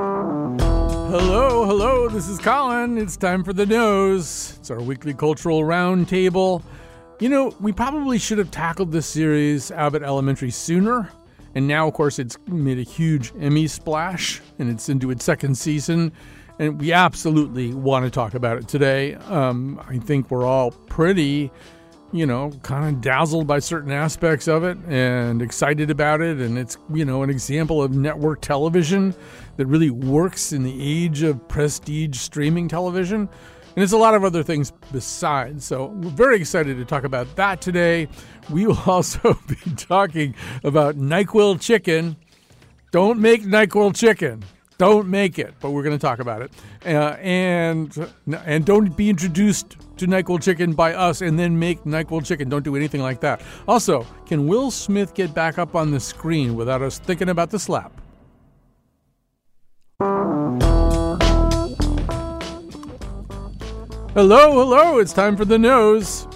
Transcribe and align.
Hello, 0.00 1.66
hello, 1.66 2.08
this 2.08 2.26
is 2.26 2.38
Colin. 2.38 2.96
It's 2.96 3.18
time 3.18 3.44
for 3.44 3.52
the 3.52 3.66
nose. 3.66 4.56
It's 4.58 4.70
our 4.70 4.80
weekly 4.80 5.12
cultural 5.12 5.60
roundtable. 5.60 6.62
You 7.20 7.28
know, 7.28 7.54
we 7.60 7.70
probably 7.72 8.16
should 8.16 8.38
have 8.38 8.50
tackled 8.50 8.92
this 8.92 9.04
series, 9.04 9.70
Abbott 9.70 10.02
Elementary, 10.02 10.50
sooner. 10.50 11.10
And 11.54 11.68
now, 11.68 11.86
of 11.86 11.92
course, 11.92 12.18
it's 12.18 12.38
made 12.46 12.78
a 12.78 12.82
huge 12.82 13.30
Emmy 13.38 13.66
splash 13.66 14.40
and 14.58 14.70
it's 14.70 14.88
into 14.88 15.10
its 15.10 15.22
second 15.22 15.58
season. 15.58 16.12
And 16.58 16.80
we 16.80 16.92
absolutely 16.94 17.74
want 17.74 18.06
to 18.06 18.10
talk 18.10 18.32
about 18.32 18.56
it 18.56 18.68
today. 18.68 19.16
Um, 19.16 19.82
I 19.86 19.98
think 19.98 20.30
we're 20.30 20.46
all 20.46 20.70
pretty 20.70 21.50
you 22.12 22.26
know, 22.26 22.50
kind 22.62 22.88
of 22.88 23.00
dazzled 23.00 23.46
by 23.46 23.58
certain 23.58 23.92
aspects 23.92 24.48
of 24.48 24.64
it 24.64 24.76
and 24.88 25.40
excited 25.40 25.90
about 25.90 26.20
it. 26.20 26.38
And 26.38 26.58
it's, 26.58 26.76
you 26.92 27.04
know, 27.04 27.22
an 27.22 27.30
example 27.30 27.82
of 27.82 27.94
network 27.94 28.40
television 28.40 29.14
that 29.60 29.66
really 29.66 29.90
works 29.90 30.54
in 30.54 30.62
the 30.62 30.74
age 30.80 31.22
of 31.22 31.46
prestige 31.46 32.16
streaming 32.16 32.66
television. 32.66 33.28
And 33.76 33.84
it's 33.84 33.92
a 33.92 33.98
lot 33.98 34.14
of 34.14 34.24
other 34.24 34.42
things 34.42 34.72
besides. 34.90 35.66
So 35.66 35.88
we're 35.88 36.08
very 36.08 36.36
excited 36.36 36.78
to 36.78 36.84
talk 36.86 37.04
about 37.04 37.36
that 37.36 37.60
today. 37.60 38.08
We 38.48 38.66
will 38.66 38.80
also 38.86 39.38
be 39.46 39.56
talking 39.76 40.34
about 40.64 40.96
NyQuil 40.96 41.60
chicken. 41.60 42.16
Don't 42.90 43.20
make 43.20 43.42
NyQuil 43.42 43.94
chicken. 43.94 44.42
Don't 44.78 45.08
make 45.08 45.38
it, 45.38 45.52
but 45.60 45.72
we're 45.72 45.82
going 45.82 45.98
to 45.98 46.00
talk 46.00 46.20
about 46.20 46.40
it. 46.40 46.52
Uh, 46.86 47.16
and 47.20 48.10
and 48.46 48.64
don't 48.64 48.96
be 48.96 49.10
introduced 49.10 49.76
to 49.98 50.06
NyQuil 50.06 50.42
chicken 50.42 50.72
by 50.72 50.94
us 50.94 51.20
and 51.20 51.38
then 51.38 51.58
make 51.58 51.84
NyQuil 51.84 52.24
chicken. 52.24 52.48
Don't 52.48 52.64
do 52.64 52.76
anything 52.76 53.02
like 53.02 53.20
that. 53.20 53.42
Also, 53.68 54.06
can 54.24 54.46
Will 54.46 54.70
Smith 54.70 55.12
get 55.12 55.34
back 55.34 55.58
up 55.58 55.74
on 55.74 55.90
the 55.90 56.00
screen 56.00 56.56
without 56.56 56.80
us 56.80 56.98
thinking 56.98 57.28
about 57.28 57.50
the 57.50 57.58
slap? 57.58 57.99
Hello, 60.00 60.48
hello, 64.14 64.98
it's 64.98 65.12
time 65.12 65.36
for 65.36 65.44
the 65.44 65.58
nose. 65.58 66.26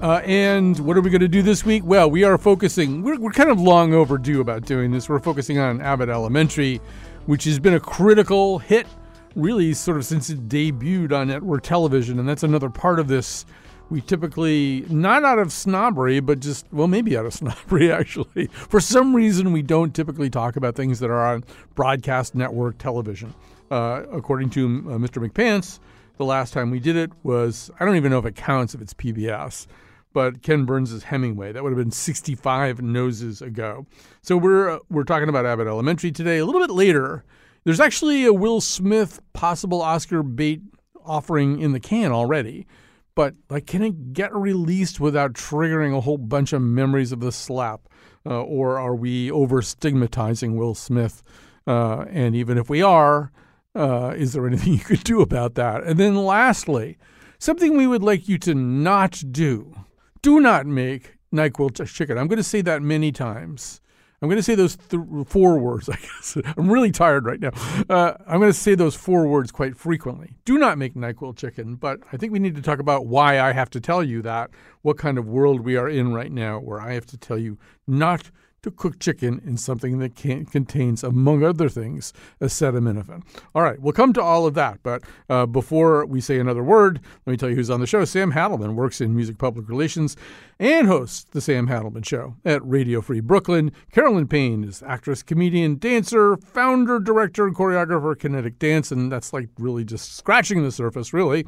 Uh, 0.00 0.20
and 0.24 0.76
what 0.80 0.96
are 0.96 1.00
we 1.00 1.08
going 1.08 1.20
to 1.20 1.28
do 1.28 1.40
this 1.40 1.64
week? 1.64 1.84
Well, 1.84 2.10
we 2.10 2.24
are 2.24 2.36
focusing, 2.36 3.00
we're, 3.02 3.20
we're 3.20 3.30
kind 3.30 3.48
of 3.48 3.60
long 3.60 3.94
overdue 3.94 4.40
about 4.40 4.64
doing 4.64 4.90
this. 4.90 5.08
We're 5.08 5.20
focusing 5.20 5.60
on 5.60 5.80
Abbott 5.80 6.08
Elementary, 6.08 6.80
which 7.26 7.44
has 7.44 7.60
been 7.60 7.74
a 7.74 7.80
critical 7.80 8.58
hit 8.58 8.88
really 9.36 9.72
sort 9.72 9.98
of 9.98 10.04
since 10.04 10.28
it 10.28 10.48
debuted 10.48 11.12
on 11.12 11.28
network 11.28 11.62
television. 11.62 12.18
And 12.18 12.28
that's 12.28 12.42
another 12.42 12.70
part 12.70 12.98
of 12.98 13.06
this. 13.06 13.46
We 13.92 14.00
typically, 14.00 14.86
not 14.88 15.22
out 15.22 15.38
of 15.38 15.52
snobbery, 15.52 16.20
but 16.20 16.40
just, 16.40 16.64
well, 16.72 16.88
maybe 16.88 17.14
out 17.14 17.26
of 17.26 17.34
snobbery, 17.34 17.92
actually. 17.92 18.46
For 18.46 18.80
some 18.80 19.14
reason, 19.14 19.52
we 19.52 19.60
don't 19.60 19.94
typically 19.94 20.30
talk 20.30 20.56
about 20.56 20.76
things 20.76 20.98
that 21.00 21.10
are 21.10 21.22
on 21.22 21.44
broadcast 21.74 22.34
network 22.34 22.78
television. 22.78 23.34
Uh, 23.70 24.04
according 24.10 24.48
to 24.48 24.64
uh, 24.64 24.96
Mr. 24.96 25.22
McPants, 25.22 25.78
the 26.16 26.24
last 26.24 26.54
time 26.54 26.70
we 26.70 26.80
did 26.80 26.96
it 26.96 27.10
was, 27.22 27.70
I 27.78 27.84
don't 27.84 27.96
even 27.96 28.10
know 28.10 28.18
if 28.18 28.24
it 28.24 28.34
counts 28.34 28.74
if 28.74 28.80
it's 28.80 28.94
PBS 28.94 29.66
but 30.14 30.42
Ken 30.42 30.64
Burns' 30.64 31.02
Hemingway. 31.02 31.52
That 31.52 31.62
would 31.62 31.70
have 31.70 31.78
been 31.78 31.90
65 31.90 32.80
noses 32.80 33.42
ago. 33.42 33.86
So 34.22 34.38
we're 34.38 34.70
uh, 34.70 34.78
we're 34.90 35.04
talking 35.04 35.28
about 35.28 35.46
Abbott 35.46 35.66
Elementary 35.66 36.12
today. 36.12 36.38
A 36.38 36.46
little 36.46 36.60
bit 36.60 36.70
later, 36.70 37.24
there's 37.64 37.80
actually 37.80 38.24
a 38.24 38.32
Will 38.32 38.60
Smith 38.60 39.20
possible 39.32 39.82
Oscar 39.82 40.22
bait 40.22 40.60
offering 41.04 41.60
in 41.60 41.72
the 41.72 41.80
can 41.80 42.12
already. 42.12 42.66
But 43.14 43.34
like, 43.50 43.66
can 43.66 43.82
it 43.82 44.12
get 44.12 44.34
released 44.34 45.00
without 45.00 45.34
triggering 45.34 45.96
a 45.96 46.00
whole 46.00 46.18
bunch 46.18 46.52
of 46.52 46.62
memories 46.62 47.12
of 47.12 47.20
the 47.20 47.32
slap? 47.32 47.88
Uh, 48.24 48.42
or 48.42 48.78
are 48.78 48.94
we 48.94 49.30
over 49.30 49.60
stigmatizing 49.62 50.56
Will 50.56 50.74
Smith? 50.74 51.22
Uh, 51.66 52.04
and 52.08 52.34
even 52.34 52.56
if 52.56 52.70
we 52.70 52.82
are, 52.82 53.32
uh, 53.74 54.14
is 54.16 54.32
there 54.32 54.46
anything 54.48 54.74
you 54.74 54.78
could 54.78 55.04
do 55.04 55.20
about 55.20 55.54
that? 55.54 55.82
And 55.84 55.98
then 55.98 56.16
lastly, 56.16 56.98
something 57.38 57.76
we 57.76 57.86
would 57.86 58.02
like 58.02 58.28
you 58.28 58.38
to 58.38 58.54
not 58.54 59.22
do. 59.30 59.74
Do 60.22 60.40
not 60.40 60.66
make 60.66 61.16
NyQuil 61.34 61.86
chicken. 61.92 62.16
I'm 62.16 62.28
going 62.28 62.36
to 62.36 62.44
say 62.44 62.62
that 62.62 62.82
many 62.82 63.10
times. 63.10 63.80
I'm 64.22 64.28
going 64.28 64.38
to 64.38 64.42
say 64.42 64.54
those 64.54 64.76
th- 64.76 65.02
four 65.26 65.58
words, 65.58 65.88
I 65.88 65.96
guess. 65.96 66.38
I'm 66.56 66.70
really 66.70 66.92
tired 66.92 67.26
right 67.26 67.40
now. 67.40 67.50
Uh, 67.90 68.14
I'm 68.26 68.38
going 68.38 68.52
to 68.52 68.58
say 68.58 68.76
those 68.76 68.94
four 68.94 69.26
words 69.26 69.50
quite 69.50 69.76
frequently. 69.76 70.36
Do 70.44 70.58
not 70.58 70.78
make 70.78 70.94
NyQuil 70.94 71.36
chicken, 71.36 71.74
but 71.74 71.98
I 72.12 72.16
think 72.16 72.32
we 72.32 72.38
need 72.38 72.54
to 72.54 72.62
talk 72.62 72.78
about 72.78 73.06
why 73.06 73.40
I 73.40 73.52
have 73.52 73.68
to 73.70 73.80
tell 73.80 74.02
you 74.02 74.22
that, 74.22 74.50
what 74.82 74.96
kind 74.96 75.18
of 75.18 75.26
world 75.26 75.60
we 75.60 75.76
are 75.76 75.88
in 75.88 76.14
right 76.14 76.30
now, 76.30 76.60
where 76.60 76.80
I 76.80 76.94
have 76.94 77.06
to 77.06 77.18
tell 77.18 77.36
you 77.36 77.58
not 77.86 78.30
to 78.62 78.70
cook 78.70 79.00
chicken 79.00 79.42
in 79.44 79.56
something 79.56 79.98
that 79.98 80.14
contains, 80.14 81.02
among 81.02 81.42
other 81.42 81.68
things, 81.68 82.12
acetaminophen. 82.40 83.22
All 83.56 83.62
right, 83.62 83.80
we'll 83.80 83.92
come 83.92 84.12
to 84.12 84.22
all 84.22 84.46
of 84.46 84.54
that. 84.54 84.78
But 84.84 85.02
uh, 85.28 85.46
before 85.46 86.06
we 86.06 86.20
say 86.20 86.38
another 86.38 86.62
word, 86.62 87.00
let 87.26 87.30
me 87.32 87.36
tell 87.36 87.50
you 87.50 87.56
who's 87.56 87.70
on 87.70 87.80
the 87.80 87.88
show. 87.88 88.04
Sam 88.04 88.32
Hadelman 88.32 88.74
works 88.74 89.00
in 89.00 89.16
music 89.16 89.38
public 89.38 89.68
relations 89.68 90.16
and 90.62 90.86
hosts 90.86 91.26
The 91.32 91.40
Sam 91.40 91.66
Hadelman 91.66 92.06
Show 92.06 92.36
at 92.44 92.64
Radio 92.64 93.00
Free 93.00 93.18
Brooklyn. 93.18 93.72
Carolyn 93.90 94.28
Payne 94.28 94.62
is 94.62 94.80
actress, 94.86 95.20
comedian, 95.20 95.74
dancer, 95.74 96.36
founder, 96.36 97.00
director, 97.00 97.48
and 97.48 97.56
choreographer 97.56 98.16
Kinetic 98.16 98.60
Dance, 98.60 98.92
and 98.92 99.10
that's 99.10 99.32
like 99.32 99.48
really 99.58 99.84
just 99.84 100.14
scratching 100.16 100.62
the 100.62 100.70
surface, 100.70 101.12
really. 101.12 101.44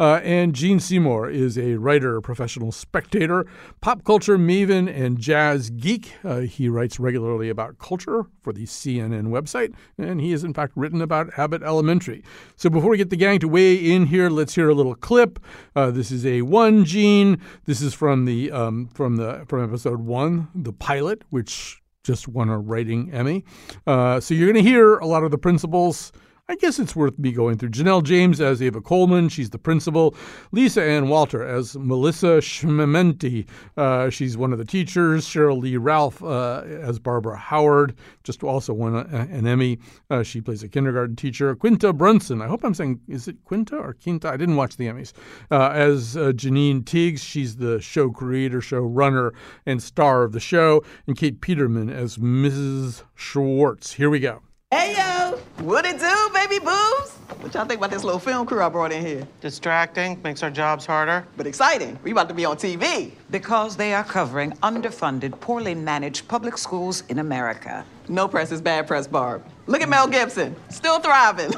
Uh, 0.00 0.20
and 0.24 0.52
Gene 0.52 0.80
Seymour 0.80 1.30
is 1.30 1.56
a 1.56 1.76
writer, 1.76 2.20
professional 2.20 2.72
spectator, 2.72 3.46
pop 3.80 4.02
culture 4.02 4.36
maven, 4.36 4.92
and 4.92 5.20
jazz 5.20 5.70
geek. 5.70 6.14
Uh, 6.24 6.40
he 6.40 6.68
writes 6.68 6.98
regularly 6.98 7.48
about 7.48 7.78
culture 7.78 8.24
for 8.42 8.52
the 8.52 8.64
CNN 8.64 9.28
website, 9.28 9.74
and 9.96 10.20
he 10.20 10.32
has, 10.32 10.42
in 10.42 10.52
fact, 10.52 10.72
written 10.74 11.00
about 11.00 11.30
Abbott 11.38 11.62
Elementary. 11.62 12.24
So 12.56 12.68
before 12.68 12.90
we 12.90 12.96
get 12.96 13.10
the 13.10 13.16
gang 13.16 13.38
to 13.38 13.48
weigh 13.48 13.76
in 13.76 14.06
here, 14.06 14.28
let's 14.28 14.56
hear 14.56 14.68
a 14.68 14.74
little 14.74 14.96
clip. 14.96 15.38
Uh, 15.76 15.92
this 15.92 16.10
is 16.10 16.26
a 16.26 16.42
one, 16.42 16.84
Gene. 16.84 17.40
This 17.66 17.80
is 17.80 17.94
from 17.94 18.24
the 18.24 18.55
um, 18.56 18.88
from 18.88 19.16
the 19.16 19.44
from 19.48 19.62
episode 19.62 20.00
one, 20.00 20.48
the 20.54 20.72
pilot, 20.72 21.22
which 21.30 21.80
just 22.02 22.28
won 22.28 22.48
a 22.48 22.58
writing 22.58 23.12
Emmy. 23.12 23.44
Uh, 23.86 24.20
so 24.20 24.32
you're 24.32 24.50
going 24.50 24.64
to 24.64 24.68
hear 24.68 24.96
a 24.96 25.06
lot 25.06 25.24
of 25.24 25.30
the 25.30 25.38
principals 25.38 26.12
I 26.48 26.54
guess 26.54 26.78
it's 26.78 26.94
worth 26.94 27.18
me 27.18 27.32
going 27.32 27.58
through. 27.58 27.70
Janelle 27.70 28.04
James 28.04 28.40
as 28.40 28.62
Ava 28.62 28.80
Coleman, 28.80 29.28
she's 29.28 29.50
the 29.50 29.58
principal. 29.58 30.14
Lisa 30.52 30.80
Ann 30.80 31.08
Walter 31.08 31.42
as 31.42 31.76
Melissa 31.76 32.40
Schemmenti, 32.40 33.48
uh, 33.76 34.10
she's 34.10 34.36
one 34.36 34.52
of 34.52 34.58
the 34.58 34.64
teachers. 34.64 35.26
Sheryl 35.26 35.60
Lee 35.60 35.76
Ralph 35.76 36.22
uh, 36.22 36.62
as 36.64 37.00
Barbara 37.00 37.36
Howard, 37.36 37.96
just 38.22 38.44
also 38.44 38.72
won 38.72 38.94
a, 38.94 39.00
an 39.28 39.44
Emmy. 39.44 39.80
Uh, 40.08 40.22
she 40.22 40.40
plays 40.40 40.62
a 40.62 40.68
kindergarten 40.68 41.16
teacher. 41.16 41.52
Quinta 41.56 41.92
Brunson, 41.92 42.40
I 42.40 42.46
hope 42.46 42.62
I'm 42.62 42.74
saying, 42.74 43.00
is 43.08 43.26
it 43.26 43.42
Quinta 43.44 43.76
or 43.76 43.94
Quinta? 43.94 44.28
I 44.28 44.36
didn't 44.36 44.56
watch 44.56 44.76
the 44.76 44.86
Emmys. 44.86 45.14
Uh, 45.50 45.70
as 45.70 46.16
uh, 46.16 46.30
Janine 46.30 46.84
Teagues, 46.84 47.24
she's 47.24 47.56
the 47.56 47.80
show 47.80 48.08
creator, 48.08 48.60
show 48.60 48.82
runner, 48.82 49.34
and 49.66 49.82
star 49.82 50.22
of 50.22 50.30
the 50.30 50.38
show. 50.38 50.84
And 51.08 51.16
Kate 51.16 51.40
Peterman 51.40 51.90
as 51.90 52.18
Mrs. 52.18 53.02
Schwartz. 53.16 53.94
Here 53.94 54.08
we 54.08 54.20
go. 54.20 54.42
Hey 54.76 54.94
yo, 54.94 55.38
what 55.64 55.86
it 55.86 55.98
do, 55.98 56.30
baby 56.34 56.58
boobs? 56.58 57.12
What 57.40 57.54
y'all 57.54 57.64
think 57.64 57.78
about 57.78 57.90
this 57.90 58.04
little 58.04 58.20
film 58.20 58.46
crew 58.46 58.62
I 58.62 58.68
brought 58.68 58.92
in 58.92 59.04
here? 59.04 59.26
Distracting, 59.40 60.20
makes 60.22 60.42
our 60.42 60.50
jobs 60.50 60.84
harder. 60.84 61.26
But 61.38 61.46
exciting. 61.46 61.98
We 62.02 62.10
about 62.10 62.28
to 62.28 62.34
be 62.34 62.44
on 62.44 62.58
TV. 62.58 63.12
Because 63.30 63.74
they 63.74 63.94
are 63.94 64.04
covering 64.04 64.50
underfunded, 64.62 65.40
poorly 65.40 65.74
managed 65.74 66.28
public 66.28 66.58
schools 66.58 67.04
in 67.08 67.20
America. 67.20 67.86
No 68.10 68.28
press 68.28 68.52
is 68.52 68.60
bad 68.60 68.86
press, 68.86 69.06
Barb. 69.06 69.46
Look 69.66 69.80
at 69.80 69.88
Mel 69.88 70.06
Gibson, 70.06 70.54
still 70.68 71.00
thriving. 71.00 71.52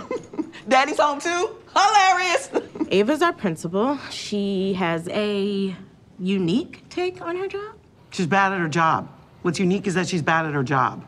Daddy's 0.69 1.01
home 1.01 1.21
too? 1.21 1.57
Hilarious. 1.75 2.51
Ava's 2.93 3.21
our 3.21 3.33
principal. 3.33 3.99
She 4.11 4.75
has 4.75 5.09
a 5.09 5.75
unique 6.21 6.89
take 6.89 7.21
on 7.21 7.35
her 7.35 7.49
job. 7.49 7.75
She's 8.11 8.29
bad 8.29 8.53
at 8.53 8.61
her 8.61 8.69
job. 8.69 9.09
What's 9.43 9.59
unique 9.59 9.89
is 9.89 9.95
that 9.95 10.07
she's 10.07 10.23
bad 10.23 10.47
at 10.47 10.55
her 10.55 10.63
job. 10.63 11.05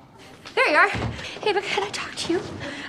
There 0.54 0.68
you 0.68 0.76
are. 0.76 0.88
Hey, 0.88 1.52
but 1.52 1.62
can 1.62 1.82
I 1.82 1.88
talk 1.90 2.14
to 2.14 2.32
you? 2.34 2.38
Uh, 2.38 2.42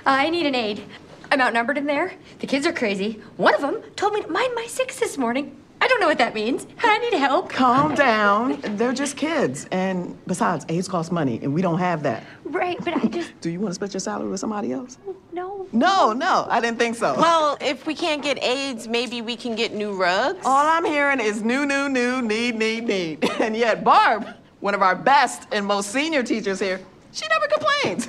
I 0.04 0.30
need 0.30 0.46
an 0.46 0.54
aide. 0.54 0.82
I'm 1.30 1.40
outnumbered 1.40 1.78
in 1.78 1.86
there. 1.86 2.14
The 2.40 2.46
kids 2.46 2.66
are 2.66 2.72
crazy. 2.72 3.20
One 3.36 3.54
of 3.54 3.60
them 3.60 3.82
told 3.96 4.12
me 4.14 4.22
to 4.22 4.28
mind 4.28 4.52
my 4.54 4.66
six 4.68 4.98
this 5.00 5.16
morning. 5.16 5.56
I 5.80 5.88
don't 5.88 6.00
know 6.00 6.06
what 6.06 6.18
that 6.18 6.34
means. 6.34 6.66
I 6.82 6.98
need 6.98 7.14
help. 7.14 7.48
Calm 7.50 7.94
down. 7.94 8.60
They're 8.76 8.92
just 8.92 9.16
kids. 9.16 9.66
And 9.72 10.16
besides, 10.26 10.64
aides 10.68 10.86
cost 10.88 11.10
money, 11.10 11.40
and 11.42 11.52
we 11.52 11.62
don't 11.62 11.78
have 11.78 12.02
that. 12.04 12.24
Right, 12.44 12.78
but 12.84 12.94
I 12.96 13.06
just. 13.06 13.32
Do 13.40 13.50
you 13.50 13.58
want 13.58 13.70
to 13.70 13.74
split 13.74 13.94
your 13.94 14.00
salary 14.00 14.28
with 14.28 14.40
somebody 14.40 14.72
else? 14.72 14.98
No. 15.32 15.66
No, 15.72 16.12
no, 16.12 16.46
I 16.50 16.60
didn't 16.60 16.78
think 16.78 16.96
so. 16.96 17.14
Well, 17.16 17.56
if 17.60 17.86
we 17.86 17.94
can't 17.94 18.22
get 18.22 18.42
aides, 18.44 18.86
maybe 18.86 19.22
we 19.22 19.36
can 19.36 19.56
get 19.56 19.72
new 19.72 19.94
rugs. 19.94 20.40
All 20.44 20.66
I'm 20.66 20.84
hearing 20.84 21.18
is 21.18 21.42
new, 21.42 21.64
new, 21.64 21.88
new, 21.88 22.20
need, 22.20 22.56
need, 22.56 22.84
need. 22.86 23.30
And 23.40 23.56
yet, 23.56 23.82
Barb, 23.82 24.26
one 24.60 24.74
of 24.74 24.82
our 24.82 24.94
best 24.94 25.48
and 25.50 25.64
most 25.66 25.90
senior 25.90 26.22
teachers 26.22 26.60
here, 26.60 26.80
she 27.12 27.26
never 27.28 27.46
complains. 27.46 28.08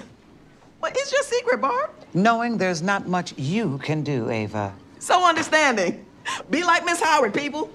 What 0.80 0.98
is 0.98 1.12
your 1.12 1.24
secret, 1.24 1.62
Barb? 1.62 1.92
Knowing 2.14 2.58
there's 2.58 2.82
not 2.82 3.08
much 3.08 3.34
you 3.38 3.78
can 3.80 4.04
do, 4.04 4.30
Ava. 4.30 4.74
So 5.00 5.28
understanding. 5.28 6.06
Be 6.50 6.64
like 6.64 6.86
Miss 6.86 7.02
Howard, 7.02 7.34
people. 7.34 7.70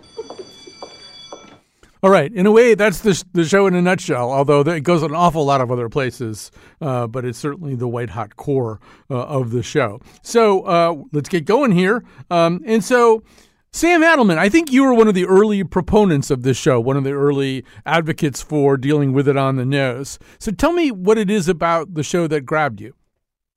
All 2.01 2.11
right. 2.11 2.33
In 2.33 2.47
a 2.47 2.53
way, 2.53 2.75
that's 2.75 3.01
the, 3.01 3.23
the 3.33 3.45
show 3.45 3.67
in 3.67 3.75
a 3.75 3.83
nutshell, 3.83 4.31
although 4.31 4.61
it 4.61 4.83
goes 4.83 5.03
an 5.03 5.15
awful 5.15 5.45
lot 5.45 5.61
of 5.61 5.73
other 5.73 5.89
places, 5.89 6.53
uh, 6.81 7.09
but 7.09 7.25
it's 7.25 7.39
certainly 7.39 7.75
the 7.75 7.89
white 7.89 8.11
hot 8.11 8.37
core 8.37 8.79
uh, 9.11 9.25
of 9.25 9.51
the 9.51 9.65
show. 9.65 10.01
So 10.23 10.63
uh, 10.63 11.03
let's 11.13 11.29
get 11.29 11.45
going 11.45 11.73
here. 11.73 12.05
Um, 12.31 12.63
and 12.65 12.85
so, 12.85 13.25
Sam 13.71 14.01
Hadelman, 14.01 14.39
I 14.39 14.49
think 14.49 14.73
you 14.73 14.83
were 14.83 14.95
one 14.95 15.09
of 15.09 15.15
the 15.15 15.27
early 15.27 15.63
proponents 15.63 16.31
of 16.31 16.43
this 16.43 16.57
show, 16.57 16.81
one 16.81 16.97
of 16.97 17.05
the 17.05 17.13
early 17.13 17.65
advocates 17.85 18.41
for 18.41 18.77
dealing 18.77 19.13
with 19.13 19.29
it 19.29 19.37
on 19.37 19.57
the 19.57 19.67
nose. 19.67 20.19
So 20.39 20.51
tell 20.51 20.73
me 20.73 20.91
what 20.91 21.19
it 21.19 21.31
is 21.31 21.49
about 21.49 21.95
the 21.95 22.03
show 22.03 22.27
that 22.29 22.43
grabbed 22.43 22.81
you. 22.81 22.95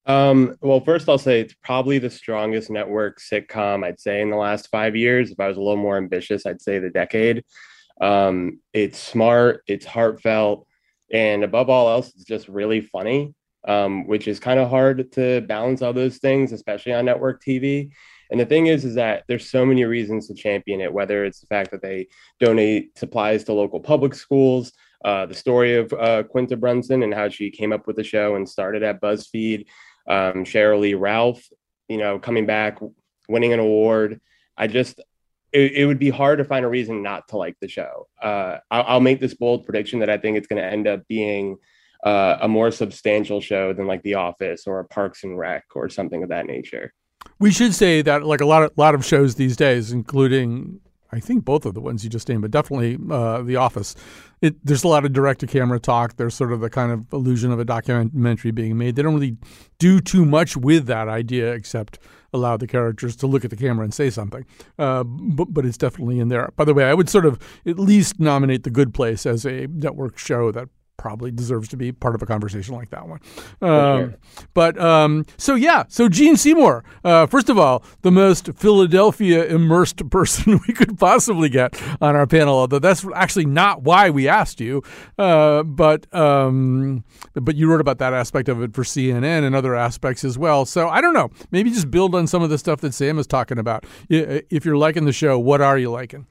Um, 0.05 0.57
well, 0.61 0.81
first 0.81 1.07
I'll 1.07 1.17
say 1.17 1.39
it's 1.39 1.55
probably 1.63 1.97
the 1.97 2.09
strongest 2.09 2.69
network 2.69 3.19
sitcom 3.19 3.85
I'd 3.85 3.99
say 3.99 4.21
in 4.21 4.29
the 4.29 4.35
last 4.35 4.67
five 4.69 4.95
years. 4.95 5.31
If 5.31 5.39
I 5.39 5.47
was 5.47 5.57
a 5.57 5.61
little 5.61 5.77
more 5.77 5.97
ambitious, 5.97 6.45
I'd 6.45 6.61
say 6.61 6.79
the 6.79 6.89
decade. 6.89 7.45
Um, 8.01 8.59
it's 8.73 8.99
smart, 8.99 9.63
it's 9.67 9.85
heartfelt, 9.85 10.67
and 11.13 11.43
above 11.43 11.69
all 11.69 11.87
else, 11.87 12.09
it's 12.15 12.23
just 12.23 12.47
really 12.47 12.81
funny, 12.81 13.35
um, 13.67 14.07
which 14.07 14.27
is 14.27 14.39
kind 14.39 14.59
of 14.59 14.69
hard 14.69 15.11
to 15.13 15.41
balance 15.41 15.81
all 15.81 15.93
those 15.93 16.17
things, 16.17 16.51
especially 16.51 16.93
on 16.93 17.05
network 17.05 17.43
TV. 17.43 17.91
And 18.31 18.39
the 18.39 18.45
thing 18.45 18.67
is, 18.67 18.85
is 18.85 18.95
that 18.95 19.25
there's 19.27 19.49
so 19.49 19.65
many 19.65 19.83
reasons 19.83 20.27
to 20.27 20.33
champion 20.33 20.79
it, 20.79 20.91
whether 20.91 21.25
it's 21.25 21.41
the 21.41 21.47
fact 21.47 21.69
that 21.71 21.81
they 21.81 22.07
donate 22.39 22.97
supplies 22.97 23.43
to 23.43 23.53
local 23.53 23.81
public 23.81 24.15
schools, 24.15 24.71
uh, 25.03 25.25
the 25.25 25.33
story 25.33 25.75
of 25.75 25.91
uh, 25.93 26.23
Quinta 26.23 26.55
Brunson 26.55 27.03
and 27.03 27.13
how 27.13 27.27
she 27.27 27.51
came 27.51 27.73
up 27.73 27.87
with 27.87 27.97
the 27.97 28.03
show 28.03 28.35
and 28.35 28.47
started 28.47 28.83
at 28.83 29.01
BuzzFeed, 29.01 29.65
um, 30.07 30.45
Sheryl 30.45 30.79
Lee 30.79 30.93
Ralph, 30.93 31.45
you 31.89 31.97
know, 31.97 32.19
coming 32.19 32.45
back, 32.45 32.79
winning 33.27 33.51
an 33.51 33.59
award. 33.59 34.21
I 34.55 34.67
just, 34.67 34.99
it, 35.51 35.73
it, 35.73 35.85
would 35.85 35.99
be 35.99 36.09
hard 36.09 36.37
to 36.37 36.45
find 36.45 36.63
a 36.63 36.69
reason 36.69 37.03
not 37.03 37.27
to 37.29 37.37
like 37.37 37.57
the 37.59 37.67
show. 37.67 38.07
Uh, 38.21 38.57
I'll, 38.69 38.83
I'll, 38.87 38.99
make 39.01 39.19
this 39.19 39.33
bold 39.33 39.65
prediction 39.65 39.99
that 39.99 40.09
I 40.09 40.17
think 40.17 40.37
it's 40.37 40.47
going 40.47 40.61
to 40.61 40.67
end 40.67 40.87
up 40.87 41.05
being 41.07 41.57
uh, 42.05 42.37
a 42.41 42.47
more 42.47 42.71
substantial 42.71 43.41
show 43.41 43.73
than 43.73 43.87
like 43.87 44.03
The 44.03 44.15
Office 44.15 44.67
or 44.67 44.83
Parks 44.85 45.23
and 45.23 45.37
Rec 45.37 45.65
or 45.75 45.89
something 45.89 46.23
of 46.23 46.29
that 46.29 46.45
nature. 46.45 46.93
We 47.39 47.51
should 47.51 47.73
say 47.73 48.01
that 48.01 48.23
like 48.23 48.41
a 48.41 48.45
lot 48.45 48.63
of 48.63 48.71
lot 48.77 48.95
of 48.95 49.05
shows 49.05 49.35
these 49.35 49.55
days, 49.55 49.91
including 49.91 50.79
I 51.13 51.19
think 51.19 51.43
both 51.43 51.65
of 51.65 51.73
the 51.73 51.81
ones 51.81 52.03
you 52.03 52.09
just 52.09 52.29
named, 52.29 52.41
but 52.41 52.51
definitely 52.51 52.97
uh, 53.09 53.41
The 53.41 53.57
Office. 53.57 53.95
It, 54.41 54.55
there's 54.65 54.83
a 54.83 54.87
lot 54.87 55.05
of 55.05 55.13
direct 55.13 55.41
to 55.41 55.47
camera 55.47 55.79
talk. 55.79 56.15
There's 56.15 56.33
sort 56.33 56.51
of 56.51 56.61
the 56.61 56.69
kind 56.69 56.91
of 56.91 57.05
illusion 57.13 57.51
of 57.51 57.59
a 57.59 57.65
documentary 57.65 58.51
being 58.51 58.77
made. 58.77 58.95
They 58.95 59.03
don't 59.03 59.13
really 59.13 59.37
do 59.77 59.99
too 59.99 60.25
much 60.25 60.55
with 60.55 60.85
that 60.87 61.07
idea 61.07 61.51
except 61.51 61.99
allow 62.33 62.57
the 62.57 62.65
characters 62.65 63.15
to 63.17 63.27
look 63.27 63.43
at 63.43 63.51
the 63.51 63.57
camera 63.57 63.83
and 63.83 63.93
say 63.93 64.09
something. 64.09 64.45
Uh, 64.79 65.03
but, 65.03 65.53
but 65.53 65.65
it's 65.65 65.77
definitely 65.77 66.19
in 66.19 66.29
there. 66.29 66.49
By 66.55 66.63
the 66.63 66.73
way, 66.73 66.85
I 66.85 66.93
would 66.93 67.09
sort 67.09 67.25
of 67.25 67.39
at 67.65 67.77
least 67.77 68.19
nominate 68.19 68.63
The 68.63 68.71
Good 68.71 68.93
Place 68.93 69.25
as 69.25 69.45
a 69.45 69.67
network 69.67 70.17
show 70.17 70.51
that 70.53 70.69
probably 71.01 71.31
deserves 71.31 71.67
to 71.67 71.75
be 71.75 71.91
part 71.91 72.13
of 72.13 72.21
a 72.21 72.27
conversation 72.27 72.75
like 72.75 72.91
that 72.91 73.07
one. 73.07 73.19
Um, 73.59 74.13
But 74.53 74.79
um, 74.79 75.25
so 75.35 75.55
yeah, 75.55 75.85
so 75.87 76.07
Gene 76.07 76.37
Seymour, 76.37 76.83
uh, 77.03 77.25
first 77.25 77.49
of 77.49 77.57
all, 77.57 77.83
the 78.03 78.11
most 78.11 78.53
Philadelphia 78.53 79.45
immersed 79.45 80.07
person 80.11 80.61
we 80.67 80.73
could 80.75 80.99
possibly 80.99 81.49
get 81.49 81.81
on 82.01 82.15
our 82.15 82.27
panel. 82.27 82.53
Although 82.53 82.77
that's 82.77 83.03
actually 83.15 83.47
not 83.47 83.81
why 83.81 84.11
we 84.11 84.27
asked 84.27 84.61
you, 84.61 84.83
uh, 85.17 85.63
but 85.63 86.05
um, 86.13 87.03
but 87.33 87.55
you 87.55 87.67
wrote 87.67 87.81
about 87.81 87.97
that 87.97 88.13
aspect 88.13 88.47
of 88.47 88.61
it 88.61 88.75
for 88.75 88.83
CNN 88.83 89.43
and 89.43 89.55
other 89.55 89.73
aspects 89.73 90.23
as 90.23 90.37
well. 90.37 90.65
So 90.65 90.87
I 90.87 91.01
don't 91.01 91.15
know, 91.15 91.31
maybe 91.49 91.71
just 91.71 91.89
build 91.89 92.13
on 92.13 92.27
some 92.27 92.43
of 92.43 92.51
the 92.51 92.59
stuff 92.59 92.79
that 92.81 92.93
Sam 92.93 93.17
is 93.17 93.25
talking 93.25 93.57
about. 93.57 93.85
If 94.07 94.65
you're 94.65 94.77
liking 94.77 95.05
the 95.05 95.13
show, 95.13 95.39
what 95.39 95.61
are 95.61 95.79
you 95.79 95.89
liking? 95.89 96.27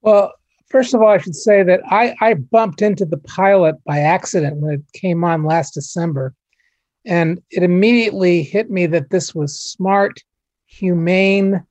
Well, 0.00 0.32
First 0.72 0.94
of 0.94 1.02
all, 1.02 1.08
I 1.08 1.18
should 1.18 1.36
say 1.36 1.62
that 1.62 1.82
I, 1.90 2.16
I 2.22 2.32
bumped 2.32 2.80
into 2.80 3.04
the 3.04 3.18
pilot 3.18 3.76
by 3.84 3.98
accident 3.98 4.56
when 4.56 4.72
it 4.72 4.98
came 4.98 5.22
on 5.22 5.44
last 5.44 5.74
December. 5.74 6.34
And 7.04 7.42
it 7.50 7.62
immediately 7.62 8.42
hit 8.42 8.70
me 8.70 8.86
that 8.86 9.10
this 9.10 9.34
was 9.34 9.60
smart, 9.60 10.20
humane. 10.64 11.62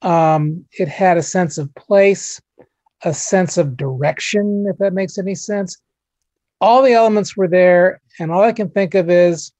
Um, 0.00 0.64
it 0.78 0.88
had 0.88 1.18
a 1.18 1.22
sense 1.22 1.58
of 1.58 1.74
place, 1.74 2.40
a 3.04 3.12
sense 3.12 3.58
of 3.58 3.76
direction, 3.76 4.64
if 4.66 4.78
that 4.78 4.94
makes 4.94 5.18
any 5.18 5.34
sense. 5.34 5.76
All 6.58 6.82
the 6.82 6.94
elements 6.94 7.36
were 7.36 7.48
there. 7.48 8.00
And 8.18 8.32
all 8.32 8.42
I 8.42 8.52
can 8.52 8.70
think 8.70 8.94
of 8.94 9.10
is, 9.10 9.52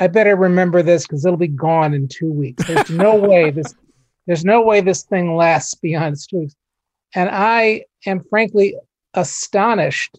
I 0.00 0.08
better 0.08 0.34
remember 0.34 0.82
this 0.82 1.06
because 1.06 1.24
it'll 1.24 1.36
be 1.36 1.46
gone 1.46 1.94
in 1.94 2.08
two 2.08 2.32
weeks. 2.32 2.66
There's 2.66 2.90
no 2.90 3.14
way 3.30 3.50
this 3.50 3.74
there's 4.26 4.44
no 4.44 4.62
way 4.62 4.80
this 4.80 5.04
thing 5.04 5.36
lasts 5.36 5.74
beyond 5.74 6.16
two 6.16 6.38
weeks. 6.38 6.56
And 7.14 7.28
I 7.30 7.84
am 8.06 8.24
frankly 8.24 8.76
astonished. 9.14 10.18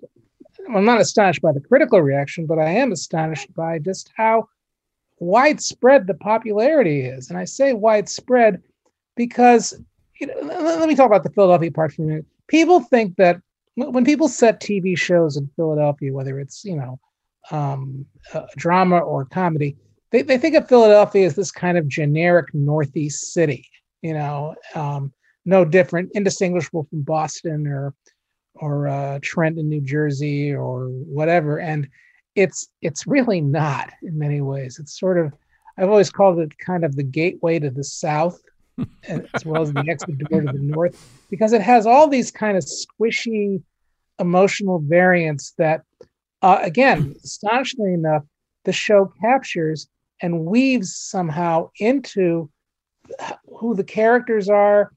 I'm 0.74 0.86
not 0.86 1.02
astonished 1.02 1.42
by 1.42 1.52
the 1.52 1.60
critical 1.60 2.02
reaction, 2.02 2.46
but 2.46 2.60
I 2.60 2.70
am 2.70 2.92
astonished 2.92 3.54
by 3.54 3.80
just 3.80 4.12
how 4.16 4.48
widespread 5.20 6.08
the 6.08 6.14
popularity 6.14 7.02
is. 7.02 7.30
And 7.30 7.38
I 7.38 7.46
say 7.46 7.74
widespread 7.74 8.62
because, 9.16 9.80
you 10.20 10.28
know, 10.28 10.36
let 10.42 10.88
me 10.88 10.96
talk 10.96 11.08
about 11.08 11.24
the 11.24 11.30
Philadelphia 11.30 11.72
part 11.72 11.94
for 11.94 12.04
a 12.04 12.06
minute. 12.06 12.26
People 12.48 12.80
think 12.80 13.16
that 13.18 13.42
when 13.76 14.06
people 14.06 14.28
set 14.28 14.62
TV 14.62 14.98
shows 14.98 15.38
in 15.38 15.50
Philadelphia, 15.56 16.14
whether 16.14 16.40
it's, 16.40 16.64
you 16.64 16.78
know, 16.78 17.00
um, 17.52 18.06
drama 18.56 19.00
or 19.00 19.26
comedy, 19.26 19.76
they, 20.12 20.22
they 20.22 20.38
think 20.38 20.56
of 20.56 20.68
Philadelphia 20.68 21.26
as 21.26 21.36
this 21.36 21.52
kind 21.52 21.78
of 21.78 21.88
generic 21.88 22.54
Northeast 22.54 23.34
city, 23.34 23.68
you 24.02 24.14
know, 24.14 24.56
um, 24.74 25.12
no 25.46 25.64
different, 25.64 26.12
indistinguishable 26.14 26.84
from 26.90 27.02
Boston 27.02 27.68
or 27.68 27.94
or 28.56 28.88
uh, 28.88 29.20
Trenton, 29.22 29.68
New 29.68 29.82
Jersey, 29.82 30.54
or 30.54 30.88
whatever. 30.88 31.60
And 31.60 31.88
it's 32.36 32.70
it's 32.82 33.08
really 33.08 33.42
not 33.42 33.92
in 34.02 34.18
many 34.18 34.42
ways. 34.42 34.80
It's 34.80 35.00
sort 35.00 35.18
of 35.18 35.34
I've 35.78 35.90
always 35.90 36.10
called 36.10 36.40
it 36.40 36.58
kind 36.58 36.84
of 36.86 36.96
the 36.96 37.04
gateway 37.04 37.60
to 37.60 37.70
the 37.70 37.84
South, 37.84 38.40
as 39.08 39.46
well 39.46 39.62
as 39.62 39.74
the 39.74 39.86
exit 39.90 40.18
door 40.18 40.42
to 40.42 40.52
the 40.52 40.60
North, 40.60 41.26
because 41.30 41.54
it 41.54 41.62
has 41.62 41.86
all 41.86 42.08
these 42.08 42.32
kind 42.32 42.58
of 42.58 42.64
squishy 42.64 43.62
emotional 44.20 44.80
variants 44.80 45.54
that, 45.58 45.82
uh, 46.42 46.60
again, 46.62 47.16
astonishingly 47.24 47.94
enough, 47.94 48.24
the 48.64 48.72
show 48.72 49.12
captures 49.22 49.88
and 50.22 50.46
weaves 50.46 50.96
somehow 50.96 51.70
into 51.80 52.50
who 53.60 53.76
the 53.76 53.84
characters 53.84 54.50
are, 54.50 54.92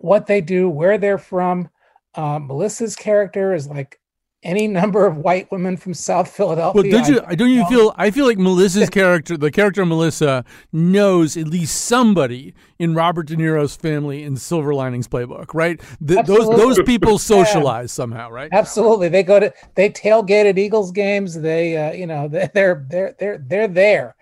what 0.00 0.26
they 0.26 0.40
do, 0.40 0.68
where 0.68 0.98
they're 0.98 1.18
from. 1.18 1.68
Uh, 2.14 2.38
Melissa's 2.38 2.96
character 2.96 3.54
is 3.54 3.68
like 3.68 4.00
any 4.42 4.68
number 4.68 5.04
of 5.04 5.16
white 5.16 5.50
women 5.50 5.76
from 5.76 5.92
South 5.92 6.30
Philadelphia. 6.30 6.82
Well, 6.82 6.90
don't 6.90 7.08
you? 7.08 7.20
I, 7.26 7.34
don't 7.34 7.50
you 7.50 7.66
feel? 7.66 7.92
I 7.96 8.10
feel 8.10 8.26
like 8.26 8.38
Melissa's 8.38 8.88
character, 8.88 9.36
the 9.36 9.50
character 9.50 9.82
of 9.82 9.88
Melissa, 9.88 10.44
knows 10.72 11.36
at 11.36 11.48
least 11.48 11.84
somebody 11.84 12.54
in 12.78 12.94
Robert 12.94 13.26
De 13.26 13.36
Niro's 13.36 13.74
family 13.74 14.22
in 14.22 14.36
Silver 14.36 14.74
Linings 14.74 15.08
Playbook, 15.08 15.54
right? 15.54 15.80
The, 16.00 16.22
those 16.22 16.48
those 16.48 16.82
people 16.84 17.18
socialize 17.18 17.90
yeah. 17.90 18.02
somehow, 18.02 18.30
right? 18.30 18.48
Absolutely, 18.52 19.08
they 19.08 19.22
go 19.22 19.40
to 19.40 19.52
they 19.74 19.90
tailgate 19.90 20.48
at 20.48 20.58
Eagles 20.58 20.92
games. 20.92 21.40
They, 21.40 21.76
uh, 21.76 21.92
you 21.92 22.06
know, 22.06 22.28
they're 22.54 22.86
they're 22.88 23.16
they're 23.18 23.38
they're 23.38 23.68
there, 23.68 24.14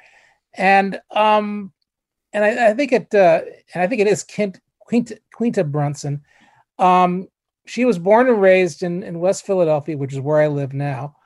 and 0.54 0.98
um, 1.10 1.72
and 2.32 2.44
I, 2.44 2.70
I 2.70 2.74
think 2.74 2.92
it, 2.92 3.14
uh, 3.14 3.42
and 3.74 3.82
I 3.82 3.86
think 3.86 4.00
it 4.00 4.06
is 4.06 4.22
Kent 4.22 4.60
Quinta, 4.86 5.18
Quinta 5.34 5.64
Brunson. 5.64 6.22
Um, 6.78 7.28
she 7.66 7.84
was 7.84 7.98
born 7.98 8.28
and 8.28 8.40
raised 8.40 8.82
in, 8.82 9.02
in 9.02 9.18
West 9.18 9.44
Philadelphia, 9.44 9.98
which 9.98 10.12
is 10.12 10.20
where 10.20 10.40
I 10.40 10.46
live 10.46 10.72
now. 10.72 11.16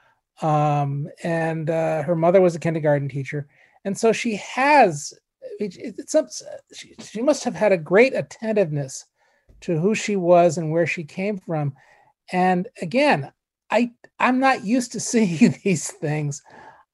Um, 0.40 1.08
and 1.22 1.68
uh, 1.68 2.02
her 2.02 2.16
mother 2.16 2.40
was 2.40 2.54
a 2.54 2.60
kindergarten 2.60 3.08
teacher. 3.08 3.46
And 3.84 3.96
so 3.96 4.12
she 4.12 4.36
has, 4.36 5.12
it, 5.58 5.76
it's 5.78 6.42
she, 6.72 6.94
she 6.98 7.20
must 7.20 7.44
have 7.44 7.54
had 7.54 7.72
a 7.72 7.78
great 7.78 8.14
attentiveness 8.14 9.04
to 9.62 9.78
who 9.78 9.94
she 9.94 10.16
was 10.16 10.56
and 10.56 10.72
where 10.72 10.86
she 10.86 11.04
came 11.04 11.36
from. 11.38 11.74
And 12.32 12.68
again, 12.80 13.30
I 13.70 13.92
I'm 14.18 14.40
not 14.40 14.64
used 14.64 14.92
to 14.92 15.00
seeing 15.00 15.54
these 15.62 15.90
things 15.90 16.42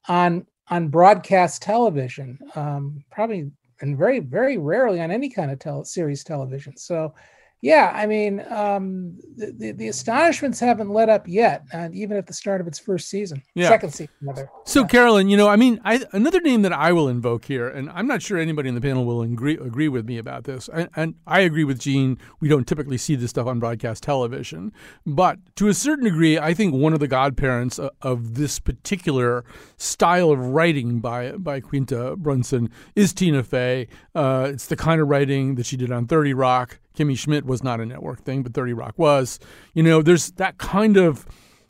on 0.08 0.46
on 0.68 0.88
broadcast 0.88 1.62
television. 1.62 2.38
Um, 2.56 3.04
probably 3.10 3.52
and 3.80 3.96
very 3.96 4.20
very 4.20 4.58
rarely 4.58 5.00
on 5.00 5.10
any 5.10 5.28
kind 5.28 5.50
of 5.50 5.58
tel- 5.58 5.84
series 5.84 6.24
television. 6.24 6.76
So 6.76 7.14
yeah, 7.62 7.90
I 7.94 8.06
mean, 8.06 8.44
um, 8.50 9.18
the, 9.36 9.52
the, 9.58 9.72
the, 9.72 9.88
astonishments 9.88 10.60
haven't 10.60 10.90
let 10.90 11.08
up 11.08 11.26
yet, 11.26 11.64
uh, 11.72 11.88
even 11.92 12.16
at 12.16 12.26
the 12.26 12.32
start 12.32 12.60
of 12.60 12.66
its 12.66 12.78
first 12.78 13.08
season, 13.08 13.42
yeah. 13.54 13.68
second 13.68 13.92
season, 13.92 14.14
rather. 14.20 14.50
So, 14.64 14.82
yeah. 14.82 14.86
Carolyn, 14.86 15.28
you 15.28 15.38
know, 15.38 15.48
I 15.48 15.56
mean, 15.56 15.80
I, 15.84 16.04
another 16.12 16.40
name 16.40 16.62
that 16.62 16.72
I 16.72 16.92
will 16.92 17.08
invoke 17.08 17.46
here, 17.46 17.66
and 17.66 17.88
I'm 17.90 18.06
not 18.06 18.20
sure 18.20 18.38
anybody 18.38 18.68
in 18.68 18.74
the 18.74 18.80
panel 18.80 19.06
will 19.06 19.22
agree, 19.22 19.54
agree 19.54 19.88
with 19.88 20.06
me 20.06 20.18
about 20.18 20.44
this, 20.44 20.68
and, 20.68 20.90
and 20.96 21.14
I 21.26 21.40
agree 21.40 21.64
with 21.64 21.80
Gene. 21.80 22.18
We 22.40 22.48
don't 22.48 22.68
typically 22.68 22.98
see 22.98 23.16
this 23.16 23.30
stuff 23.30 23.46
on 23.46 23.58
broadcast 23.58 24.02
television, 24.02 24.72
but 25.06 25.38
to 25.56 25.68
a 25.68 25.74
certain 25.74 26.04
degree, 26.04 26.38
I 26.38 26.52
think 26.52 26.74
one 26.74 26.92
of 26.92 27.00
the 27.00 27.08
godparents 27.08 27.78
of, 27.78 27.90
of 28.02 28.34
this 28.34 28.58
particular 28.58 29.44
style 29.78 30.30
of 30.30 30.38
writing 30.38 31.00
by 31.00 31.32
by 31.32 31.60
Quinta 31.60 32.16
Brunson 32.16 32.70
is 32.94 33.14
Tina 33.14 33.42
Fey. 33.42 33.88
Uh, 34.14 34.50
it's 34.52 34.66
the 34.66 34.76
kind 34.76 35.00
of 35.00 35.08
writing 35.08 35.54
that 35.54 35.66
she 35.66 35.76
did 35.76 35.90
on 35.90 36.06
Thirty 36.06 36.34
Rock 36.34 36.78
Kimmy 36.96 37.16
Schmidt 37.16 37.44
was 37.44 37.62
not 37.62 37.80
a 37.80 37.86
network 37.86 38.22
thing, 38.24 38.42
but 38.42 38.54
30 38.54 38.72
Rock 38.72 38.94
was. 38.96 39.38
You 39.74 39.82
know, 39.82 40.02
there's 40.02 40.32
that 40.32 40.58
kind 40.58 40.96
of 40.96 41.26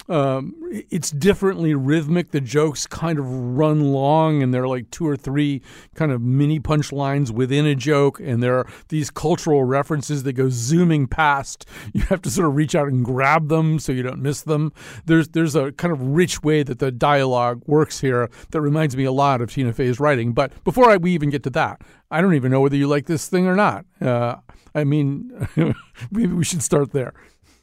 um, 0.08 0.54
it's 0.90 1.10
differently 1.10 1.74
rhythmic. 1.74 2.30
The 2.30 2.40
jokes 2.40 2.86
kind 2.86 3.18
of 3.18 3.26
run 3.28 3.92
long, 3.92 4.42
and 4.42 4.54
there 4.54 4.62
are 4.62 4.68
like 4.68 4.90
two 4.90 5.06
or 5.06 5.16
three 5.16 5.62
kind 5.94 6.12
of 6.12 6.22
mini 6.22 6.60
punchlines 6.60 7.30
within 7.30 7.66
a 7.66 7.74
joke, 7.74 8.20
and 8.20 8.42
there 8.42 8.58
are 8.58 8.66
these 8.88 9.10
cultural 9.10 9.64
references 9.64 10.22
that 10.22 10.34
go 10.34 10.48
zooming 10.48 11.06
past. 11.06 11.66
You 11.92 12.02
have 12.02 12.20
to 12.22 12.30
sort 12.30 12.46
of 12.46 12.56
reach 12.56 12.74
out 12.74 12.88
and 12.88 13.04
grab 13.04 13.48
them 13.48 13.78
so 13.78 13.90
you 13.90 14.02
don't 14.02 14.20
miss 14.20 14.42
them. 14.42 14.72
There's 15.06 15.28
there's 15.28 15.56
a 15.56 15.72
kind 15.72 15.92
of 15.92 16.00
rich 16.00 16.42
way 16.42 16.62
that 16.62 16.78
the 16.78 16.92
dialogue 16.92 17.62
works 17.66 18.00
here 18.00 18.30
that 18.50 18.60
reminds 18.60 18.96
me 18.96 19.04
a 19.04 19.12
lot 19.12 19.40
of 19.40 19.50
Tina 19.50 19.72
Fey's 19.72 19.98
writing. 19.98 20.32
But 20.32 20.52
before 20.62 20.90
I, 20.90 20.98
we 20.98 21.12
even 21.12 21.30
get 21.30 21.42
to 21.44 21.50
that, 21.50 21.80
I 22.10 22.20
don't 22.20 22.34
even 22.34 22.52
know 22.52 22.60
whether 22.60 22.76
you 22.76 22.86
like 22.86 23.06
this 23.06 23.28
thing 23.28 23.46
or 23.46 23.56
not. 23.56 23.86
Uh, 24.00 24.36
I 24.76 24.84
mean, 24.84 25.48
maybe 26.10 26.32
we 26.32 26.44
should 26.44 26.62
start 26.62 26.92
there 26.92 27.14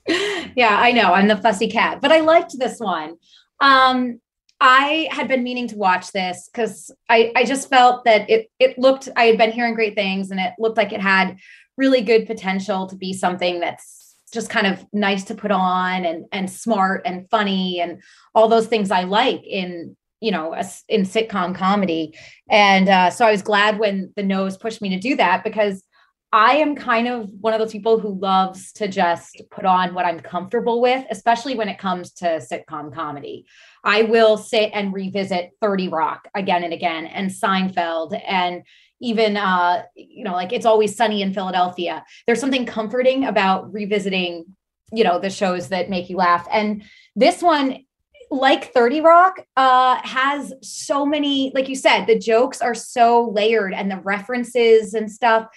yeah, 0.08 0.78
I 0.80 0.92
know. 0.92 1.14
I'm 1.14 1.28
the 1.28 1.38
fussy 1.38 1.70
cat, 1.70 2.02
but 2.02 2.12
I 2.12 2.20
liked 2.20 2.58
this 2.58 2.80
one. 2.80 3.16
Um, 3.60 4.20
I 4.60 5.08
had 5.12 5.28
been 5.28 5.44
meaning 5.44 5.68
to 5.70 5.78
watch 5.78 6.12
this 6.12 6.50
because 6.52 6.92
I, 7.10 7.32
I 7.36 7.44
just 7.44 7.70
felt 7.70 8.06
that 8.06 8.30
it 8.30 8.50
it 8.60 8.78
looked 8.78 9.10
I 9.16 9.26
had 9.26 9.38
been 9.38 9.52
hearing 9.52 9.74
great 9.74 9.96
things 9.96 10.32
and 10.32 10.40
it 10.40 10.54
looked 10.58 10.78
like 10.78 10.94
it 10.94 11.02
had 11.02 11.38
really 11.78 12.02
good 12.02 12.26
potential 12.26 12.88
to 12.88 12.96
be 12.96 13.14
something 13.14 13.60
that's 13.60 14.16
just 14.34 14.50
kind 14.50 14.68
of 14.68 14.86
nice 14.94 15.26
to 15.26 15.36
put 15.36 15.52
on 15.52 16.06
and 16.06 16.26
and 16.32 16.50
smart 16.50 17.02
and 17.06 17.30
funny 17.30 17.82
and 17.82 18.02
all 18.34 18.48
those 18.48 18.68
things 18.68 18.90
I 18.90 19.04
like 19.04 19.44
in 19.44 19.98
you 20.22 20.32
know 20.32 20.54
in 20.88 21.02
sitcom 21.02 21.56
comedy 21.56 22.18
and 22.50 22.88
uh, 22.88 23.10
so 23.10 23.26
I 23.26 23.32
was 23.32 23.42
glad 23.42 23.80
when 23.80 24.14
the 24.16 24.24
nose 24.24 24.56
pushed 24.56 24.82
me 24.82 24.90
to 24.90 25.00
do 25.00 25.18
that 25.18 25.44
because 25.44 25.84
I 26.34 26.56
am 26.56 26.76
kind 26.76 27.08
of 27.08 27.30
one 27.42 27.54
of 27.54 27.60
those 27.60 27.72
people 27.72 28.00
who 28.00 28.20
loves 28.20 28.72
to 28.74 28.88
just 28.88 29.40
put 29.52 29.66
on 29.66 29.94
what 29.94 30.08
I'm 30.08 30.20
comfortable 30.20 30.82
with, 30.82 31.06
especially 31.12 31.54
when 31.54 31.70
it 31.70 31.78
comes 31.78 32.12
to 32.14 32.42
sitcom 32.42 32.92
comedy. 32.92 33.46
I 33.84 34.02
will 34.02 34.38
sit 34.38 34.72
and 34.74 34.92
revisit 34.92 35.52
30 35.62 35.90
Rock 35.90 36.28
again 36.34 36.64
and 36.64 36.74
again 36.74 37.06
and 37.06 37.30
Seinfeld 37.30 38.20
and 38.28 38.64
even 39.00 39.38
uh 39.38 39.84
you 39.96 40.24
know 40.24 40.32
like 40.32 40.54
it's 40.54 40.66
always 40.66 40.96
sunny 40.96 41.22
in 41.22 41.36
Philadelphia. 41.36 42.04
There's 42.26 42.40
something 42.40 42.66
comforting 42.66 43.26
about 43.26 43.72
revisiting 43.72 44.46
you 44.92 45.04
know 45.04 45.20
the 45.20 45.30
shows 45.30 45.70
that 45.70 45.92
make 45.92 46.10
you 46.10 46.18
laugh 46.18 46.48
and 46.52 46.84
this 47.16 47.44
one 47.44 47.86
like 48.32 48.74
30 48.74 49.02
Rock 49.02 49.40
uh 49.56 50.00
has 50.04 50.52
so 50.64 51.06
many 51.06 51.52
like 51.54 51.70
you 51.70 51.76
said 51.76 52.06
the 52.06 52.18
jokes 52.18 52.60
are 52.60 52.74
so 52.74 53.30
layered 53.30 53.74
and 53.74 53.92
the 53.92 53.98
references 53.98 54.96
and 54.96 55.12
stuff 55.12 55.48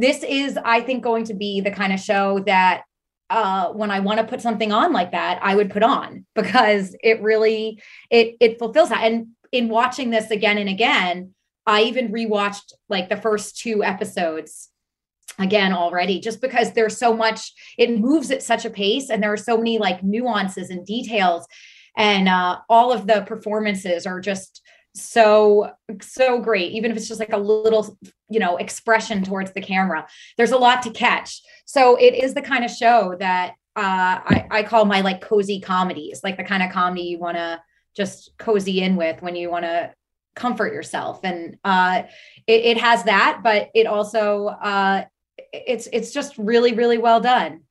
this 0.00 0.22
is, 0.22 0.58
I 0.64 0.80
think, 0.80 1.02
going 1.02 1.24
to 1.24 1.34
be 1.34 1.60
the 1.60 1.70
kind 1.70 1.92
of 1.92 2.00
show 2.00 2.40
that 2.40 2.82
uh, 3.28 3.68
when 3.68 3.90
I 3.90 4.00
want 4.00 4.18
to 4.18 4.26
put 4.26 4.40
something 4.40 4.72
on 4.72 4.92
like 4.92 5.12
that, 5.12 5.38
I 5.42 5.54
would 5.54 5.70
put 5.70 5.82
on 5.82 6.26
because 6.34 6.96
it 7.02 7.22
really 7.22 7.80
it 8.10 8.36
it 8.40 8.58
fulfills 8.58 8.88
that. 8.88 9.04
And 9.04 9.28
in 9.52 9.68
watching 9.68 10.10
this 10.10 10.30
again 10.30 10.58
and 10.58 10.68
again, 10.68 11.34
I 11.66 11.82
even 11.82 12.12
rewatched 12.12 12.72
like 12.88 13.08
the 13.08 13.16
first 13.16 13.58
two 13.58 13.84
episodes 13.84 14.68
again 15.38 15.72
already 15.72 16.20
just 16.20 16.40
because 16.40 16.72
there's 16.72 16.98
so 16.98 17.16
much 17.16 17.52
it 17.78 17.98
moves 17.98 18.30
at 18.30 18.42
such 18.42 18.64
a 18.64 18.70
pace 18.70 19.08
and 19.08 19.22
there 19.22 19.32
are 19.32 19.38
so 19.38 19.56
many 19.56 19.78
like 19.78 20.02
nuances 20.02 20.68
and 20.68 20.84
details 20.84 21.46
and 21.96 22.28
uh, 22.28 22.58
all 22.68 22.92
of 22.92 23.06
the 23.06 23.22
performances 23.22 24.06
are 24.06 24.20
just 24.20 24.60
so 24.94 25.70
so 26.00 26.40
great 26.40 26.72
even 26.72 26.90
if 26.90 26.96
it's 26.96 27.06
just 27.06 27.20
like 27.20 27.32
a 27.32 27.38
little 27.38 27.96
you 28.28 28.40
know 28.40 28.56
expression 28.56 29.22
towards 29.22 29.52
the 29.52 29.60
camera. 29.60 30.06
There's 30.36 30.52
a 30.52 30.58
lot 30.58 30.82
to 30.82 30.90
catch. 30.90 31.42
So 31.66 31.96
it 31.96 32.14
is 32.14 32.34
the 32.34 32.42
kind 32.42 32.64
of 32.64 32.70
show 32.70 33.16
that 33.18 33.54
uh, 33.76 34.18
I, 34.24 34.46
I 34.50 34.62
call 34.62 34.84
my 34.84 35.00
like 35.00 35.20
cozy 35.20 35.60
comedies 35.60 36.20
like 36.24 36.36
the 36.36 36.44
kind 36.44 36.62
of 36.62 36.70
comedy 36.70 37.02
you 37.02 37.18
want 37.18 37.36
to 37.36 37.60
just 37.94 38.32
cozy 38.38 38.80
in 38.80 38.96
with 38.96 39.22
when 39.22 39.36
you 39.36 39.50
want 39.50 39.64
to 39.64 39.92
comfort 40.34 40.72
yourself. 40.72 41.20
And 41.22 41.56
uh, 41.64 42.02
it, 42.46 42.64
it, 42.64 42.78
has 42.78 43.04
that 43.04 43.40
but 43.42 43.68
it 43.74 43.86
also 43.86 44.46
uh, 44.46 45.04
it's 45.52 45.88
it's 45.92 46.12
just 46.12 46.36
really 46.38 46.72
really 46.72 46.98
well 46.98 47.20
done. 47.20 47.62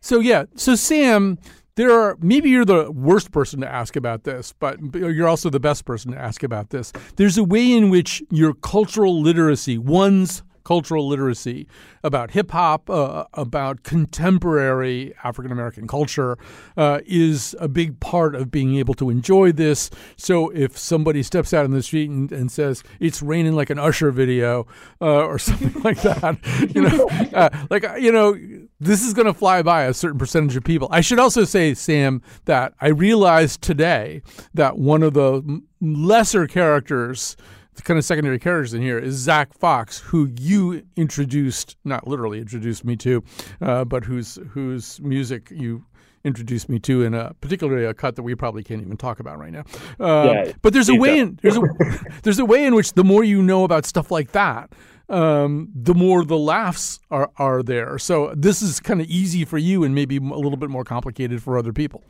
So 0.00 0.20
yeah. 0.20 0.44
So 0.54 0.74
sam 0.74 1.38
there 1.76 1.92
are 1.92 2.16
maybe 2.20 2.50
you're 2.50 2.64
the 2.64 2.90
worst 2.90 3.30
person 3.30 3.60
to 3.60 3.68
ask 3.72 3.96
about 3.96 4.24
this, 4.24 4.52
but 4.58 4.78
you're 4.94 5.28
also 5.28 5.50
the 5.50 5.60
best 5.60 5.84
person 5.84 6.12
to 6.12 6.18
ask 6.18 6.42
about 6.42 6.70
this. 6.70 6.92
There's 7.16 7.38
a 7.38 7.44
way 7.44 7.72
in 7.72 7.90
which 7.90 8.22
your 8.30 8.54
cultural 8.54 9.20
literacy, 9.20 9.78
one's 9.78 10.42
cultural 10.64 11.06
literacy 11.06 11.68
about 12.02 12.32
hip 12.32 12.50
hop, 12.50 12.90
uh, 12.90 13.24
about 13.34 13.84
contemporary 13.84 15.14
African 15.22 15.52
American 15.52 15.86
culture, 15.86 16.36
uh, 16.76 16.98
is 17.06 17.54
a 17.60 17.68
big 17.68 18.00
part 18.00 18.34
of 18.34 18.50
being 18.50 18.74
able 18.76 18.94
to 18.94 19.08
enjoy 19.08 19.52
this. 19.52 19.90
So 20.16 20.50
if 20.50 20.76
somebody 20.76 21.22
steps 21.22 21.54
out 21.54 21.66
in 21.66 21.70
the 21.70 21.82
street 21.82 22.10
and, 22.10 22.32
and 22.32 22.50
says 22.50 22.82
it's 22.98 23.22
raining 23.22 23.52
like 23.52 23.70
an 23.70 23.78
Usher 23.78 24.10
video 24.10 24.66
uh, 25.00 25.24
or 25.24 25.38
something 25.48 25.80
like 25.82 26.02
that, 26.02 26.38
you 26.74 26.82
know, 26.82 27.08
uh, 27.32 27.50
like 27.70 27.84
you 28.00 28.10
know, 28.10 28.34
this 28.78 29.02
is 29.02 29.14
going 29.14 29.26
to 29.26 29.34
fly 29.34 29.62
by 29.62 29.84
a 29.84 29.94
certain 29.94 30.18
percentage 30.18 30.56
of 30.56 30.64
people. 30.64 30.88
I 30.90 31.00
should 31.00 31.18
also 31.18 31.44
say, 31.44 31.74
Sam, 31.74 32.22
that 32.44 32.74
I 32.80 32.88
realized 32.88 33.62
today 33.62 34.22
that 34.54 34.78
one 34.78 35.02
of 35.02 35.14
the 35.14 35.62
lesser 35.80 36.46
characters 36.46 37.36
the 37.76 37.82
kind 37.82 37.98
of 37.98 38.04
secondary 38.04 38.38
characters 38.38 38.74
in 38.74 38.82
here 38.82 38.98
is 38.98 39.14
Zack 39.16 39.52
Fox, 39.52 39.98
who 39.98 40.30
you 40.38 40.82
introduced, 40.96 41.76
not 41.84 42.08
literally 42.08 42.38
introduced 42.40 42.84
me 42.84 42.96
to, 42.96 43.22
uh, 43.60 43.84
but 43.84 44.04
whose 44.04 44.38
whose 44.52 44.98
music 45.00 45.50
you 45.50 45.84
introduced 46.24 46.68
me 46.68 46.78
to 46.80 47.04
in 47.04 47.14
a 47.14 47.34
particularly 47.40 47.84
a 47.84 47.94
cut 47.94 48.16
that 48.16 48.22
we 48.22 48.34
probably 48.34 48.64
can't 48.64 48.80
even 48.80 48.96
talk 48.96 49.20
about 49.20 49.38
right 49.38 49.52
now. 49.52 49.62
Uh, 50.00 50.32
yeah, 50.32 50.52
but 50.62 50.72
there's 50.72 50.88
a 50.88 50.94
way 50.94 51.18
in 51.18 51.38
there's 51.42 51.56
a 51.56 51.62
there's 52.22 52.38
a 52.38 52.44
way 52.44 52.64
in 52.64 52.74
which 52.74 52.94
the 52.94 53.04
more 53.04 53.22
you 53.22 53.42
know 53.42 53.64
about 53.64 53.84
stuff 53.84 54.10
like 54.10 54.32
that, 54.32 54.72
um, 55.08 55.70
the 55.74 55.94
more 55.94 56.24
the 56.24 56.38
laughs 56.38 57.00
are 57.10 57.30
are 57.36 57.62
there. 57.62 57.98
So 57.98 58.34
this 58.36 58.62
is 58.62 58.80
kind 58.80 59.00
of 59.00 59.06
easy 59.06 59.44
for 59.44 59.58
you 59.58 59.84
and 59.84 59.94
maybe 59.94 60.16
a 60.16 60.20
little 60.20 60.56
bit 60.56 60.70
more 60.70 60.84
complicated 60.84 61.42
for 61.42 61.58
other 61.58 61.72
people. 61.72 62.02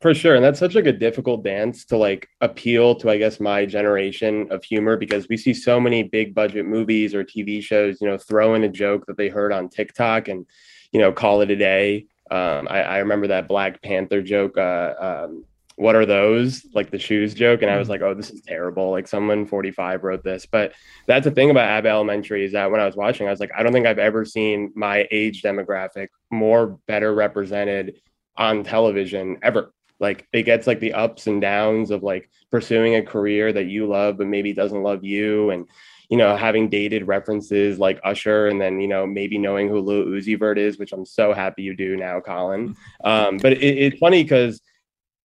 For 0.00 0.14
sure. 0.14 0.36
And 0.36 0.44
that's 0.44 0.60
such 0.60 0.76
like 0.76 0.86
a 0.86 0.92
difficult 0.92 1.42
dance 1.42 1.84
to 1.86 1.96
like 1.96 2.28
appeal 2.40 2.94
to, 2.96 3.10
I 3.10 3.18
guess, 3.18 3.40
my 3.40 3.66
generation 3.66 4.46
of 4.52 4.62
humor 4.62 4.96
because 4.96 5.28
we 5.28 5.36
see 5.36 5.52
so 5.52 5.80
many 5.80 6.04
big 6.04 6.36
budget 6.36 6.66
movies 6.66 7.16
or 7.16 7.24
TV 7.24 7.60
shows, 7.60 8.00
you 8.00 8.06
know, 8.06 8.16
throw 8.16 8.54
in 8.54 8.62
a 8.62 8.68
joke 8.68 9.06
that 9.06 9.16
they 9.16 9.28
heard 9.28 9.52
on 9.52 9.68
TikTok 9.68 10.28
and, 10.28 10.46
you 10.92 11.00
know, 11.00 11.10
call 11.10 11.40
it 11.40 11.50
a 11.50 11.56
day. 11.56 12.06
Um, 12.30 12.68
I, 12.70 12.82
I, 12.82 12.98
remember 12.98 13.26
that 13.28 13.48
Black 13.48 13.82
Panther 13.82 14.22
joke. 14.22 14.56
Uh, 14.56 14.94
um, 15.00 15.44
what 15.78 15.94
are 15.94 16.04
those? 16.04 16.66
Like 16.74 16.90
the 16.90 16.98
shoes 16.98 17.34
joke. 17.34 17.62
And 17.62 17.70
I 17.70 17.78
was 17.78 17.84
mm-hmm. 17.84 17.92
like, 17.92 18.02
oh, 18.02 18.12
this 18.12 18.30
is 18.30 18.42
terrible. 18.42 18.90
Like 18.90 19.06
someone 19.06 19.46
45 19.46 20.02
wrote 20.02 20.24
this. 20.24 20.44
But 20.44 20.72
that's 21.06 21.24
the 21.24 21.30
thing 21.30 21.50
about 21.50 21.68
Abbott 21.68 21.92
Elementary 21.92 22.44
is 22.44 22.52
that 22.52 22.70
when 22.70 22.80
I 22.80 22.86
was 22.86 22.96
watching, 22.96 23.28
I 23.28 23.30
was 23.30 23.38
like, 23.38 23.52
I 23.56 23.62
don't 23.62 23.72
think 23.72 23.86
I've 23.86 24.00
ever 24.00 24.24
seen 24.24 24.72
my 24.74 25.06
age 25.12 25.42
demographic 25.42 26.08
more 26.32 26.78
better 26.88 27.14
represented 27.14 28.00
on 28.36 28.64
television 28.64 29.38
ever 29.42 29.72
like 30.00 30.26
it 30.32 30.44
gets 30.44 30.66
like 30.66 30.78
the 30.78 30.92
ups 30.92 31.26
and 31.26 31.40
downs 31.40 31.90
of 31.90 32.04
like 32.04 32.30
pursuing 32.52 32.94
a 32.94 33.02
career 33.02 33.52
that 33.52 33.66
you 33.66 33.88
love 33.88 34.16
but 34.18 34.28
maybe 34.28 34.52
doesn't 34.52 34.84
love 34.84 35.02
you 35.02 35.50
and 35.50 35.66
you 36.08 36.16
know 36.16 36.36
having 36.36 36.68
dated 36.68 37.08
references 37.08 37.80
like 37.80 37.98
usher 38.04 38.46
and 38.46 38.60
then 38.60 38.80
you 38.80 38.86
know 38.86 39.04
maybe 39.04 39.38
knowing 39.38 39.68
who 39.68 39.80
lil 39.80 40.04
uzi 40.04 40.38
vert 40.38 40.56
is 40.56 40.78
which 40.78 40.92
i'm 40.92 41.04
so 41.04 41.32
happy 41.32 41.62
you 41.62 41.74
do 41.74 41.96
now 41.96 42.20
colin 42.20 42.76
um, 43.02 43.38
but 43.38 43.54
it, 43.54 43.58
it's 43.60 43.98
funny 43.98 44.22
because 44.22 44.60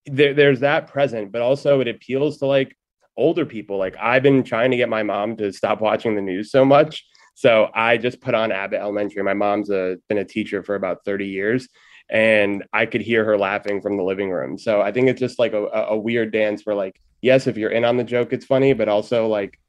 there, 0.06 0.34
there's 0.34 0.60
that 0.62 0.88
present 0.88 1.32
but 1.32 1.42
also 1.42 1.80
it 1.80 1.88
appeals 1.88 2.38
to 2.40 2.46
like 2.46 2.76
older 3.16 3.46
people. 3.46 3.78
Like 3.78 3.96
i've 3.98 4.24
been 4.24 4.44
trying 4.44 4.72
to 4.72 4.78
get 4.78 4.90
my 4.90 5.04
mom 5.04 5.38
to 5.38 5.52
stop 5.52 5.82
watching 5.82 6.16
the 6.16 6.22
news 6.22 6.52
so 6.52 6.66
much. 6.66 7.06
So 7.36 7.70
i 7.74 7.98
just 7.98 8.22
put 8.22 8.34
on 8.34 8.52
abbott 8.52 8.80
elementary. 8.80 9.24
My 9.24 9.34
mom's 9.34 9.70
a, 9.70 9.98
been 10.10 10.18
a 10.18 10.26
teacher 10.26 10.64
for 10.64 10.76
about 10.76 11.06
30 11.06 11.28
years 11.28 11.68
and 12.10 12.64
I 12.74 12.86
could 12.86 13.02
hear 13.02 13.24
her 13.26 13.38
laughing 13.38 13.82
from 13.82 13.98
the 13.98 14.04
living 14.04 14.30
room. 14.30 14.58
So 14.58 14.82
I 14.82 14.92
think 14.92 15.08
it's 15.08 15.20
just 15.20 15.40
like 15.40 15.54
a, 15.54 15.66
a 15.66 15.98
weird 15.98 16.32
dance 16.32 16.64
where 16.64 16.76
like, 16.76 17.00
yes, 17.22 17.48
if 17.48 17.58
you're 17.58 17.72
in 17.72 17.86
on 17.86 17.98
the 17.98 18.04
joke, 18.04 18.34
it's 18.34 18.46
funny, 18.46 18.74
but 18.74 18.90
also 18.90 19.28
like 19.28 19.60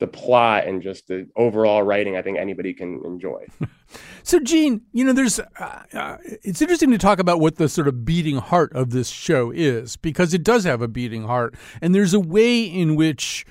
the 0.00 0.06
plot 0.06 0.66
and 0.66 0.82
just 0.82 1.06
the 1.06 1.28
overall 1.36 1.82
writing, 1.82 2.16
I 2.16 2.22
think 2.22 2.38
anybody 2.38 2.74
can 2.74 3.00
enjoy. 3.04 3.46
so, 4.22 4.40
Gene, 4.40 4.82
you 4.92 5.04
know, 5.04 5.12
there's 5.12 5.38
uh, 5.38 5.82
uh, 5.92 6.16
it's 6.42 6.60
interesting 6.60 6.90
to 6.90 6.98
talk 6.98 7.18
about 7.18 7.40
what 7.40 7.56
the 7.56 7.68
sort 7.68 7.88
of 7.88 8.04
beating 8.04 8.38
heart 8.38 8.72
of 8.74 8.90
this 8.90 9.08
show 9.08 9.50
is 9.50 9.96
because 9.96 10.34
it 10.34 10.42
does 10.42 10.64
have 10.64 10.82
a 10.82 10.88
beating 10.88 11.24
heart, 11.24 11.54
and 11.80 11.94
there's 11.94 12.14
a 12.14 12.20
way 12.20 12.62
in 12.62 12.96
which 12.96 13.46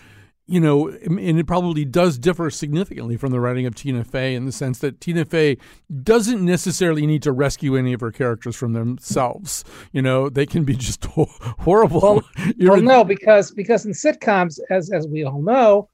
you 0.46 0.60
know, 0.60 0.90
and 0.90 1.40
it 1.40 1.48
probably 1.48 1.86
does 1.86 2.18
differ 2.18 2.50
significantly 2.50 3.16
from 3.16 3.32
the 3.32 3.40
writing 3.40 3.66
of 3.66 3.76
Tina 3.76 4.04
Fey 4.04 4.36
in 4.36 4.46
the 4.46 4.52
sense 4.52 4.80
that 4.80 5.00
Tina 5.00 5.24
Fey 5.24 5.58
doesn't 6.04 6.44
necessarily 6.44 7.08
need 7.08 7.24
to 7.24 7.32
rescue 7.32 7.78
any 7.78 7.94
of 7.94 8.02
her 8.02 8.12
characters 8.12 8.56
from 8.56 8.74
themselves. 8.74 9.64
You 9.94 10.02
know, 10.02 10.30
they 10.30 10.46
can 10.46 10.66
be 10.66 10.76
just 10.76 11.06
horrible. 11.06 12.02
Well, 12.02 12.24
well 12.60 12.82
no, 12.82 13.04
because 13.06 13.52
because 13.52 13.86
in 13.86 13.94
sitcoms, 13.94 14.60
as 14.70 14.92
as 14.92 15.08
we 15.08 15.24
all 15.24 15.42
know, 15.42 15.90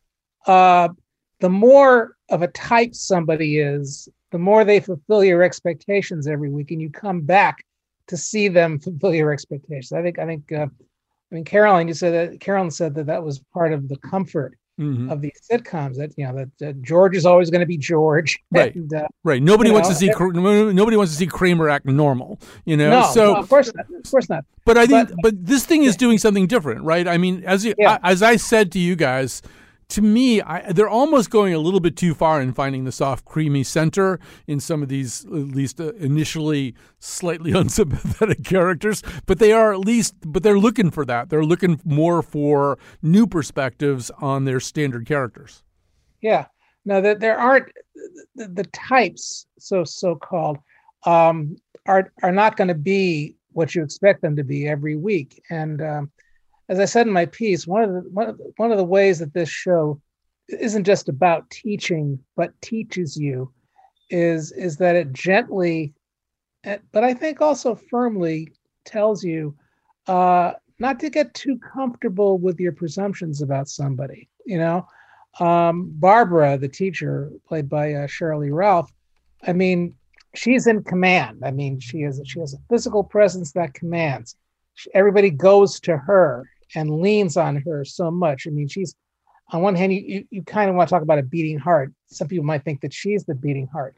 uh, 0.48 0.90
the 1.40 1.50
more 1.50 2.16
of 2.30 2.42
a 2.42 2.48
type 2.50 2.94
somebody 2.96 3.60
is, 3.60 4.08
the 4.32 4.40
more 4.40 4.64
they 4.64 4.80
fulfill 4.80 5.24
your 5.24 5.42
expectations 5.44 6.28
every 6.28 6.50
week, 6.50 6.72
and 6.72 6.82
you 6.82 6.90
come 6.90 7.22
back 7.22 7.64
to 8.08 8.18
see 8.18 8.48
them 8.48 8.80
fulfill 8.80 9.14
your 9.14 9.32
expectations. 9.32 9.92
I 9.92 10.02
think 10.02 10.20
I 10.20 10.26
think 10.26 10.52
uh, 10.52 10.66
I 11.32 11.36
mean 11.36 11.46
Caroline, 11.46 11.88
you 11.88 11.94
said 11.94 12.32
that 12.32 12.40
Carolyn 12.40 12.72
said 12.72 12.96
that 12.96 13.06
that 13.08 13.24
was 13.24 13.40
part 13.54 13.74
of 13.74 13.88
the 13.88 13.98
comfort 13.98 14.56
Mhm. 14.80 15.12
of 15.12 15.20
these 15.20 15.38
sitcoms. 15.52 15.98
That 15.98 16.12
you 16.16 16.26
know 16.26 16.46
that 16.58 16.70
uh, 16.70 16.72
George 16.82 17.16
is 17.18 17.26
always 17.26 17.50
going 17.50 17.60
to 17.60 17.66
be 17.68 17.78
George, 17.78 18.40
Right. 18.52 18.74
And, 18.74 18.94
uh, 18.94 19.08
Right. 19.26 19.44
Nobody 19.44 19.72
wants 19.72 19.90
know, 19.90 19.94
to 19.94 20.00
see 20.00 20.08
nobody 20.74 20.96
wants 20.96 21.12
to 21.12 21.18
see 21.18 21.28
Kramer 21.28 21.68
act 21.70 21.86
normal. 21.86 22.40
You 22.66 22.78
know. 22.78 23.02
no, 23.02 23.12
so 23.12 23.34
no, 23.34 23.40
of 23.40 23.50
course 23.50 23.72
not. 23.76 23.86
Of 23.94 24.10
course 24.10 24.30
not. 24.30 24.46
But 24.64 24.78
I 24.78 24.86
think, 24.86 25.10
but, 25.22 25.34
this 25.46 25.66
thing 25.66 25.84
is 25.84 25.98
doing 25.98 26.18
something 26.18 26.48
different, 26.48 26.84
right? 26.84 27.08
I 27.10 27.18
mean, 27.18 27.44
as 27.46 27.66
you, 27.66 27.74
Yeah. 27.78 27.98
as 28.04 28.22
I 28.24 28.36
said 28.38 28.72
to 28.74 28.80
you 28.80 28.96
guys, 28.96 29.42
to 29.90 30.02
me, 30.02 30.42
I, 30.42 30.72
they're 30.72 30.90
almost 30.90 31.32
going 31.32 31.54
a 31.54 31.60
little 31.60 31.80
bit 31.80 31.98
too 31.98 32.14
far 32.14 32.42
in 32.42 32.54
finding 32.54 32.86
the 32.86 32.92
soft, 32.92 33.26
creamy 33.26 33.64
center 33.64 34.20
in 34.48 34.60
some 34.60 34.84
of 34.84 34.90
these, 34.90 35.26
at 35.26 35.32
least 35.32 35.82
uh, 35.82 35.94
initially 35.94 36.76
slightly 37.00 37.52
unsympathetic 37.56 38.44
characters. 38.44 39.02
But 39.26 39.40
they 39.40 39.52
are 39.52 39.74
at 39.74 39.80
least, 39.80 40.16
but 40.26 40.44
they're 40.44 40.60
looking 40.60 40.92
for 40.92 41.06
that. 41.06 41.30
They're 41.30 41.44
looking 41.44 41.82
more 41.84 42.22
for 42.22 42.78
new 43.02 43.26
perspectives 43.26 44.12
on 44.20 44.46
their 44.46 44.60
standard 44.60 45.08
characters. 45.08 45.64
Yeah. 46.22 46.46
No, 46.86 47.02
that 47.02 47.20
there 47.20 47.38
aren't 47.38 47.68
the, 48.36 48.48
the 48.48 48.64
types, 48.66 49.46
so 49.58 49.84
so 49.84 50.16
called, 50.16 50.58
um, 51.06 51.58
are 51.86 52.12
are 52.24 52.32
not 52.32 52.58
going 52.58 52.70
to 52.70 52.74
be 52.74 53.36
what 53.52 53.76
you 53.76 53.84
expect 53.84 54.22
them 54.22 54.36
to 54.36 54.44
be 54.44 54.68
every 54.68 54.96
week. 54.96 55.42
And 55.50 55.82
um, 55.82 56.12
as 56.70 56.80
I 56.80 56.86
said 56.86 57.08
in 57.08 57.14
my 57.14 57.26
piece, 57.26 57.66
one 57.68 57.84
of 57.84 57.92
the 57.92 58.10
one 58.12 58.30
of 58.30 58.38
the, 58.38 58.54
one 58.58 58.72
of 58.72 58.78
the 58.78 58.84
ways 58.84 59.20
that 59.20 59.34
this 59.34 59.50
show 59.50 60.00
isn't 60.48 60.84
just 60.84 61.10
about 61.10 61.50
teaching, 61.50 62.20
but 62.36 62.60
teaches 62.62 63.18
you, 63.18 63.52
is 64.12 64.52
is 64.52 64.78
that 64.78 64.96
it 64.96 65.12
gently, 65.12 65.94
eh, 66.64 66.78
but 66.92 67.04
I 67.04 67.16
think 67.16 67.42
also 67.42 67.74
firmly 67.74 68.54
tells 68.86 69.24
you 69.24 69.56
uh, 70.08 70.54
not 70.78 71.00
to 71.00 71.10
get 71.10 71.34
too 71.34 71.58
comfortable 71.58 72.38
with 72.38 72.60
your 72.60 72.72
presumptions 72.72 73.42
about 73.42 73.68
somebody. 73.68 74.30
You 74.46 74.60
know, 74.60 74.88
um, 75.40 75.92
Barbara, 75.96 76.60
the 76.60 76.70
teacher, 76.70 77.32
played 77.48 77.68
by 77.68 77.94
uh, 77.94 78.08
Lee 78.38 78.52
Ralph, 78.52 78.92
I 79.46 79.54
mean, 79.54 79.96
she's 80.36 80.68
in 80.68 80.84
command. 80.84 81.40
I 81.44 81.50
mean, 81.50 81.80
she 81.80 82.02
has 82.02 82.22
she 82.26 82.40
has 82.40 82.54
a 82.54 82.60
physical 82.70 83.04
presence 83.04 83.54
that 83.54 83.74
commands. 83.74 84.36
Everybody 84.94 85.32
goes 85.32 85.80
to 85.82 85.98
her 85.98 86.48
and 86.76 87.02
leans 87.02 87.38
on 87.38 87.58
her 87.58 87.84
so 87.84 88.12
much. 88.12 88.46
I 88.48 88.52
mean, 88.52 88.68
she's 88.68 88.96
on 89.52 89.62
one 89.62 89.76
hand, 89.76 89.94
you, 89.94 90.02
you, 90.02 90.26
you 90.30 90.44
kind 90.44 90.70
of 90.70 90.76
want 90.76 90.90
to 90.90 90.94
talk 90.94 91.02
about 91.02 91.20
a 91.20 91.24
beating 91.24 91.58
heart. 91.58 91.92
Some 92.08 92.28
people 92.28 92.46
might 92.46 92.64
think 92.64 92.82
that 92.82 92.94
she's 92.94 93.26
the 93.26 93.36
beating 93.36 93.68
heart, 93.68 93.96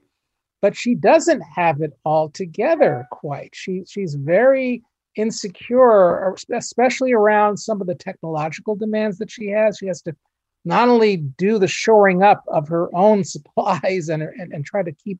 but 0.61 0.75
she 0.77 0.95
doesn't 0.95 1.41
have 1.41 1.81
it 1.81 1.91
all 2.05 2.29
together 2.29 3.05
quite. 3.11 3.51
She 3.53 3.83
she's 3.87 4.15
very 4.15 4.83
insecure, 5.15 6.33
especially 6.53 7.11
around 7.11 7.57
some 7.57 7.81
of 7.81 7.87
the 7.87 7.95
technological 7.95 8.75
demands 8.75 9.17
that 9.17 9.29
she 9.29 9.47
has. 9.47 9.77
She 9.77 9.87
has 9.87 10.01
to 10.03 10.15
not 10.63 10.87
only 10.87 11.17
do 11.17 11.59
the 11.59 11.67
shoring 11.67 12.23
up 12.23 12.43
of 12.47 12.67
her 12.69 12.93
own 12.95 13.23
supplies 13.25 14.09
and, 14.09 14.23
and, 14.23 14.53
and 14.53 14.65
try 14.65 14.83
to 14.83 14.91
keep, 14.91 15.19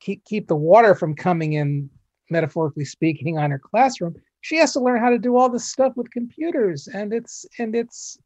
keep 0.00 0.24
keep 0.24 0.46
the 0.46 0.56
water 0.56 0.94
from 0.94 1.14
coming 1.14 1.54
in, 1.54 1.90
metaphorically 2.30 2.84
speaking, 2.84 3.38
on 3.38 3.50
her 3.50 3.58
classroom, 3.58 4.14
she 4.42 4.56
has 4.56 4.72
to 4.72 4.80
learn 4.80 5.00
how 5.00 5.08
to 5.08 5.18
do 5.18 5.36
all 5.36 5.48
this 5.48 5.64
stuff 5.64 5.96
with 5.96 6.10
computers, 6.10 6.88
and 6.88 7.14
it's 7.14 7.46
and 7.58 7.74
it's 7.74 8.18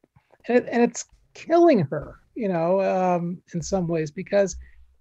and, 0.48 0.58
it, 0.58 0.68
and 0.70 0.82
it's 0.82 1.04
killing 1.34 1.80
her, 1.80 2.16
you 2.34 2.48
know, 2.48 2.80
um, 2.80 3.40
in 3.54 3.62
some 3.62 3.86
ways 3.86 4.10
because 4.10 4.56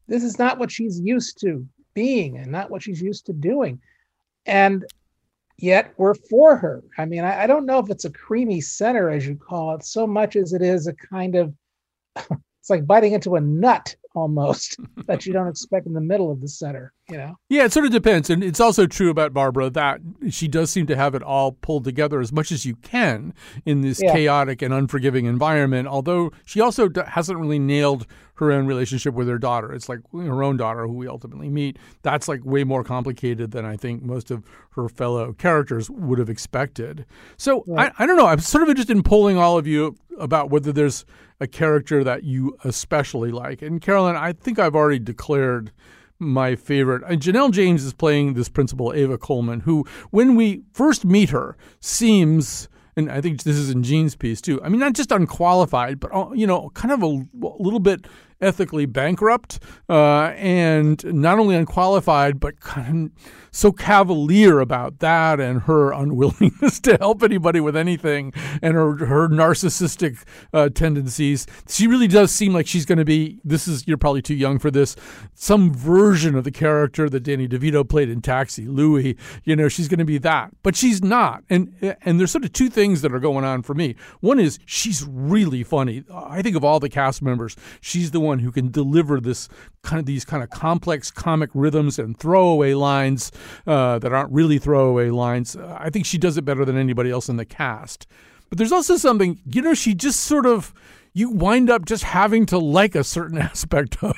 this 0.08 0.24
is 0.24 0.38
not 0.38 0.60
what 0.60 0.70
she's 0.70 1.00
used 1.00 1.40
to 1.42 1.66
being 1.94 2.38
and 2.38 2.52
not 2.52 2.70
what 2.70 2.84
she's 2.84 3.02
used 3.02 3.26
to 3.26 3.34
doing, 3.34 3.80
and 4.46 4.86
yet 5.58 5.94
we're 5.98 6.14
for 6.14 6.58
her. 6.58 6.84
I 6.98 7.06
mean, 7.06 7.24
I, 7.24 7.44
I 7.44 7.48
don't 7.48 7.66
know 7.66 7.80
if 7.80 7.90
it's 7.90 8.06
a 8.06 8.12
creamy 8.12 8.60
center, 8.60 9.10
as 9.10 9.26
you 9.26 9.36
call 9.36 9.74
it, 9.76 9.86
so 9.86 10.06
much 10.06 10.36
as 10.36 10.52
it 10.52 10.62
is 10.62 10.86
a 10.86 10.94
kind 10.94 11.36
of 11.36 11.54
it's 12.16 12.70
like 12.70 12.86
biting 12.86 13.14
into 13.14 13.36
a 13.36 13.42
nut 13.42 13.96
almost 14.16 14.78
that 15.08 15.26
you 15.26 15.34
don't 15.34 15.48
expect 15.48 15.86
in 15.86 15.94
the 15.94 16.02
middle 16.02 16.32
of 16.32 16.42
the 16.42 16.48
center, 16.48 16.94
you 17.10 17.18
know? 17.18 17.36
Yeah, 17.50 17.66
it 17.66 17.74
sort 17.74 17.86
of 17.86 17.92
depends. 17.92 18.30
And 18.30 18.44
it's 18.44 18.60
also 18.60 18.88
true 18.88 19.10
about 19.10 19.34
Barbara 19.34 19.70
that 19.72 20.00
she 20.30 20.48
does 20.48 20.72
seem 20.72 20.88
to 20.88 20.96
have 20.96 21.14
it 21.16 21.22
all 21.24 21.52
pulled 21.52 21.84
together 21.84 22.20
as 22.22 22.32
much 22.32 22.52
as 22.52 22.66
you 22.66 22.76
can 22.78 23.34
in 23.66 23.82
this 23.82 24.02
Yeah. 24.02 24.14
chaotic 24.14 24.62
and 24.62 24.74
unforgiving 24.74 25.26
environment, 25.26 25.88
although 25.88 26.32
she 26.46 26.60
also 26.62 26.88
d- 26.88 27.02
hasn't 27.08 27.38
really 27.40 27.60
nailed 27.60 28.08
her 28.38 28.52
own 28.52 28.66
relationship 28.68 29.14
with 29.14 29.30
her 29.30 29.38
daughter. 29.38 29.72
It's 29.72 29.88
like 29.88 30.00
her 30.14 30.44
own 30.44 30.58
daughter, 30.58 30.86
who 30.88 30.94
we 30.94 31.08
ultimately 31.08 31.50
meet. 31.50 31.78
That's 32.02 32.28
like 32.28 32.44
way 32.44 32.66
more 32.66 32.84
complicated 32.84 33.52
than 33.52 33.64
I 33.64 33.78
think 33.78 34.04
most 34.04 34.30
of 34.30 34.44
her 34.72 34.90
fellow 34.90 35.32
characters 35.32 35.90
would 35.90 36.20
have 36.20 36.30
expected. 36.30 37.06
So 37.38 37.64
Right. 37.66 37.94
I, 37.98 38.04
I 38.04 38.06
don't 38.06 38.18
know. 38.18 38.28
I'm 38.28 38.40
sort 38.40 38.64
of 38.64 38.70
interested 38.70 38.96
in 38.98 39.04
polling 39.04 39.38
all 39.38 39.58
of 39.58 39.68
you 39.68 39.96
about 40.20 40.50
whether 40.50 40.74
there's 40.74 41.06
a 41.40 41.48
character 41.48 42.04
that 42.04 42.24
you 42.24 42.58
especially 42.64 43.32
like. 43.32 43.62
And 43.62 43.82
Carolyn, 43.82 44.16
I 44.16 44.34
think 44.34 44.60
I've 44.60 44.76
already 44.76 45.00
declared 45.00 45.72
my 46.20 46.56
favorite. 46.56 47.04
And 47.08 47.22
Janelle 47.22 47.52
James 47.52 47.84
is 47.84 47.94
playing 47.94 48.34
this 48.34 48.50
principal, 48.50 48.94
Ava 48.94 49.18
Coleman, 49.18 49.62
who, 49.62 49.86
when 50.12 50.36
we 50.36 50.64
first 50.72 51.04
meet 51.04 51.30
her, 51.30 51.58
seems, 51.82 52.70
and 52.96 53.12
I 53.12 53.20
think 53.22 53.44
this 53.44 53.58
is 53.58 53.70
in 53.70 53.84
Gene's 53.84 54.16
piece 54.16 54.40
too. 54.40 54.62
I 54.64 54.70
mean, 54.70 54.80
not 54.80 54.94
just 54.94 55.12
unqualified, 55.12 56.00
but 56.00 56.14
uh, 56.14 56.32
you 56.34 56.48
know, 56.48 56.70
kind 56.74 56.94
of 56.94 57.04
a, 57.04 57.06
a 57.06 57.60
little 57.60 57.82
bit 57.82 58.08
ethically 58.42 58.86
bankrupt, 58.86 59.60
uh, 59.90 60.34
and 60.36 61.04
not 61.06 61.40
only 61.40 61.56
unqualified, 61.56 62.40
but 62.40 62.60
kind 62.60 63.12
of 63.12 63.46
so 63.56 63.72
cavalier 63.72 64.60
about 64.60 65.00
that 65.00 65.40
and 65.40 65.62
her 65.62 65.94
unwillingness 65.94 66.80
to 66.82 66.98
help 66.98 67.24
anybody 67.24 67.62
with 67.62 67.76
anything 67.76 68.34
and 68.62 68.74
her 68.74 69.06
her 69.06 69.30
narcissistic 69.30 70.24
uh, 70.54 70.68
tendencies. 70.70 71.48
She 71.70 71.88
really 71.88 72.08
does 72.08 72.32
seem 72.32 72.54
like 72.54 72.68
she's 72.68 72.86
going 72.86 72.98
to 72.98 73.06
be. 73.06 73.40
This 73.46 73.68
is 73.68 73.88
you're 73.88 73.98
probably 73.98 74.22
too 74.22 74.36
young 74.36 74.60
for 74.60 74.70
this. 74.70 74.98
Some 75.34 75.74
version 75.74 76.36
of 76.36 76.44
the 76.44 76.52
character 76.52 77.10
that 77.10 77.22
Danny 77.22 77.48
DeVito 77.48 77.88
played 77.88 78.10
in 78.10 78.22
Taxi, 78.22 78.68
Louis. 78.68 79.16
You 79.46 79.56
know, 79.56 79.70
she's 79.70 79.88
going 79.88 80.00
to 80.00 80.06
be 80.06 80.18
that, 80.18 80.52
but 80.62 80.76
she's 80.76 81.02
not. 81.02 81.44
And 81.50 81.74
and 82.02 82.20
there's 82.20 82.32
sort 82.32 82.44
of 82.44 82.52
two 82.52 82.70
things 82.70 83.02
that 83.04 83.14
are 83.14 83.20
going 83.20 83.46
on 83.46 83.62
for 83.64 83.74
me. 83.74 83.96
One 84.20 84.40
is 84.40 84.60
she's 84.66 85.06
really 85.08 85.64
funny. 85.64 86.04
I 86.14 86.42
think 86.42 86.58
of 86.58 86.66
all 86.66 86.82
the 86.82 86.90
cast 86.90 87.22
members, 87.22 87.56
she's 87.80 88.12
the 88.12 88.20
who 88.34 88.52
can 88.52 88.72
deliver 88.72 89.20
this 89.20 89.50
kind 89.84 90.00
of 90.00 90.06
these 90.06 90.26
kind 90.26 90.44
of 90.44 90.50
complex 90.50 91.12
comic 91.12 91.50
rhythms 91.54 92.00
and 92.00 92.18
throwaway 92.18 92.74
lines 92.74 93.32
uh, 93.68 94.00
that 94.00 94.14
aren't 94.14 94.32
really 94.32 94.58
throwaway 94.58 95.10
lines. 95.10 95.56
I 95.56 95.90
think 95.90 96.06
she 96.06 96.18
does 96.18 96.38
it 96.38 96.46
better 96.46 96.66
than 96.66 96.78
anybody 96.78 97.12
else 97.12 97.30
in 97.30 97.38
the 97.38 97.46
cast. 97.46 98.08
But 98.50 98.58
there's 98.58 98.72
also 98.72 98.98
something, 98.98 99.40
you 99.46 99.62
know, 99.62 99.74
she 99.74 99.94
just 99.94 100.22
sort 100.22 100.46
of 100.46 100.74
you 101.16 101.30
wind 101.30 101.70
up 101.70 101.86
just 101.86 102.04
having 102.04 102.46
to 102.46 102.60
like 102.60 102.94
a 102.94 103.04
certain 103.04 103.38
aspect 103.52 103.98
of, 104.04 104.16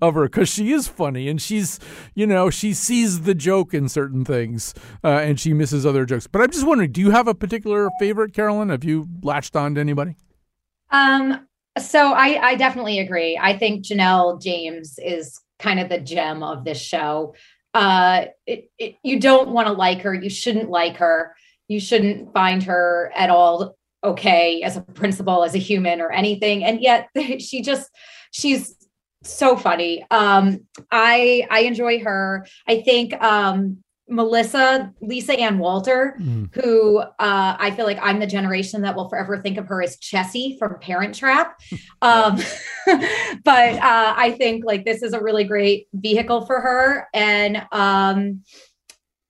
of 0.00 0.14
her 0.14 0.24
because 0.24 0.48
she 0.48 0.72
is 0.72 0.86
funny 0.86 1.26
and 1.28 1.40
she's, 1.40 1.80
you 2.14 2.26
know, 2.26 2.50
she 2.50 2.74
sees 2.74 3.22
the 3.22 3.34
joke 3.34 3.74
in 3.74 3.88
certain 3.88 4.24
things 4.24 4.74
uh, 5.02 5.08
and 5.08 5.40
she 5.40 5.52
misses 5.52 5.86
other 5.86 6.04
jokes. 6.04 6.26
But 6.26 6.42
I'm 6.42 6.50
just 6.50 6.66
wondering, 6.66 6.92
do 6.92 7.00
you 7.00 7.10
have 7.10 7.26
a 7.26 7.34
particular 7.34 7.88
favorite, 7.98 8.34
Carolyn? 8.34 8.68
Have 8.68 8.84
you 8.84 9.08
latched 9.22 9.56
on 9.56 9.74
to 9.74 9.80
anybody? 9.80 10.16
Um, 10.90 11.47
so 11.78 12.12
I, 12.12 12.50
I 12.50 12.54
definitely 12.56 12.98
agree. 12.98 13.38
I 13.40 13.56
think 13.56 13.84
Janelle 13.84 14.40
James 14.40 14.98
is 14.98 15.40
kind 15.58 15.80
of 15.80 15.88
the 15.88 15.98
gem 15.98 16.42
of 16.42 16.64
this 16.64 16.80
show. 16.80 17.34
Uh, 17.74 18.26
it, 18.46 18.70
it, 18.78 18.96
you 19.02 19.20
don't 19.20 19.50
want 19.50 19.66
to 19.66 19.72
like 19.72 20.02
her. 20.02 20.14
You 20.14 20.30
shouldn't 20.30 20.70
like 20.70 20.96
her. 20.96 21.34
You 21.68 21.80
shouldn't 21.80 22.32
find 22.32 22.62
her 22.64 23.12
at 23.14 23.30
all 23.30 23.76
okay 24.02 24.62
as 24.62 24.76
a 24.76 24.80
principal, 24.80 25.44
as 25.44 25.54
a 25.54 25.58
human, 25.58 26.00
or 26.00 26.10
anything. 26.10 26.64
And 26.64 26.80
yet, 26.80 27.08
she 27.38 27.62
just 27.62 27.90
she's 28.30 28.74
so 29.22 29.56
funny. 29.56 30.04
Um, 30.10 30.60
I 30.90 31.46
I 31.50 31.60
enjoy 31.60 32.00
her. 32.00 32.46
I 32.66 32.80
think 32.82 33.12
um, 33.22 33.82
Melissa, 34.08 34.92
Lisa 35.00 35.34
Ann 35.38 35.58
Walter, 35.58 36.18
who 36.52 36.98
uh, 36.98 37.06
I 37.18 37.70
feel 37.72 37.84
like 37.86 37.98
I'm 38.00 38.18
the 38.20 38.26
generation 38.26 38.82
that 38.82 38.96
will 38.96 39.08
forever 39.08 39.40
think 39.40 39.58
of 39.58 39.66
her 39.66 39.82
as 39.82 39.98
Chessy 39.98 40.56
from 40.58 40.78
Parent 40.80 41.14
Trap. 41.14 41.58
Um, 42.00 42.36
but 42.86 43.74
uh, 43.74 44.14
I 44.16 44.34
think 44.38 44.64
like 44.64 44.84
this 44.84 45.02
is 45.02 45.12
a 45.12 45.20
really 45.20 45.44
great 45.44 45.88
vehicle 45.92 46.46
for 46.46 46.60
her. 46.60 47.08
And 47.12 47.62
um, 47.72 48.42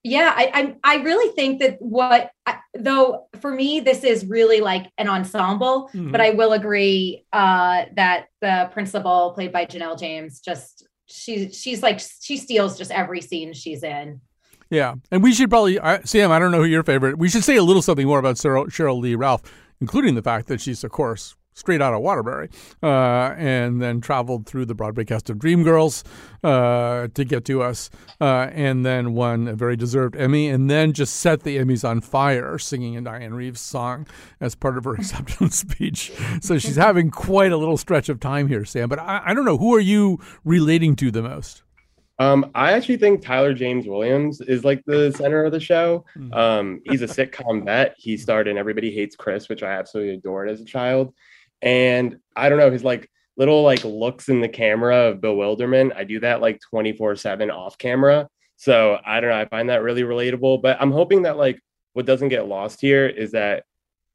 yeah, 0.05 0.33
I, 0.37 0.77
I 0.85 0.99
I 0.99 1.03
really 1.03 1.35
think 1.35 1.61
that 1.61 1.77
what 1.81 2.31
I- 2.47 2.59
though 2.75 3.27
for 3.41 3.51
me 3.51 3.81
this 3.81 4.05
is 4.05 4.27
really 4.27 4.61
like 4.61 4.87
an 4.99 5.09
ensemble, 5.09 5.91
Mhm. 5.95 6.13
but 6.13 6.21
I 6.21 6.31
will 6.31 6.53
agree 6.53 7.25
uh, 7.33 7.87
that 7.97 8.27
the 8.41 8.69
principal 8.73 9.33
played 9.35 9.53
by 9.53 9.65
Janelle 9.67 9.99
James 9.99 10.41
just 10.41 10.87
she 11.07 11.51
she's 11.51 11.83
like 11.83 12.01
she 12.21 12.37
steals 12.37 12.77
just 12.79 12.91
every 12.91 13.21
scene 13.23 13.53
she's 13.55 13.83
in. 13.83 14.21
Yeah, 14.71 14.97
and 15.11 15.23
we 15.23 15.33
should 15.33 15.49
probably, 15.49 15.79
Sam. 16.05 16.31
I 16.31 16.39
don't 16.39 16.51
know 16.51 16.59
who 16.59 16.67
your 16.67 16.83
favorite. 16.83 17.19
We 17.19 17.29
should 17.29 17.45
say 17.45 17.57
a 17.57 17.63
little 17.63 17.83
something 17.83 18.07
more 18.07 18.19
about 18.19 18.37
Sheryl, 18.37 18.67
Sheryl 18.67 19.01
Lee 19.01 19.15
Ralph, 19.15 19.43
including 19.81 20.15
the 20.15 20.23
fact 20.23 20.47
that 20.49 20.61
she's, 20.61 20.85
of 20.85 20.91
course, 20.91 21.37
straight 21.59 21.83
out 21.83 21.93
of 21.93 22.01
Waterbury, 22.01 22.49
uh, 22.83 23.35
and 23.37 23.83
then 23.83 24.01
traveled 24.01 24.47
through 24.47 24.65
the 24.65 24.75
Broadway 24.75 25.05
cast 25.05 25.29
of 25.29 25.39
Dreamgirls 25.39 26.05
uh, 26.45 27.09
to 27.15 27.25
get 27.25 27.45
to 27.47 27.63
us, 27.63 27.91
uh, 28.21 28.49
and 28.53 28.87
then 28.87 29.15
won 29.15 29.49
a 29.49 29.55
very 29.55 29.77
deserved 29.77 30.17
Emmy, 30.17 30.49
and 30.49 30.71
then 30.71 30.93
just 30.93 31.17
set 31.17 31.43
the 31.43 31.59
Emmys 31.59 31.89
on 31.89 32.01
fire 32.01 32.59
singing 32.59 32.97
a 32.97 33.03
Dianne 33.03 33.35
Reeves 33.35 33.61
song 33.61 34.07
as 34.41 34.55
part 34.55 34.79
of 34.79 34.85
her 34.85 34.95
acceptance 34.99 35.59
speech. 35.59 36.13
So 36.41 36.59
she's 36.59 36.77
having 36.77 37.11
quite 37.11 37.53
a 37.53 37.57
little 37.57 37.77
stretch 37.77 38.09
of 38.09 38.21
time 38.21 38.49
here, 38.49 38.65
Sam. 38.65 38.89
But 38.89 39.01
I, 39.01 39.23
I 39.27 39.35
don't 39.35 39.45
know 39.45 39.59
who 39.59 39.75
are 39.75 39.81
you 39.81 40.21
relating 40.45 40.95
to 40.97 41.11
the 41.11 41.23
most. 41.23 41.63
Um, 42.21 42.51
I 42.55 42.73
actually 42.73 42.97
think 42.97 43.23
Tyler 43.23 43.55
James 43.55 43.87
Williams 43.87 44.41
is 44.41 44.65
like 44.65 44.83
the 44.87 45.13
center 45.13 45.45
of 45.45 45.53
the 45.53 45.61
show. 45.61 46.05
Um, 46.33 46.81
he's 46.85 47.03
a 47.03 47.07
sitcom 47.07 47.65
vet. 47.65 47.95
He 47.97 48.17
starred 48.17 48.49
in 48.49 48.59
Everybody 48.59 48.91
Hates 48.91 49.15
Chris, 49.15 49.49
which 49.49 49.63
I 49.63 49.73
absolutely 49.73 50.15
adored 50.15 50.49
as 50.51 50.61
a 50.61 50.65
child. 50.65 51.15
And 51.63 52.19
I 52.35 52.49
don't 52.49 52.59
know, 52.59 52.71
his 52.71 52.83
like 52.85 53.09
little 53.37 53.63
like 53.63 53.85
looks 53.85 54.29
in 54.29 54.41
the 54.41 54.49
camera 54.49 54.97
of 55.09 55.21
bewilderment. 55.21 55.93
I 55.95 56.03
do 56.05 56.19
that 56.21 56.41
like 56.41 56.61
24-7 56.75 57.53
off 57.55 57.79
camera. 57.79 58.29
So 58.57 58.99
I 59.07 59.21
don't 59.21 59.31
know. 59.31 59.39
I 59.41 59.45
find 59.45 59.69
that 59.71 59.83
really 59.83 60.03
relatable. 60.03 60.61
But 60.61 60.79
I'm 60.81 60.91
hoping 60.91 61.23
that 61.23 61.37
like 61.37 61.61
what 61.93 62.05
doesn't 62.07 62.29
get 62.31 62.49
lost 62.49 62.81
here 62.81 63.07
is 63.07 63.31
that 63.33 63.63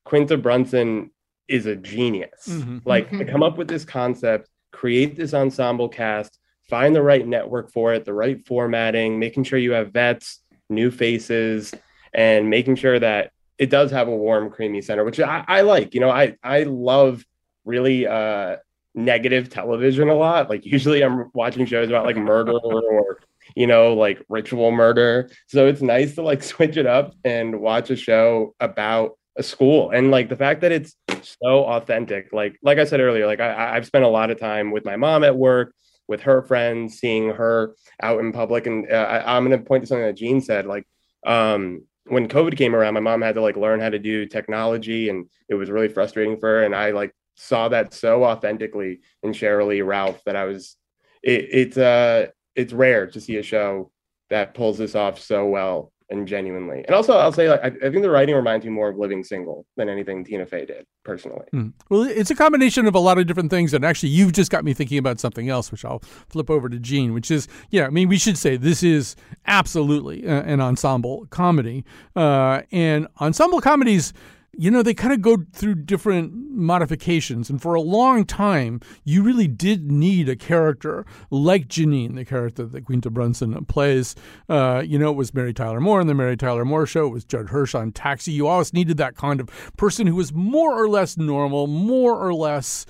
Quinta 0.04 0.36
Brunson 0.38 1.12
is 1.48 1.66
a 1.68 1.76
genius. 1.78 2.48
Mhm. 2.50 2.82
Like 2.86 3.10
to 3.12 3.16
Mhm. 3.18 3.30
come 3.32 3.44
up 3.44 3.58
with 3.58 3.70
this 3.70 3.86
concept, 3.86 4.50
create 4.74 5.16
this 5.16 5.34
ensemble 5.34 5.88
cast, 5.88 6.38
find 6.70 6.96
the 6.96 7.02
right 7.02 7.28
network 7.28 7.72
for 7.72 7.94
it, 7.94 8.06
the 8.06 8.14
right 8.14 8.46
formatting, 8.46 9.20
making 9.20 9.44
sure 9.44 9.60
you 9.60 9.72
have 9.72 9.92
vets, 9.92 10.42
new 10.70 10.92
faces, 10.92 11.74
and 12.14 12.50
making 12.50 12.76
sure 12.76 13.00
that 13.00 13.32
it 13.58 13.70
does 13.70 13.92
have 13.92 14.08
a 14.08 14.16
warm, 14.16 14.50
creamy 14.50 14.82
center, 14.82 15.04
which 15.04 15.20
I, 15.20 15.46
I 15.48 15.62
like. 15.62 15.94
You 15.94 16.00
know, 16.02 16.10
I 16.10 16.36
I 16.44 16.64
love 16.64 17.24
really 17.66 18.08
uh 18.08 18.58
negative 18.96 19.50
television 19.50 20.10
a 20.10 20.16
lot. 20.16 20.50
Like 20.50 20.66
usually 20.66 21.04
I'm 21.04 21.30
watching 21.34 21.66
shows 21.66 21.90
about 21.90 22.06
like 22.06 22.18
murder 22.18 22.52
or 22.64 23.20
you 23.56 23.68
know, 23.68 23.94
like 23.94 24.24
ritual 24.30 24.72
murder. 24.72 25.30
So 25.48 25.68
it's 25.68 25.82
nice 25.82 26.16
to 26.16 26.22
like 26.22 26.44
switch 26.52 26.78
it 26.78 26.86
up 26.86 27.14
and 27.24 27.60
watch 27.60 27.90
a 27.90 27.96
show 27.96 28.56
about 28.60 29.18
a 29.36 29.44
school 29.44 29.90
and 29.90 30.12
like 30.12 30.30
the 30.30 30.36
fact 30.36 30.62
that 30.62 30.72
it's 30.72 30.96
so 31.42 31.66
authentic. 31.66 32.32
Like 32.34 32.58
like 32.62 32.78
I 32.78 32.86
said 32.86 33.00
earlier, 33.00 33.26
like 33.26 33.40
I, 33.40 33.76
I've 33.76 33.86
spent 33.86 34.04
a 34.04 34.10
lot 34.10 34.32
of 34.32 34.40
time 34.40 34.72
with 34.72 34.86
my 34.86 34.96
mom 34.96 35.24
at 35.24 35.36
work, 35.36 35.74
with 36.08 36.22
her 36.22 36.42
friends, 36.42 37.00
seeing 37.00 37.30
her 37.30 37.76
out 38.02 38.20
in 38.20 38.32
public. 38.32 38.68
And 38.68 38.92
uh, 38.92 38.96
I, 38.96 39.38
I'm 39.38 39.46
going 39.46 39.58
to 39.58 39.66
point 39.66 39.84
to 39.84 39.88
something 39.88 40.06
that 40.06 40.18
Gene 40.18 40.42
said. 40.42 40.66
Like 40.66 40.86
um, 41.26 41.86
when 42.06 42.28
COVID 42.28 42.58
came 42.58 42.76
around, 42.76 42.94
my 42.94 43.00
mom 43.00 43.22
had 43.22 43.36
to 43.36 43.42
like 43.42 43.58
learn 43.58 43.80
how 43.80 43.90
to 43.90 44.00
do 44.00 44.26
technology, 44.26 45.10
and 45.10 45.30
it 45.50 45.56
was 45.56 45.72
really 45.72 45.90
frustrating 45.90 46.38
for 46.40 46.50
her. 46.50 46.64
And 46.64 46.76
I 46.76 46.92
like 46.92 47.14
saw 47.36 47.70
that 47.70 47.94
so 47.94 48.24
authentically 48.24 49.02
in 49.24 49.32
Sheryl 49.32 49.86
Ralph 49.86 50.22
that 50.26 50.36
I 50.36 50.46
was 50.46 50.76
it, 51.24 51.48
it's 51.52 51.78
uh 51.78 52.28
it's 52.56 52.74
rare 52.74 53.08
to 53.08 53.22
see 53.22 53.38
a 53.38 53.44
show 53.44 53.92
that 54.30 54.54
pulls 54.54 54.78
this 54.78 54.96
off 54.96 55.20
so 55.20 55.48
well 55.48 55.93
and 56.14 56.28
genuinely. 56.28 56.86
And 56.86 56.96
also, 56.96 57.18
I'll 57.18 57.32
say 57.32 57.50
like 57.50 57.62
I, 57.62 57.68
I 57.68 57.90
think 57.90 58.02
the 58.04 58.10
writing 58.10 58.36
reminds 58.36 58.66
me 58.66 58.72
more 58.72 58.90
of 58.90 58.98
Living 58.98 59.24
Single 59.24 59.66
than 59.76 59.90
anything 59.90 60.24
Tina 60.24 60.46
Fey 60.46 60.66
did 60.66 60.86
personally. 61.04 61.46
Hmm. 61.52 61.70
Well, 61.90 62.04
it's 62.04 62.30
a 62.30 62.36
combination 62.36 62.86
of 62.86 62.96
a 62.96 63.00
lot 63.00 63.18
of 63.18 63.28
different 63.28 63.50
things. 63.50 63.74
And 63.74 63.84
actually, 63.84 64.10
you've 64.10 64.32
just 64.32 64.52
got 64.52 64.64
me 64.64 64.74
thinking 64.74 64.98
about 64.98 65.20
something 65.20 65.50
else, 65.50 65.72
which 65.72 65.84
I'll 65.84 66.00
flip 66.30 66.50
over 66.50 66.70
to 66.70 66.80
Gene, 66.80 67.14
which 67.14 67.30
is, 67.30 67.48
yeah, 67.72 67.86
I 67.86 67.90
mean, 67.90 68.08
we 68.08 68.18
should 68.18 68.38
say 68.38 68.56
this 68.56 68.84
is 68.84 69.16
absolutely 69.48 70.26
an 70.26 70.62
ensemble 70.62 71.26
comedy. 71.32 71.84
Uh, 72.16 72.62
and 72.72 73.08
ensemble 73.20 73.60
comedies, 73.60 74.14
you 74.56 74.70
know, 74.70 74.84
they 74.84 74.94
kind 74.94 75.14
of 75.14 75.22
go 75.22 75.38
through 75.52 75.76
different 75.76 76.34
modifications. 76.34 77.50
And 77.50 77.62
for 77.62 77.74
a 77.74 77.82
long 77.82 78.24
time, 78.26 78.82
you 79.04 79.24
really 79.24 79.48
did 79.48 79.92
need 79.92 80.30
a 80.30 80.36
character 80.36 81.06
like 81.32 81.68
Janine, 81.68 82.16
the 82.16 82.26
character 82.26 82.66
that 82.66 82.86
Quinta 82.86 83.10
Brunson 83.10 83.66
plays. 83.66 84.16
Uh, 84.48 84.84
you 84.86 85.00
know, 85.00 85.10
it 85.10 85.16
was 85.16 85.34
Mary 85.34 85.54
Tyler 85.54 85.82
Moore 85.82 86.02
in 86.02 86.08
the 86.08 86.14
Mary 86.14 86.38
Tyler 86.38 86.66
Moore 86.66 86.86
show. 86.86 87.08
It 87.08 87.14
was 87.14 87.26
Judd 87.26 87.50
Hirsch 87.50 87.74
on 87.74 87.92
Taxi. 87.92 88.32
You 88.32 88.48
always 88.48 88.74
needed 88.74 88.98
that 88.98 89.16
kind 89.16 89.40
of 89.40 89.50
person 89.76 90.06
who 90.06 90.16
was 90.16 90.34
more 90.34 90.80
or 90.80 90.88
less 90.88 91.18
normal, 91.18 91.66
more 91.66 92.16
or 92.16 92.34
less 92.34 92.86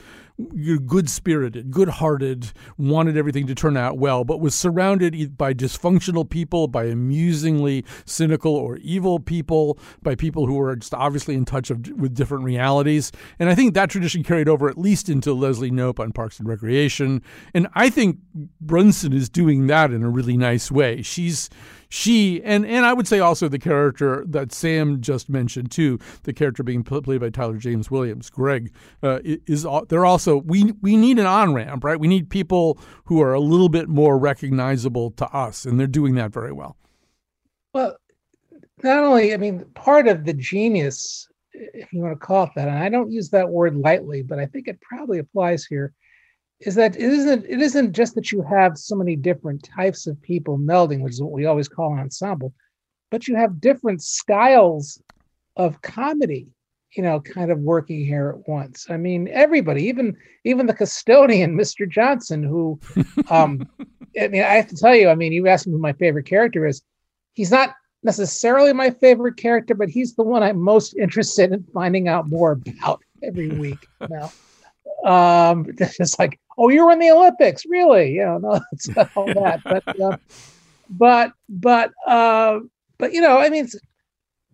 good 0.86 1.10
spirited, 1.10 1.69
good 1.72 1.89
hearted, 1.89 2.52
wanted 2.78 3.15
everything 3.15 3.46
to 3.48 3.56
turn 3.56 3.78
out 3.78 3.98
well, 3.98 4.24
but 4.24 4.39
was 4.39 4.56
surrounded 4.56 5.38
by 5.38 5.54
dysfunctional 5.54 6.28
people, 6.28 6.67
by 6.67 6.86
amusingly 6.86 7.86
cynical 8.06 8.56
or 8.56 8.78
evil 8.78 9.19
people, 9.19 9.78
by 10.02 10.15
people 10.15 10.48
who 10.48 10.56
were 10.56 10.76
just 10.76 10.93
obviously 10.93 11.36
in 11.36 11.46
touch 11.46 11.69
of, 11.69 11.88
with 11.98 12.15
different 12.15 12.43
realities. 12.43 13.12
And 13.38 13.50
I 13.50 13.56
think 13.56 13.74
that 13.74 13.89
tradition 13.89 14.24
carried 14.24 14.50
over 14.50 14.67
at 14.69 14.78
least 14.78 15.08
into 15.08 15.34
Leslie 15.34 15.72
Knope 15.72 16.00
on 16.00 16.12
Parks 16.12 16.39
and 16.39 16.48
Recreation. 16.48 17.22
And 17.54 17.67
I 17.76 17.89
think 17.89 18.17
Brunson 18.60 19.13
is 19.13 19.30
doing 19.30 19.67
that 19.67 19.91
in 19.91 20.04
a 20.04 20.10
really 20.10 20.38
nice 20.38 20.72
way. 20.72 21.02
She's 21.04 21.50
she 21.93 22.41
and 22.43 22.65
and 22.65 22.88
I 22.88 22.93
would 22.93 23.08
say 23.08 23.19
also 23.19 23.47
the 23.47 23.60
character 23.60 24.25
that 24.27 24.51
Sam 24.51 24.99
just 24.99 25.29
mentioned 25.29 25.69
too, 25.69 25.99
the 26.23 26.34
character 26.34 26.63
being 26.63 26.84
played 26.84 27.19
by 27.19 27.29
Tyler 27.29 27.58
James 27.58 27.91
Williams, 27.91 28.32
Greg, 28.32 28.73
uh, 29.03 29.19
is 29.23 29.67
they're 29.89 30.06
also 30.06 30.38
we 30.38 30.71
we 30.82 30.97
need 30.97 31.19
an 31.19 31.27
on 31.27 31.53
ramp, 31.53 31.84
right? 31.84 31.99
We 31.99 32.08
need 32.08 32.32
people 32.32 32.79
who 33.06 33.21
are 33.21 33.34
a 33.34 33.39
little 33.39 33.69
bit 33.69 33.89
more 33.89 34.17
recognizable 34.17 35.12
to 35.12 35.27
us, 35.27 35.65
and 35.65 35.79
they're 35.79 35.86
doing 35.86 36.15
that 36.15 36.34
very 36.34 36.51
well. 36.51 36.77
Well, 37.75 37.95
not 38.82 39.03
only, 39.03 39.32
I 39.36 39.38
mean, 39.38 39.63
part 39.75 40.08
of 40.08 40.25
the 40.25 40.34
genius, 40.34 41.27
if 41.53 41.93
you 41.93 42.01
want 42.01 42.19
to 42.19 42.25
call 42.25 42.45
it 42.45 42.49
that, 42.56 42.69
and 42.69 42.77
I 42.79 42.89
don't 42.89 43.12
use 43.12 43.29
that 43.29 43.47
word 43.47 43.75
lightly, 43.75 44.23
but 44.23 44.39
I 44.39 44.47
think 44.47 44.67
it 44.67 44.82
probably 44.82 45.19
applies 45.19 45.63
here, 45.63 45.93
is 46.65 46.76
that 46.76 46.95
it 46.95 47.02
isn't 47.02 47.45
it 47.45 47.62
isn't 47.62 47.93
just 47.93 48.15
that 48.15 48.32
you 48.32 48.41
have 48.41 48.78
so 48.78 48.95
many 48.95 49.15
different 49.15 49.63
types 49.63 50.08
of 50.08 50.21
people 50.21 50.58
melding, 50.58 51.02
which 51.02 51.13
is 51.13 51.21
what 51.21 51.32
we 51.32 51.45
always 51.45 51.67
call 51.67 51.93
an 51.93 51.99
ensemble, 51.99 52.54
but 53.12 53.28
you 53.28 53.36
have 53.36 53.62
different 53.62 54.02
styles 54.02 55.02
of 55.56 55.82
comedy, 55.82 56.47
you 56.95 57.04
know, 57.04 57.19
kind 57.19 57.52
of 57.52 57.60
working 57.60 58.06
here 58.06 58.30
at 58.30 58.47
once. 58.47 58.88
I 58.89 58.97
mean, 58.97 59.28
everybody, 59.28 59.84
even 59.86 60.15
even 60.43 60.65
the 60.65 60.73
custodian, 60.73 61.58
Mr. 61.58 61.89
Johnson, 61.89 62.43
who 62.43 62.80
um 63.30 63.67
I 64.19 64.28
mean, 64.28 64.43
I 64.43 64.56
have 64.56 64.67
to 64.67 64.76
tell 64.76 64.95
you, 64.95 65.10
I 65.10 65.15
mean, 65.15 65.34
you 65.34 65.47
asked 65.47 65.65
me 65.65 65.73
who 65.73 65.80
my 65.80 65.93
favorite 65.93 66.28
character 66.28 66.67
is. 66.67 66.82
He's 67.34 67.49
not 67.49 67.73
necessarily 68.04 68.73
my 68.73 68.91
favorite 68.91 69.38
character, 69.38 69.73
but 69.73 69.89
he's 69.89 70.15
the 70.15 70.23
one 70.23 70.43
I'm 70.43 70.62
most 70.62 70.95
interested 70.95 71.52
in 71.52 71.63
finding 71.73 72.08
out 72.08 72.30
more 72.30 72.52
about 72.52 73.02
every 73.23 73.49
week 73.49 73.88
now. 74.10 74.32
Um, 75.04 75.66
it's 75.78 76.18
like, 76.20 76.39
oh, 76.58 76.70
you 76.70 76.86
were 76.86 76.92
in 76.92 77.00
the 77.00 77.12
Olympics, 77.12 77.66
really? 77.66 78.13
You 78.13 78.26
know, 78.26 78.38
no, 78.42 78.62
it's 78.72 78.89
all 79.16 79.34
that, 79.34 79.62
but, 79.63 79.84
uh, 80.02 80.18
but, 80.89 81.34
but, 81.50 81.92
uh, 82.08 82.60
but 82.98 83.13
you 83.13 83.22
know, 83.22 83.39
I 83.39 83.50
mean, 83.50 83.66
it's, 83.66 83.76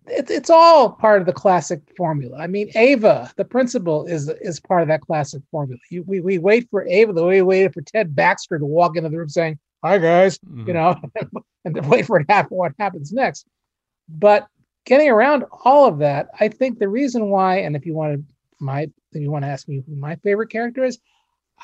it, 0.06 0.30
it's 0.30 0.50
all 0.50 0.90
part 0.90 1.20
of 1.20 1.26
the 1.26 1.32
classic 1.32 1.80
formula. 1.96 2.38
I 2.38 2.46
mean, 2.46 2.70
Ava, 2.74 3.30
the 3.36 3.44
principal, 3.44 4.06
is 4.06 4.28
is 4.40 4.58
part 4.58 4.82
of 4.82 4.88
that 4.88 5.02
classic 5.02 5.42
formula. 5.50 5.78
You, 5.90 6.02
we 6.06 6.20
we 6.20 6.38
wait 6.38 6.68
for 6.70 6.86
Ava 6.86 7.12
the 7.12 7.24
way 7.24 7.42
we 7.42 7.48
waited 7.48 7.74
for 7.74 7.82
Ted 7.82 8.16
Baxter 8.16 8.58
to 8.58 8.64
walk 8.64 8.96
into 8.96 9.08
the 9.08 9.18
room 9.18 9.28
saying, 9.28 9.58
"Hi 9.84 9.98
guys," 9.98 10.38
you 10.66 10.72
know, 10.72 10.96
and 11.64 11.76
then 11.76 11.88
wait 11.88 12.06
for 12.06 12.18
it 12.18 12.26
happen. 12.28 12.56
What 12.56 12.72
happens 12.78 13.12
next? 13.12 13.46
But 14.08 14.48
getting 14.84 15.08
around 15.08 15.44
all 15.64 15.86
of 15.86 15.98
that, 15.98 16.28
I 16.40 16.48
think 16.48 16.78
the 16.78 16.88
reason 16.88 17.30
why, 17.30 17.58
and 17.58 17.76
if 17.76 17.86
you 17.86 17.94
want 17.94 18.14
to 18.14 18.24
my 18.60 18.88
you 19.12 19.30
want 19.30 19.44
to 19.44 19.48
ask 19.50 19.68
me 19.68 19.82
who 19.86 19.96
my 19.96 20.16
favorite 20.16 20.50
character 20.50 20.84
is, 20.84 20.98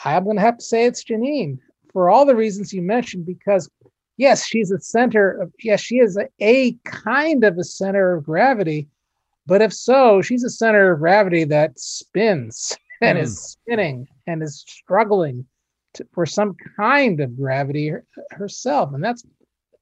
I'm 0.05 0.25
going 0.25 0.37
to 0.37 0.43
have 0.43 0.59
to 0.59 0.65
say 0.65 0.85
it's 0.85 1.05
Janine 1.05 1.59
for 1.93 2.11
all 2.11 2.25
the 2.27 2.37
reasons 2.37 2.73
you 2.73 2.83
mentioned. 2.83 3.27
Because 3.27 3.71
yes, 4.17 4.47
she's 4.47 4.71
a 4.71 4.81
center 4.81 5.31
of 5.41 5.53
yes, 5.63 5.81
she 5.81 5.97
is 5.99 6.17
a, 6.17 6.29
a 6.41 6.73
kind 6.85 7.45
of 7.45 7.59
a 7.59 7.65
center 7.65 8.15
of 8.15 8.25
gravity. 8.25 8.89
But 9.47 9.63
if 9.63 9.73
so, 9.73 10.23
she's 10.23 10.43
a 10.43 10.51
center 10.51 10.93
of 10.93 10.99
gravity 10.99 11.45
that 11.45 11.79
spins 11.79 12.77
and 13.01 13.19
Mm. 13.19 13.23
is 13.23 13.41
spinning 13.41 14.09
and 14.27 14.43
is 14.43 14.65
struggling 14.67 15.47
to, 15.95 16.07
for 16.13 16.27
some 16.27 16.57
kind 16.77 17.21
of 17.21 17.37
gravity 17.37 17.89
her- 17.89 18.05
herself. 18.31 18.93
And 18.93 19.05
that's 19.05 19.25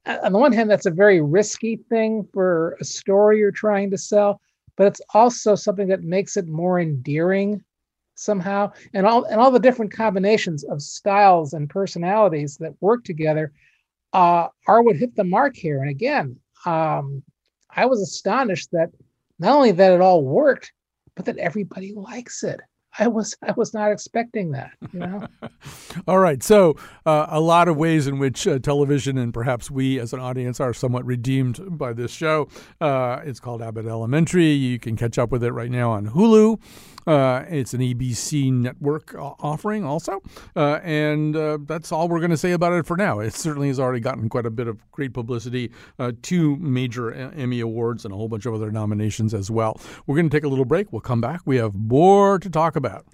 on 0.06 0.32
the 0.32 0.38
one 0.38 0.52
hand, 0.52 0.70
that's 0.70 0.86
a 0.86 0.90
very 0.90 1.22
risky 1.22 1.76
thing 1.88 2.28
for 2.32 2.76
a 2.80 2.84
story 2.84 3.38
you're 3.38 3.50
trying 3.50 3.90
to 3.90 3.96
sell, 3.98 4.40
but 4.76 4.86
it's 4.86 5.00
also 5.12 5.54
something 5.54 5.88
that 5.88 6.02
makes 6.02 6.36
it 6.36 6.48
more 6.48 6.80
endearing 6.80 7.62
somehow. 8.14 8.72
And 8.92 9.06
all 9.06 9.24
and 9.24 9.40
all 9.40 9.50
the 9.50 9.58
different 9.58 9.92
combinations 9.92 10.64
of 10.64 10.82
styles 10.82 11.52
and 11.52 11.68
personalities 11.68 12.56
that 12.58 12.80
work 12.80 13.04
together 13.04 13.52
uh, 14.12 14.48
are 14.66 14.82
what 14.82 14.96
hit 14.96 15.16
the 15.16 15.24
mark 15.24 15.56
here. 15.56 15.80
And 15.80 15.90
again, 15.90 16.36
um, 16.66 17.22
I 17.70 17.86
was 17.86 18.00
astonished 18.00 18.70
that 18.72 18.90
not 19.38 19.56
only 19.56 19.72
that 19.72 19.92
it 19.92 20.00
all 20.00 20.22
worked, 20.22 20.72
but 21.16 21.24
that 21.26 21.38
everybody 21.38 21.92
likes 21.92 22.42
it. 22.44 22.60
I 22.98 23.08
was 23.08 23.36
I 23.42 23.52
was 23.56 23.74
not 23.74 23.90
expecting 23.90 24.52
that. 24.52 24.72
You 24.92 25.00
know. 25.00 25.26
All 26.08 26.18
right. 26.18 26.42
So 26.42 26.76
uh, 27.06 27.26
a 27.28 27.40
lot 27.40 27.68
of 27.68 27.76
ways 27.76 28.06
in 28.06 28.18
which 28.18 28.46
uh, 28.46 28.58
television 28.58 29.18
and 29.18 29.34
perhaps 29.34 29.70
we 29.70 29.98
as 29.98 30.12
an 30.12 30.20
audience 30.20 30.60
are 30.60 30.72
somewhat 30.72 31.04
redeemed 31.04 31.78
by 31.78 31.92
this 31.92 32.12
show. 32.12 32.48
Uh, 32.80 33.20
it's 33.24 33.40
called 33.40 33.62
Abbott 33.62 33.86
Elementary. 33.86 34.50
You 34.52 34.78
can 34.78 34.96
catch 34.96 35.18
up 35.18 35.30
with 35.30 35.42
it 35.42 35.52
right 35.52 35.70
now 35.70 35.90
on 35.90 36.08
Hulu. 36.08 36.60
Uh, 37.06 37.44
it's 37.48 37.74
an 37.74 37.80
ABC 37.80 38.52
network 38.52 39.14
offering 39.18 39.84
also. 39.84 40.20
Uh, 40.56 40.80
and 40.82 41.36
uh, 41.36 41.58
that's 41.66 41.92
all 41.92 42.08
we're 42.08 42.20
going 42.20 42.30
to 42.30 42.36
say 42.36 42.52
about 42.52 42.72
it 42.72 42.86
for 42.86 42.96
now. 42.96 43.20
It 43.20 43.34
certainly 43.34 43.68
has 43.68 43.78
already 43.78 44.00
gotten 44.00 44.28
quite 44.28 44.46
a 44.46 44.50
bit 44.50 44.68
of 44.68 44.90
great 44.90 45.12
publicity, 45.12 45.70
uh, 45.98 46.12
two 46.22 46.56
major 46.56 47.12
Emmy 47.12 47.60
Awards, 47.60 48.04
and 48.04 48.12
a 48.12 48.16
whole 48.16 48.28
bunch 48.28 48.46
of 48.46 48.54
other 48.54 48.70
nominations 48.70 49.34
as 49.34 49.50
well. 49.50 49.80
We're 50.06 50.16
going 50.16 50.28
to 50.28 50.36
take 50.36 50.44
a 50.44 50.48
little 50.48 50.64
break. 50.64 50.92
We'll 50.92 51.00
come 51.00 51.20
back. 51.20 51.40
We 51.44 51.56
have 51.56 51.74
more 51.74 52.38
to 52.38 52.50
talk 52.50 52.76
about. 52.76 53.06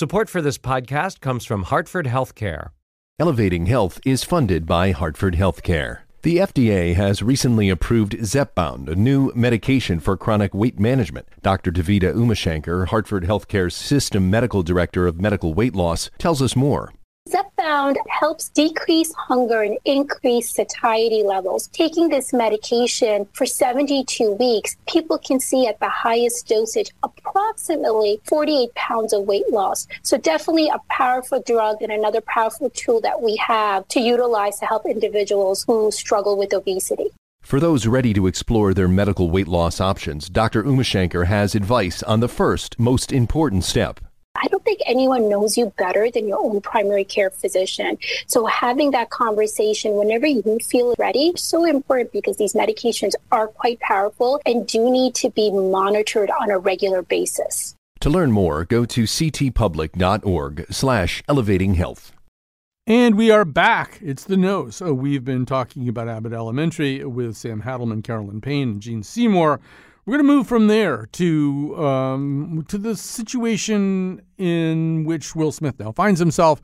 Support 0.00 0.30
for 0.30 0.40
this 0.40 0.56
podcast 0.56 1.20
comes 1.20 1.44
from 1.44 1.64
Hartford 1.64 2.06
Healthcare. 2.06 2.70
Elevating 3.18 3.66
Health 3.66 4.00
is 4.06 4.24
funded 4.24 4.64
by 4.64 4.92
Hartford 4.92 5.34
Healthcare. 5.34 5.98
The 6.22 6.38
FDA 6.38 6.94
has 6.94 7.22
recently 7.22 7.68
approved 7.68 8.16
Zepbound, 8.20 8.88
a 8.88 8.94
new 8.94 9.30
medication 9.34 10.00
for 10.00 10.16
chronic 10.16 10.54
weight 10.54 10.80
management. 10.80 11.28
Dr. 11.42 11.70
Devika 11.70 12.14
Umashankar, 12.14 12.86
Hartford 12.86 13.24
Healthcare's 13.24 13.74
System 13.74 14.30
Medical 14.30 14.62
Director 14.62 15.06
of 15.06 15.20
Medical 15.20 15.52
Weight 15.52 15.74
Loss, 15.74 16.08
tells 16.16 16.40
us 16.40 16.56
more. 16.56 16.94
Zepbound 17.30 17.96
helps 18.08 18.48
decrease 18.48 19.12
hunger 19.14 19.62
and 19.62 19.78
increase 19.84 20.50
satiety 20.50 21.22
levels. 21.22 21.68
Taking 21.68 22.08
this 22.08 22.32
medication 22.32 23.28
for 23.34 23.46
72 23.46 24.32
weeks, 24.32 24.76
people 24.88 25.16
can 25.16 25.38
see 25.38 25.68
at 25.68 25.78
the 25.78 25.88
highest 25.88 26.48
dosage 26.48 26.90
approximately 27.04 28.20
48 28.24 28.74
pounds 28.74 29.12
of 29.12 29.26
weight 29.26 29.48
loss. 29.50 29.86
So, 30.02 30.18
definitely 30.18 30.68
a 30.68 30.80
powerful 30.88 31.40
drug 31.46 31.82
and 31.82 31.92
another 31.92 32.20
powerful 32.20 32.68
tool 32.70 33.00
that 33.02 33.22
we 33.22 33.36
have 33.36 33.86
to 33.88 34.00
utilize 34.00 34.58
to 34.58 34.66
help 34.66 34.84
individuals 34.84 35.64
who 35.68 35.92
struggle 35.92 36.36
with 36.36 36.52
obesity. 36.52 37.10
For 37.42 37.60
those 37.60 37.86
ready 37.86 38.12
to 38.14 38.26
explore 38.26 38.74
their 38.74 38.88
medical 38.88 39.30
weight 39.30 39.48
loss 39.48 39.80
options, 39.80 40.28
Dr. 40.28 40.64
Umashankar 40.64 41.26
has 41.26 41.54
advice 41.54 42.02
on 42.02 42.18
the 42.20 42.28
first, 42.28 42.78
most 42.78 43.12
important 43.12 43.64
step 43.64 44.00
I 44.36 44.46
don't 44.46 44.64
think 44.64 44.80
anyone 44.86 45.28
knows 45.28 45.58
you 45.58 45.72
better 45.76 46.10
than 46.10 46.28
your 46.28 46.38
own 46.38 46.60
primary 46.60 47.04
care 47.04 47.30
physician. 47.30 47.98
So 48.26 48.46
having 48.46 48.92
that 48.92 49.10
conversation 49.10 49.96
whenever 49.96 50.26
you 50.26 50.58
feel 50.64 50.94
ready 50.98 51.28
is 51.28 51.42
so 51.42 51.64
important 51.64 52.12
because 52.12 52.36
these 52.36 52.54
medications 52.54 53.14
are 53.32 53.48
quite 53.48 53.80
powerful 53.80 54.40
and 54.46 54.66
do 54.66 54.88
need 54.90 55.14
to 55.16 55.30
be 55.30 55.50
monitored 55.50 56.30
on 56.30 56.50
a 56.50 56.58
regular 56.58 57.02
basis. 57.02 57.74
To 58.00 58.08
learn 58.08 58.30
more, 58.30 58.64
go 58.64 58.84
to 58.86 59.02
ctpublic.org 59.02 60.66
slash 60.70 61.22
elevating 61.28 61.74
health. 61.74 62.12
And 62.86 63.16
we 63.16 63.30
are 63.30 63.44
back. 63.44 63.98
It's 64.00 64.24
the 64.24 64.36
nose. 64.36 64.76
So 64.76 64.94
we've 64.94 65.24
been 65.24 65.44
talking 65.44 65.88
about 65.88 66.08
Abbott 66.08 66.32
Elementary 66.32 67.04
with 67.04 67.36
Sam 67.36 67.62
Hadelman, 67.62 68.02
Carolyn 68.02 68.40
Payne, 68.40 68.70
and 68.70 68.80
Gene 68.80 69.02
Seymour. 69.02 69.60
We're 70.10 70.16
going 70.16 70.26
to 70.26 70.34
move 70.34 70.48
from 70.48 70.66
there 70.66 71.06
to 71.06 71.84
um, 71.84 72.64
to 72.66 72.78
the 72.78 72.96
situation 72.96 74.20
in 74.38 75.04
which 75.04 75.36
Will 75.36 75.52
Smith 75.52 75.78
now 75.78 75.92
finds 75.92 76.18
himself 76.18 76.60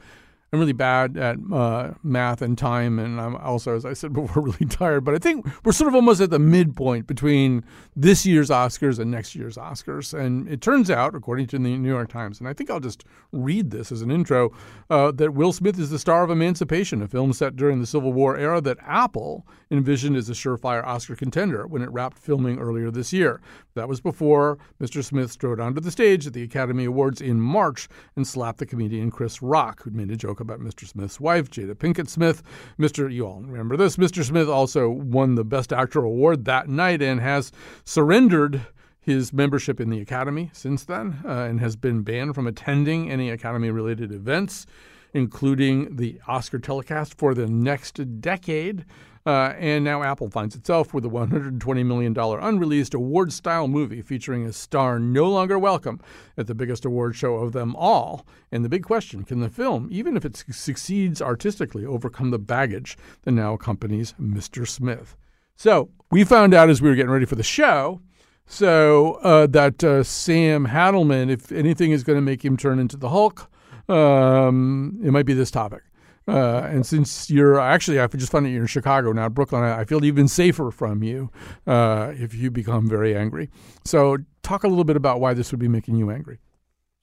I'm 0.53 0.61
really 0.61 0.73
bad 0.73 1.17
at 1.17 1.39
uh, 1.53 1.95
math 2.05 2.41
and 2.41 2.57
time, 2.57 2.99
and 3.01 3.21
I'm 3.21 3.35
also, 3.37 3.75
as 3.75 3.85
I 3.85 3.95
said 3.95 4.13
before, 4.15 4.43
really 4.43 4.67
tired. 4.67 5.05
But 5.05 5.15
I 5.15 5.19
think 5.19 5.47
we're 5.65 5.73
sort 5.73 5.89
of 5.89 5.95
almost 5.95 6.21
at 6.21 6.31
the 6.31 6.39
midpoint 6.39 7.07
between 7.07 7.65
this 7.97 8.25
year's 8.25 8.49
Oscars 8.49 8.99
and 8.99 9.11
next 9.11 9.35
year's 9.35 9.57
Oscars. 9.57 10.15
And 10.17 10.49
it 10.49 10.61
turns 10.61 10.91
out, 10.91 11.15
according 11.15 11.49
to 11.49 11.59
the 11.59 11.77
New 11.77 11.89
York 11.89 12.09
Times, 12.09 12.39
and 12.39 12.49
I 12.49 12.53
think 12.53 12.71
I'll 12.71 12.81
just 12.81 13.05
read 13.33 13.71
this 13.71 13.91
as 13.91 14.03
an 14.03 14.11
intro, 14.11 14.53
uh, 14.89 15.11
that 15.13 15.35
Will 15.35 15.53
Smith 15.53 15.79
is 15.81 15.91
the 15.91 15.99
star 15.99 16.23
of 16.23 16.31
Emancipation, 16.31 17.03
a 17.03 17.09
film 17.09 17.33
set 17.33 17.57
during 17.57 17.81
the 17.81 17.87
Civil 17.87 18.13
War 18.13 18.37
era 18.37 18.61
that 18.61 18.79
Apple 18.83 19.47
envisioned 19.71 20.17
as 20.17 20.31
a 20.31 20.33
surefire 20.33 20.85
Oscar 20.85 21.17
contender 21.17 21.67
when 21.67 21.83
it 21.83 21.91
wrapped 21.91 22.19
filming 22.19 22.59
earlier 22.59 22.91
this 22.91 23.13
year. 23.13 23.41
That 23.75 23.89
was 23.89 24.01
before 24.01 24.59
Mr. 24.81 25.03
Smith 25.03 25.33
strode 25.33 25.61
onto 25.61 25.81
the 25.81 25.91
stage 25.91 26.27
at 26.27 26.33
the 26.33 26.43
Academy 26.43 26.85
Awards 26.85 27.21
in 27.21 27.41
March 27.41 27.89
and 28.15 28.27
slapped 28.27 28.59
the 28.59 28.67
comedian 28.67 29.11
Chris 29.11 29.43
Rock, 29.43 29.83
who'd 29.83 29.95
made 29.95 30.11
a 30.11 30.17
joke 30.17 30.36
about 30.41 30.61
Mr. 30.61 30.87
Smith's 30.87 31.21
wife, 31.21 31.51
Jada 31.51 31.75
Pinkett 31.75 32.09
Smith. 32.09 32.43
Mr. 32.79 33.13
You 33.13 33.27
all 33.27 33.41
remember 33.41 33.77
this. 33.77 33.97
Mr. 33.97 34.25
Smith 34.25 34.49
also 34.49 34.89
won 34.89 35.35
the 35.35 35.45
Best 35.45 35.73
Actor 35.73 36.05
award 36.05 36.45
that 36.45 36.69
night 36.69 37.03
and 37.03 37.21
has 37.21 37.53
surrendered 37.85 38.67
his 39.01 39.33
membership 39.33 39.81
in 39.81 39.89
the 39.89 40.01
Academy 40.01 40.51
since 40.53 40.85
then 40.85 41.21
uh, 41.25 41.29
and 41.29 41.61
has 41.61 41.77
been 41.77 42.03
banned 42.03 42.35
from 42.35 42.47
attending 42.47 43.11
any 43.11 43.31
Academy 43.31 43.71
related 43.71 44.11
events, 44.11 44.67
including 45.15 45.95
the 45.95 46.21
Oscar 46.27 46.59
telecast 46.59 47.17
for 47.17 47.33
the 47.33 47.47
next 47.47 48.21
decade. 48.21 48.85
Uh, 49.27 49.53
and 49.59 49.85
now 49.85 50.05
Apple 50.05 50.31
finds 50.31 50.55
itself 50.55 50.95
with 50.95 51.05
a 51.05 51.09
$120 51.09 51.85
million 51.85 52.17
unreleased 52.17 52.95
award 52.95 53.33
style 53.33 53.67
movie 53.67 54.01
featuring 54.01 54.47
a 54.47 54.53
star 54.53 55.01
no 55.01 55.29
longer 55.29 55.59
welcome 55.59 56.01
at 56.39 56.47
the 56.47 56.55
biggest 56.55 56.85
award 56.85 57.17
show 57.17 57.35
of 57.35 57.53
them 57.53 57.75
all. 57.75 58.25
And 58.53 58.65
the 58.65 58.69
big 58.69 58.85
question 58.85 59.25
can 59.25 59.41
the 59.41 59.49
film, 59.49 59.89
even 59.91 60.17
if 60.17 60.25
it 60.25 60.37
su- 60.37 60.53
succeeds 60.53 61.21
artistically, 61.21 61.85
overcome 61.85 62.31
the 62.31 62.39
baggage 62.39 62.97
that 63.23 63.33
now 63.33 63.55
accompanies 63.55 64.15
Mr. 64.21 64.67
Smith? 64.67 65.17
So 65.57 65.91
we 66.13 66.23
found 66.23 66.55
out 66.55 66.71
as 66.71 66.81
we 66.81 66.89
were 66.89 66.95
getting 66.95 67.11
ready 67.11 67.27
for 67.27 67.35
the 67.35 67.43
show. 67.43 68.01
So 68.47 69.15
uh, 69.25 69.49
that 69.49 69.83
uh, 69.83 70.05
Sam 70.05 70.69
Hadelman, 70.69 71.31
if 71.31 71.51
anything 71.51 71.91
is 71.91 72.05
going 72.05 72.17
to 72.17 72.23
make 72.23 72.45
him 72.45 72.57
turn 72.57 72.79
into 72.79 72.97
the 72.97 73.09
Hulk, 73.09 73.51
um, 73.89 75.01
it 75.03 75.11
might 75.11 75.27
be 75.27 75.35
this 75.35 75.51
topic. 75.51 75.83
Uh, 76.29 76.63
and 76.65 76.85
since 76.85 77.31
you're 77.31 77.61
actually, 77.61 78.01
I 78.01 78.07
just 78.09 78.33
found 78.33 78.47
out 78.47 78.51
you're 78.51 78.63
in 78.63 78.67
Chicago 78.67 79.13
now, 79.13 79.29
Brooklyn. 79.29 79.63
I 79.63 79.85
feel 79.85 80.05
even 80.05 80.27
safer 80.27 80.71
from 80.71 81.03
you 81.03 81.31
uh, 81.67 82.13
if 82.17 82.35
you 82.35 82.51
become 82.51 82.89
very 82.89 83.17
angry. 83.17 83.51
So, 83.85 84.19
talk 84.43 84.65
a 84.65 84.69
little 84.69 84.85
bit 84.85 84.97
about 84.97 85.21
why 85.21 85.35
this 85.35 85.53
would 85.53 85.61
be 85.61 85.69
making 85.69 85.97
you 85.97 86.11
angry. 86.11 86.39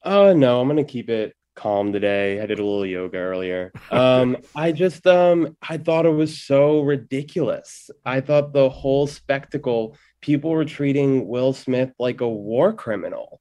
Uh, 0.03 0.33
no, 0.33 0.59
I'm 0.59 0.67
gonna 0.67 0.83
keep 0.83 1.09
it 1.09 1.35
calm 1.55 1.93
today. 1.93 2.41
I 2.41 2.45
did 2.45 2.59
a 2.59 2.65
little 2.65 2.85
yoga 2.85 3.17
earlier. 3.17 3.71
Um, 3.91 4.37
I 4.55 4.71
just, 4.71 5.05
um, 5.07 5.55
I 5.61 5.77
thought 5.77 6.05
it 6.05 6.09
was 6.09 6.41
so 6.41 6.81
ridiculous. 6.81 7.89
I 8.05 8.21
thought 8.21 8.53
the 8.53 8.69
whole 8.69 9.07
spectacle, 9.07 9.95
people 10.21 10.49
were 10.49 10.65
treating 10.65 11.27
Will 11.27 11.53
Smith 11.53 11.91
like 11.99 12.21
a 12.21 12.29
war 12.29 12.73
criminal, 12.73 13.39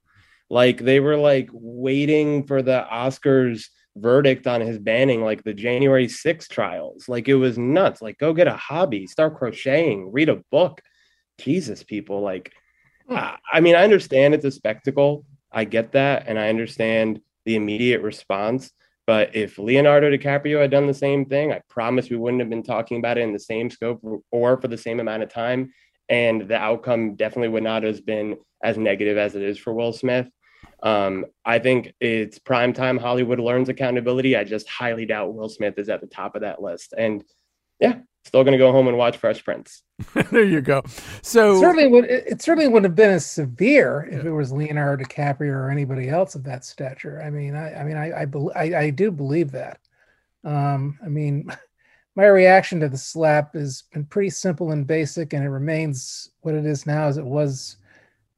like 0.49 0.79
they 0.79 0.99
were 0.99 1.17
like 1.17 1.49
waiting 1.51 2.45
for 2.45 2.61
the 2.61 2.85
Oscars 2.91 3.65
verdict 3.95 4.47
on 4.47 4.61
his 4.61 4.79
banning 4.79 5.21
like 5.23 5.43
the 5.43 5.53
January 5.53 6.07
6th 6.07 6.49
trials. 6.49 7.07
Like 7.07 7.27
it 7.27 7.35
was 7.35 7.57
nuts. 7.57 8.01
Like 8.01 8.17
go 8.17 8.33
get 8.33 8.47
a 8.47 8.55
hobby, 8.55 9.07
start 9.07 9.37
crocheting, 9.37 10.11
read 10.11 10.29
a 10.29 10.41
book. 10.51 10.81
Jesus, 11.39 11.83
people. 11.83 12.21
Like, 12.21 12.51
hmm. 13.07 13.15
I, 13.15 13.37
I 13.51 13.59
mean, 13.59 13.75
I 13.75 13.83
understand 13.83 14.33
it's 14.33 14.45
a 14.45 14.51
spectacle. 14.51 15.25
I 15.51 15.65
get 15.65 15.91
that. 15.93 16.25
And 16.27 16.39
I 16.39 16.49
understand 16.49 17.19
the 17.45 17.55
immediate 17.55 18.01
response. 18.01 18.71
But 19.05 19.35
if 19.35 19.59
Leonardo 19.59 20.09
DiCaprio 20.09 20.61
had 20.61 20.71
done 20.71 20.87
the 20.87 20.93
same 20.93 21.25
thing, 21.25 21.51
I 21.51 21.61
promise 21.69 22.09
we 22.09 22.15
wouldn't 22.15 22.39
have 22.39 22.49
been 22.49 22.63
talking 22.63 22.99
about 22.99 23.17
it 23.17 23.21
in 23.21 23.33
the 23.33 23.39
same 23.39 23.69
scope 23.69 24.01
or 24.31 24.59
for 24.61 24.67
the 24.69 24.77
same 24.77 24.99
amount 24.99 25.23
of 25.23 25.29
time. 25.29 25.73
And 26.07 26.47
the 26.47 26.55
outcome 26.55 27.15
definitely 27.15 27.49
would 27.49 27.63
not 27.63 27.83
have 27.83 28.05
been 28.05 28.37
as 28.63 28.77
negative 28.77 29.17
as 29.17 29.35
it 29.35 29.41
is 29.41 29.57
for 29.57 29.73
Will 29.73 29.91
Smith. 29.91 30.29
Um, 30.81 31.25
I 31.45 31.59
think 31.59 31.93
it's 32.01 32.39
prime 32.39 32.73
time 32.73 32.97
Hollywood 32.97 33.39
learns 33.39 33.69
accountability. 33.69 34.35
I 34.35 34.43
just 34.43 34.67
highly 34.67 35.05
doubt 35.05 35.33
Will 35.33 35.49
Smith 35.49 35.77
is 35.77 35.89
at 35.89 36.01
the 36.01 36.07
top 36.07 36.35
of 36.35 36.41
that 36.41 36.61
list. 36.61 36.93
And 36.97 37.23
yeah, 37.79 37.99
still 38.25 38.43
going 38.43 38.53
to 38.53 38.57
go 38.57 38.71
home 38.71 38.87
and 38.87 38.97
watch 38.97 39.17
Fresh 39.17 39.43
Prince. 39.43 39.83
there 40.31 40.43
you 40.43 40.61
go. 40.61 40.81
So 41.21 41.55
it 41.55 41.59
certainly 41.59 41.87
would 41.87 42.05
it 42.05 42.41
certainly 42.41 42.67
wouldn't 42.67 42.85
have 42.85 42.95
been 42.95 43.11
as 43.11 43.25
severe 43.25 44.07
if 44.11 44.25
it 44.25 44.31
was 44.31 44.51
Leonardo 44.51 45.03
DiCaprio 45.03 45.51
or 45.51 45.69
anybody 45.69 46.09
else 46.09 46.35
of 46.35 46.43
that 46.43 46.65
stature. 46.65 47.21
I 47.21 47.29
mean, 47.29 47.55
I, 47.55 47.75
I 47.75 47.83
mean, 47.83 47.97
I 47.97 48.11
I, 48.11 48.27
I, 48.55 48.79
I 48.85 48.89
do 48.89 49.11
believe 49.11 49.51
that. 49.51 49.79
Um, 50.43 50.99
I 51.03 51.07
mean, 51.07 51.47
my 52.15 52.25
reaction 52.25 52.79
to 52.81 52.89
the 52.89 52.97
slap 52.97 53.53
has 53.55 53.83
been 53.93 54.05
pretty 54.05 54.29
simple 54.29 54.71
and 54.71 54.85
basic, 54.85 55.33
and 55.33 55.43
it 55.43 55.49
remains 55.49 56.31
what 56.41 56.55
it 56.55 56.65
is 56.65 56.85
now 56.85 57.07
as 57.07 57.17
it 57.17 57.25
was 57.25 57.77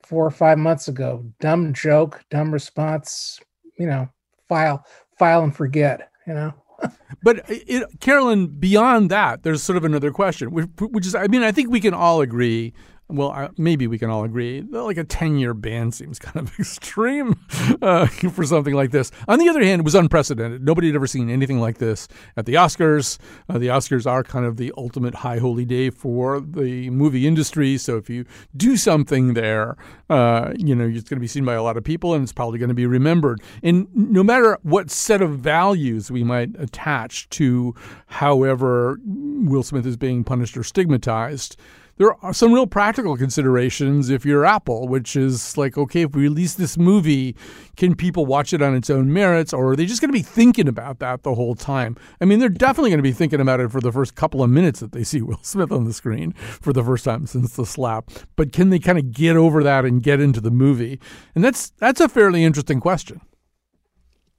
four 0.05 0.25
or 0.25 0.31
five 0.31 0.57
months 0.57 0.87
ago. 0.87 1.25
Dumb 1.39 1.73
joke, 1.73 2.23
dumb 2.29 2.51
response. 2.51 3.39
You 3.77 3.87
know, 3.87 4.09
file, 4.47 4.85
file, 5.17 5.43
and 5.43 5.55
forget. 5.55 6.09
You 6.27 6.33
know. 6.33 6.53
but 7.23 7.39
uh, 7.39 7.43
it, 7.47 7.99
Carolyn, 7.99 8.47
beyond 8.47 9.09
that, 9.11 9.43
there's 9.43 9.63
sort 9.63 9.77
of 9.77 9.85
another 9.85 10.11
question, 10.11 10.51
which, 10.51 10.67
which, 10.79 11.05
is, 11.05 11.15
I 11.15 11.27
mean, 11.27 11.43
I 11.43 11.51
think 11.51 11.69
we 11.69 11.79
can 11.79 11.93
all 11.93 12.21
agree 12.21 12.73
well, 13.07 13.51
maybe 13.57 13.85
we 13.85 13.99
can 13.99 14.09
all 14.09 14.23
agree, 14.23 14.61
like 14.61 14.97
a 14.97 15.03
10 15.03 15.37
year 15.37 15.53
ban 15.53 15.91
seems 15.91 16.17
kind 16.17 16.37
of 16.37 16.51
extreme 16.59 17.39
uh, 17.81 18.07
for 18.07 18.43
something 18.43 18.73
like 18.73 18.91
this. 18.91 19.11
On 19.27 19.37
the 19.37 19.47
other 19.47 19.63
hand, 19.63 19.81
it 19.81 19.85
was 19.85 19.93
unprecedented. 19.93 20.65
Nobody 20.65 20.87
had 20.87 20.95
ever 20.95 21.05
seen 21.05 21.29
anything 21.29 21.59
like 21.59 21.77
this 21.77 22.07
at 22.35 22.47
the 22.47 22.55
Oscars. 22.55 23.19
Uh, 23.47 23.59
the 23.59 23.67
Oscars 23.67 24.09
are 24.09 24.23
kind 24.23 24.45
of 24.45 24.57
the 24.57 24.73
ultimate 24.75 25.15
high 25.15 25.37
holy 25.37 25.65
day 25.65 25.91
for 25.91 26.39
the 26.39 26.89
movie 26.89 27.27
industry. 27.27 27.77
So 27.77 27.97
if 27.97 28.09
you 28.09 28.25
do 28.57 28.75
something 28.75 29.35
there, 29.35 29.77
uh, 30.09 30.53
you 30.57 30.73
know, 30.73 30.85
it's 30.85 31.07
going 31.07 31.17
to 31.17 31.21
be 31.21 31.27
seen 31.27 31.45
by 31.45 31.53
a 31.53 31.63
lot 31.63 31.77
of 31.77 31.83
people 31.83 32.15
and 32.15 32.23
it's 32.23 32.33
probably 32.33 32.57
going 32.57 32.69
to 32.69 32.75
be 32.75 32.87
remembered. 32.87 33.39
And 33.61 33.87
no 33.93 34.23
matter 34.23 34.57
what 34.63 34.89
set 34.89 35.21
of 35.21 35.37
values 35.37 36.09
we 36.09 36.23
might 36.23 36.49
attach 36.57 37.29
to 37.29 37.75
however 38.07 38.99
Will 39.05 39.63
Smith 39.63 39.85
is 39.85 39.95
being 39.95 40.23
punished 40.23 40.57
or 40.57 40.63
stigmatized, 40.63 41.55
there 41.97 42.13
are 42.23 42.33
some 42.33 42.51
real 42.51 42.67
practical 42.67 43.15
considerations 43.15 44.09
if 44.09 44.25
you're 44.25 44.45
Apple, 44.45 44.87
which 44.87 45.15
is 45.15 45.57
like, 45.57 45.77
okay, 45.77 46.01
if 46.01 46.15
we 46.15 46.23
release 46.23 46.55
this 46.55 46.77
movie, 46.77 47.35
can 47.77 47.95
people 47.95 48.25
watch 48.25 48.53
it 48.53 48.61
on 48.61 48.75
its 48.75 48.89
own 48.89 49.13
merits, 49.13 49.53
or 49.53 49.71
are 49.71 49.75
they 49.75 49.85
just 49.85 50.01
going 50.01 50.09
to 50.09 50.17
be 50.17 50.21
thinking 50.21 50.67
about 50.67 50.99
that 50.99 51.23
the 51.23 51.35
whole 51.35 51.55
time? 51.55 51.95
I 52.19 52.25
mean, 52.25 52.39
they're 52.39 52.49
definitely 52.49 52.89
going 52.89 52.99
to 52.99 53.03
be 53.03 53.13
thinking 53.13 53.39
about 53.39 53.61
it 53.61 53.71
for 53.71 53.79
the 53.79 53.91
first 53.91 54.15
couple 54.15 54.43
of 54.43 54.49
minutes 54.49 54.81
that 54.81 54.91
they 54.91 55.03
see 55.03 55.21
Will 55.21 55.39
Smith 55.41 55.71
on 55.71 55.85
the 55.85 55.93
screen 55.93 56.33
for 56.33 56.73
the 56.73 56.83
first 56.83 57.05
time 57.05 57.27
since 57.27 57.55
the 57.55 57.65
slap. 57.65 58.11
But 58.35 58.51
can 58.51 58.71
they 58.71 58.79
kind 58.79 58.97
of 58.97 59.11
get 59.11 59.37
over 59.37 59.63
that 59.63 59.85
and 59.85 60.03
get 60.03 60.19
into 60.19 60.41
the 60.41 60.51
movie? 60.51 60.99
And 61.33 61.43
that's 61.43 61.69
that's 61.77 62.01
a 62.01 62.09
fairly 62.09 62.43
interesting 62.43 62.81
question. 62.81 63.21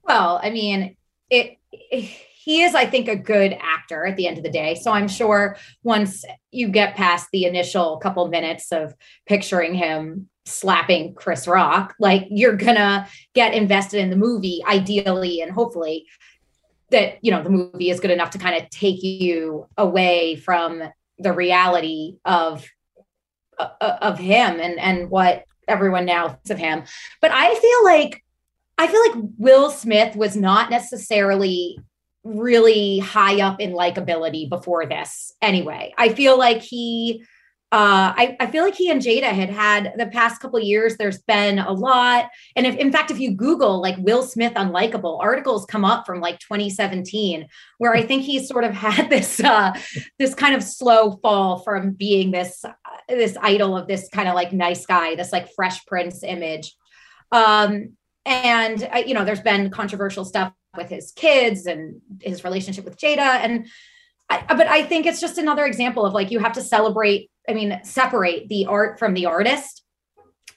Well, 0.03 0.41
I 0.43 0.51
mean, 0.51 0.97
it, 1.31 1.57
it 1.73 2.21
he 2.47 2.63
is, 2.63 2.77
I 2.77 2.87
think, 2.87 3.09
a 3.09 3.17
good 3.17 3.59
actor 3.61 4.07
at 4.07 4.15
the 4.15 4.29
end 4.29 4.39
of 4.39 4.45
the 4.45 4.51
day. 4.51 4.77
So 4.77 4.93
I'm 4.93 5.09
sure 5.09 5.57
once 5.83 6.25
you 6.53 6.69
get 6.69 6.95
past 6.95 7.27
the 7.33 7.45
initial 7.45 7.97
couple 7.99 8.29
minutes 8.29 8.71
of 8.71 8.95
picturing 9.27 9.75
him 9.75 10.29
slapping 10.45 11.15
Chris 11.15 11.49
Rock, 11.49 11.97
like 11.99 12.29
you're 12.31 12.57
gonna 12.57 13.09
get 13.35 13.53
invested 13.53 13.99
in 13.99 14.11
the 14.11 14.17
movie, 14.17 14.63
ideally 14.65 15.41
and 15.41 15.51
hopefully 15.51 16.07
that 16.91 17.19
you 17.21 17.33
know 17.33 17.43
the 17.43 17.51
movie 17.51 17.91
is 17.91 17.99
good 17.99 18.13
enough 18.13 18.31
to 18.31 18.39
kind 18.39 18.63
of 18.63 18.71
take 18.71 19.03
you 19.03 19.67
away 19.77 20.37
from 20.37 20.85
the 21.19 21.33
reality 21.33 22.19
of 22.25 22.65
uh, 23.59 23.97
of 24.01 24.21
him 24.21 24.61
and 24.61 24.79
and 24.79 25.11
what 25.11 25.45
everyone 25.67 26.05
now 26.05 26.29
thinks 26.29 26.51
of 26.51 26.59
him. 26.59 26.85
But 27.21 27.33
I 27.33 27.57
feel 27.57 27.85
like 27.85 28.23
I 28.79 28.87
feel 28.87 29.01
like 29.01 29.31
Will 29.37 29.71
Smith 29.73 30.15
was 30.15 30.37
not 30.37 30.71
necessarily 30.71 31.81
really 32.27 32.99
high 32.99 33.41
up 33.41 33.61
in 33.61 33.73
likability 33.73 34.49
before 34.49 34.87
this 34.87 35.33
anyway. 35.41 35.95
I 35.97 36.11
feel 36.11 36.39
like 36.39 36.63
he 36.63 37.25
uh, 37.73 38.15
I, 38.17 38.37
I 38.39 38.47
feel 38.47 38.63
like 38.63 38.77
he 38.77 38.93
and 38.93 39.03
Jada 39.03 39.33
had 39.33 39.51
had 39.51 39.95
the 39.99 40.07
past 40.07 40.41
couple 40.41 40.61
years. 40.61 40.97
There's 40.97 41.19
been 41.19 41.59
a 41.59 41.73
lot, 41.73 42.31
and 42.55 42.65
if 42.65 42.77
in 42.77 42.93
fact, 42.93 43.11
if 43.11 43.19
you 43.19 43.35
Google 43.35 43.83
like 43.83 43.97
Will 43.99 44.23
Smith 44.23 44.55
unlikable, 44.55 45.21
articles 45.21 45.67
come 45.67 45.85
up 45.85 46.07
from 46.07 46.21
like 46.21 46.39
2017, 46.39 47.49
where 47.79 47.93
I 47.93 48.03
think 48.03 48.23
he's 48.23 48.49
sort 48.49 48.63
of 48.63 48.73
had 48.75 49.11
this 49.11 49.41
uh, 49.41 49.73
this 50.17 50.33
kind 50.33 50.55
of 50.55 50.63
slow 50.63 51.19
fall 51.23 51.59
from 51.59 51.91
being 51.91 52.31
this 52.31 52.65
uh, 52.65 52.71
this 53.09 53.37
idol 53.43 53.77
of 53.77 53.89
this 53.89 54.09
kind 54.13 54.29
of 54.29 54.37
like 54.37 54.53
nice 54.53 54.87
guy, 54.87 55.17
this 55.17 55.33
like 55.33 55.53
Fresh 55.57 55.87
Prince 55.87 56.23
image. 56.23 56.73
Um, 57.33 57.97
and 58.25 58.89
uh, 58.95 59.03
you 59.05 59.13
know, 59.13 59.25
there's 59.25 59.41
been 59.41 59.71
controversial 59.71 60.25
stuff 60.25 60.53
with 60.77 60.89
his 60.89 61.13
kids 61.13 61.67
and 61.67 62.01
his 62.21 62.45
relationship 62.45 62.85
with 62.85 62.99
Jada. 62.99 63.19
And 63.19 63.67
I, 64.29 64.45
but 64.49 64.67
I 64.67 64.83
think 64.83 65.07
it's 65.07 65.21
just 65.21 65.39
another 65.39 65.65
example 65.65 66.05
of 66.05 66.13
like 66.13 66.31
you 66.31 66.39
have 66.41 66.55
to 66.55 66.63
celebrate, 66.63 67.31
I 67.49 67.55
mean, 67.55 67.81
separate 67.85 68.49
the 68.49 68.67
art 68.67 68.99
from 68.99 69.15
the 69.15 69.27
artist. 69.27 69.83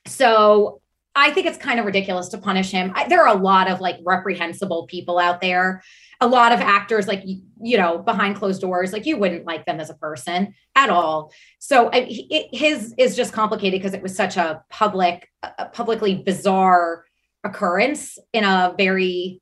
So 0.05 0.81
I 1.15 1.31
think 1.31 1.47
it's 1.47 1.57
kind 1.57 1.79
of 1.79 1.85
ridiculous 1.85 2.29
to 2.29 2.37
punish 2.37 2.71
him. 2.71 2.91
I, 2.95 3.07
there 3.07 3.21
are 3.21 3.35
a 3.35 3.39
lot 3.39 3.69
of 3.69 3.81
like 3.81 3.97
reprehensible 4.03 4.87
people 4.87 5.19
out 5.19 5.41
there. 5.41 5.83
A 6.21 6.27
lot 6.27 6.51
of 6.51 6.59
actors, 6.59 7.07
like 7.07 7.23
you 7.25 7.77
know, 7.77 7.97
behind 7.97 8.35
closed 8.35 8.61
doors, 8.61 8.91
like 8.91 9.05
you 9.05 9.17
wouldn't 9.17 9.45
like 9.45 9.65
them 9.65 9.79
as 9.79 9.89
a 9.89 9.95
person 9.95 10.53
at 10.75 10.89
all. 10.89 11.31
So 11.59 11.89
I, 11.89 12.07
it, 12.09 12.47
his 12.51 12.93
is 12.97 13.15
just 13.15 13.33
complicated 13.33 13.79
because 13.79 13.93
it 13.93 14.01
was 14.01 14.15
such 14.15 14.37
a 14.37 14.63
public, 14.69 15.29
a 15.43 15.65
publicly 15.65 16.15
bizarre 16.15 17.05
occurrence 17.43 18.17
in 18.33 18.43
a 18.43 18.73
very 18.77 19.41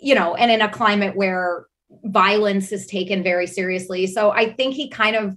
you 0.00 0.14
know, 0.14 0.34
and 0.34 0.50
in 0.50 0.60
a 0.60 0.70
climate 0.70 1.16
where 1.16 1.66
violence 2.04 2.72
is 2.72 2.86
taken 2.86 3.22
very 3.22 3.46
seriously. 3.46 4.06
So 4.06 4.30
I 4.30 4.52
think 4.52 4.74
he 4.74 4.88
kind 4.88 5.16
of 5.16 5.36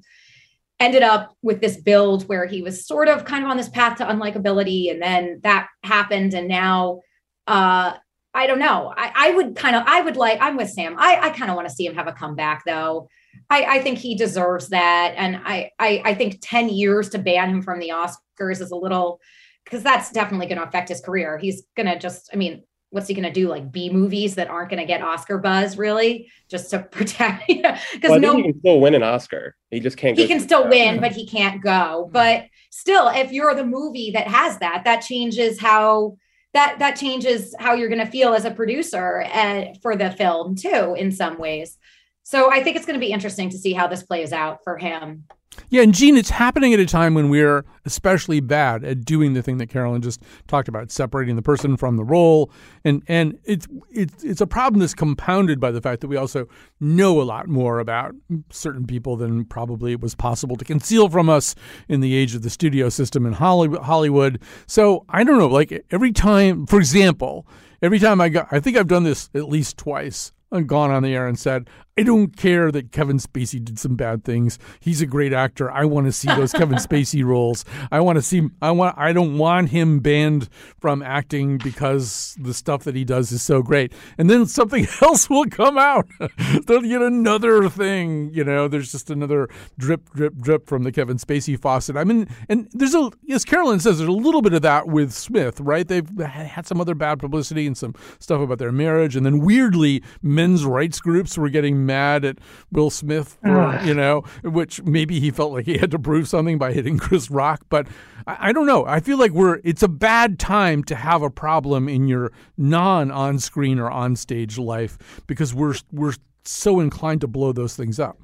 ended 0.79 1.03
up 1.03 1.35
with 1.41 1.61
this 1.61 1.77
build 1.77 2.27
where 2.27 2.45
he 2.45 2.61
was 2.61 2.85
sort 2.85 3.07
of 3.07 3.25
kind 3.25 3.43
of 3.43 3.49
on 3.49 3.57
this 3.57 3.69
path 3.69 3.97
to 3.97 4.05
unlikability 4.05 4.91
and 4.91 5.01
then 5.01 5.39
that 5.43 5.67
happened 5.83 6.33
and 6.33 6.47
now 6.47 7.01
uh 7.47 7.93
I 8.35 8.47
don't 8.47 8.59
know. 8.59 8.91
I, 8.97 9.11
I 9.15 9.31
would 9.35 9.55
kind 9.55 9.75
of 9.75 9.83
I 9.85 10.01
would 10.01 10.17
like 10.17 10.39
I'm 10.41 10.57
with 10.57 10.69
Sam. 10.69 10.95
I, 10.97 11.19
I 11.21 11.29
kind 11.29 11.51
of 11.51 11.55
want 11.55 11.69
to 11.69 11.73
see 11.73 11.85
him 11.85 11.93
have 11.93 12.07
a 12.07 12.13
comeback 12.13 12.63
though. 12.65 13.07
I, 13.49 13.63
I 13.63 13.81
think 13.81 13.99
he 13.99 14.15
deserves 14.15 14.69
that. 14.69 15.13
And 15.15 15.37
I, 15.45 15.69
I 15.77 16.01
I 16.03 16.13
think 16.15 16.39
10 16.41 16.69
years 16.69 17.09
to 17.09 17.19
ban 17.19 17.49
him 17.49 17.61
from 17.61 17.79
the 17.79 17.89
Oscars 17.89 18.59
is 18.59 18.71
a 18.71 18.75
little 18.75 19.19
because 19.63 19.83
that's 19.83 20.11
definitely 20.11 20.47
going 20.47 20.57
to 20.57 20.67
affect 20.67 20.89
his 20.89 21.01
career. 21.01 21.37
He's 21.37 21.63
going 21.77 21.85
to 21.87 21.97
just, 21.97 22.29
I 22.33 22.35
mean, 22.35 22.63
what's 22.93 23.07
he 23.07 23.15
going 23.15 23.23
to 23.23 23.31
do? 23.31 23.47
Like 23.49 23.71
B 23.71 23.89
movies 23.89 24.35
that 24.35 24.49
aren't 24.49 24.69
going 24.69 24.79
to 24.79 24.85
get 24.85 25.01
Oscar 25.01 25.39
buzz, 25.39 25.77
really, 25.77 26.31
just 26.47 26.69
to 26.69 26.79
protect? 26.91 27.47
Because 27.47 27.81
well, 28.03 28.19
no, 28.19 28.37
he 28.37 28.43
can 28.43 28.59
still 28.59 28.79
win 28.79 28.93
an 28.93 29.01
Oscar. 29.01 29.55
He 29.71 29.79
just 29.79 29.97
can't. 29.97 30.17
He 30.17 30.27
can 30.27 30.39
still 30.39 30.69
win, 30.69 31.01
but 31.01 31.11
he 31.11 31.25
can't 31.25 31.61
go. 31.61 32.09
But 32.13 32.45
still, 32.69 33.09
if 33.09 33.31
you're 33.31 33.55
the 33.55 33.65
movie 33.65 34.11
that 34.11 34.27
has 34.27 34.59
that, 34.59 34.83
that 34.85 35.01
changes 35.01 35.59
how 35.59 36.17
that 36.53 36.77
that 36.79 36.95
changes 36.95 37.55
how 37.57 37.73
you're 37.73 37.89
going 37.89 38.05
to 38.05 38.11
feel 38.11 38.35
as 38.35 38.45
a 38.45 38.51
producer 38.51 39.21
and 39.21 39.69
eh, 39.69 39.73
for 39.81 39.95
the 39.95 40.11
film 40.11 40.55
too, 40.55 40.95
in 40.97 41.11
some 41.11 41.39
ways. 41.39 41.77
So 42.21 42.51
I 42.51 42.63
think 42.63 42.77
it's 42.77 42.85
going 42.85 42.99
to 42.99 43.05
be 43.05 43.11
interesting 43.11 43.49
to 43.49 43.57
see 43.57 43.73
how 43.73 43.87
this 43.87 44.03
plays 44.03 44.31
out 44.31 44.63
for 44.63 44.77
him. 44.77 45.25
Yeah, 45.69 45.81
and 45.81 45.93
Gene, 45.93 46.17
it's 46.17 46.29
happening 46.29 46.73
at 46.73 46.79
a 46.79 46.85
time 46.85 47.13
when 47.13 47.29
we're 47.29 47.65
especially 47.85 48.39
bad 48.39 48.83
at 48.83 49.03
doing 49.05 49.33
the 49.33 49.41
thing 49.41 49.57
that 49.57 49.69
Carolyn 49.69 50.01
just 50.01 50.21
talked 50.47 50.67
about, 50.67 50.91
separating 50.91 51.35
the 51.35 51.41
person 51.41 51.77
from 51.77 51.97
the 51.97 52.03
role, 52.03 52.51
and 52.83 53.03
and 53.07 53.37
it's 53.43 53.67
it's 53.91 54.23
it's 54.23 54.41
a 54.41 54.47
problem 54.47 54.79
that's 54.79 54.93
compounded 54.93 55.59
by 55.59 55.71
the 55.71 55.81
fact 55.81 56.01
that 56.01 56.07
we 56.07 56.15
also 56.15 56.47
know 56.79 57.21
a 57.21 57.23
lot 57.23 57.47
more 57.47 57.79
about 57.79 58.13
certain 58.51 58.85
people 58.85 59.15
than 59.15 59.45
probably 59.45 59.91
it 59.91 60.01
was 60.01 60.15
possible 60.15 60.55
to 60.55 60.65
conceal 60.65 61.09
from 61.09 61.29
us 61.29 61.55
in 61.87 61.99
the 61.99 62.15
age 62.15 62.35
of 62.35 62.41
the 62.41 62.49
studio 62.49 62.89
system 62.89 63.25
in 63.25 63.33
Hollywood. 63.33 64.41
So 64.67 65.05
I 65.09 65.23
don't 65.23 65.37
know, 65.37 65.47
like 65.47 65.85
every 65.91 66.11
time, 66.11 66.65
for 66.65 66.77
example, 66.77 67.47
every 67.81 67.99
time 67.99 68.21
I 68.21 68.29
got, 68.29 68.47
I 68.51 68.59
think 68.59 68.77
I've 68.77 68.87
done 68.87 69.03
this 69.03 69.29
at 69.33 69.49
least 69.49 69.77
twice 69.77 70.31
gone 70.61 70.91
on 70.91 71.03
the 71.03 71.13
air 71.13 71.27
and 71.27 71.37
said, 71.37 71.69
I 71.95 72.01
don't 72.01 72.35
care 72.35 72.71
that 72.71 72.91
Kevin 72.91 73.19
Spacey 73.19 73.63
did 73.63 73.77
some 73.77 73.95
bad 73.95 74.23
things. 74.23 74.57
He's 74.79 75.01
a 75.01 75.05
great 75.05 75.31
actor. 75.31 75.71
I 75.71 75.85
want 75.85 76.07
to 76.07 76.11
see 76.11 76.27
those 76.27 76.51
Kevin 76.53 76.77
Spacey 76.77 77.23
roles. 77.23 77.65
I 77.91 77.99
want 77.99 78.15
to 78.15 78.21
see 78.23 78.49
I 78.63 78.71
want 78.71 78.97
I 78.97 79.13
don't 79.13 79.37
want 79.37 79.69
him 79.69 79.99
banned 79.99 80.49
from 80.79 81.03
acting 81.03 81.59
because 81.59 82.35
the 82.39 82.53
stuff 82.53 82.83
that 82.85 82.95
he 82.95 83.05
does 83.05 83.31
is 83.31 83.43
so 83.43 83.61
great. 83.61 83.93
And 84.17 84.27
then 84.27 84.47
something 84.47 84.87
else 85.01 85.29
will 85.29 85.45
come 85.45 85.77
out. 85.77 86.07
They'll 86.65 86.81
get 86.81 87.01
another 87.01 87.69
thing, 87.69 88.31
you 88.33 88.43
know, 88.43 88.67
there's 88.67 88.91
just 88.91 89.11
another 89.11 89.47
drip 89.77 90.09
drip 90.13 90.35
drip 90.37 90.67
from 90.67 90.83
the 90.83 90.91
Kevin 90.91 91.17
Spacey 91.17 91.59
faucet. 91.59 91.95
I 91.95 92.05
mean, 92.05 92.27
and 92.49 92.67
there's 92.71 92.95
a 92.95 93.11
as 93.29 93.45
Carolyn 93.45 93.79
says 93.79 93.99
there's 93.99 94.09
a 94.09 94.11
little 94.11 94.41
bit 94.41 94.53
of 94.53 94.63
that 94.63 94.87
with 94.87 95.13
Smith, 95.13 95.59
right? 95.59 95.87
They've 95.87 96.09
had 96.17 96.65
some 96.65 96.81
other 96.81 96.95
bad 96.95 97.19
publicity 97.19 97.67
and 97.67 97.77
some 97.77 97.93
stuff 98.17 98.41
about 98.41 98.57
their 98.57 98.71
marriage 98.71 99.15
and 99.15 99.23
then 99.23 99.39
weirdly 99.41 100.01
men's 100.43 100.65
rights 100.65 100.99
groups 100.99 101.37
were 101.37 101.47
getting 101.47 101.85
mad 101.85 102.25
at 102.25 102.37
Will 102.69 102.89
Smith, 102.89 103.37
for, 103.41 103.79
you 103.85 103.93
know, 103.93 104.23
which 104.43 104.83
maybe 104.83 105.21
he 105.21 105.31
felt 105.31 105.53
like 105.53 105.65
he 105.65 105.77
had 105.77 105.89
to 105.91 105.99
prove 105.99 106.27
something 106.27 106.57
by 106.57 106.73
hitting 106.73 106.97
Chris 107.05 107.31
Rock. 107.31 107.61
But 107.69 107.87
I, 108.27 108.49
I 108.49 108.51
don't 108.51 108.65
know. 108.65 108.85
I 108.85 108.99
feel 108.99 109.17
like 109.17 109.31
we're 109.31 109.61
it's 109.63 109.83
a 109.83 109.87
bad 109.87 110.39
time 110.39 110.83
to 110.85 110.95
have 110.95 111.21
a 111.21 111.29
problem 111.29 111.87
in 111.87 112.07
your 112.09 112.33
non 112.57 113.09
on 113.09 113.39
screen 113.39 113.79
or 113.79 113.89
on 113.89 114.17
stage 114.17 114.57
life 114.57 115.23
because 115.27 115.53
we're 115.53 115.75
we're 115.93 116.13
so 116.43 116.81
inclined 116.81 117.21
to 117.21 117.27
blow 117.27 117.53
those 117.53 117.77
things 117.77 117.99
up. 117.99 118.19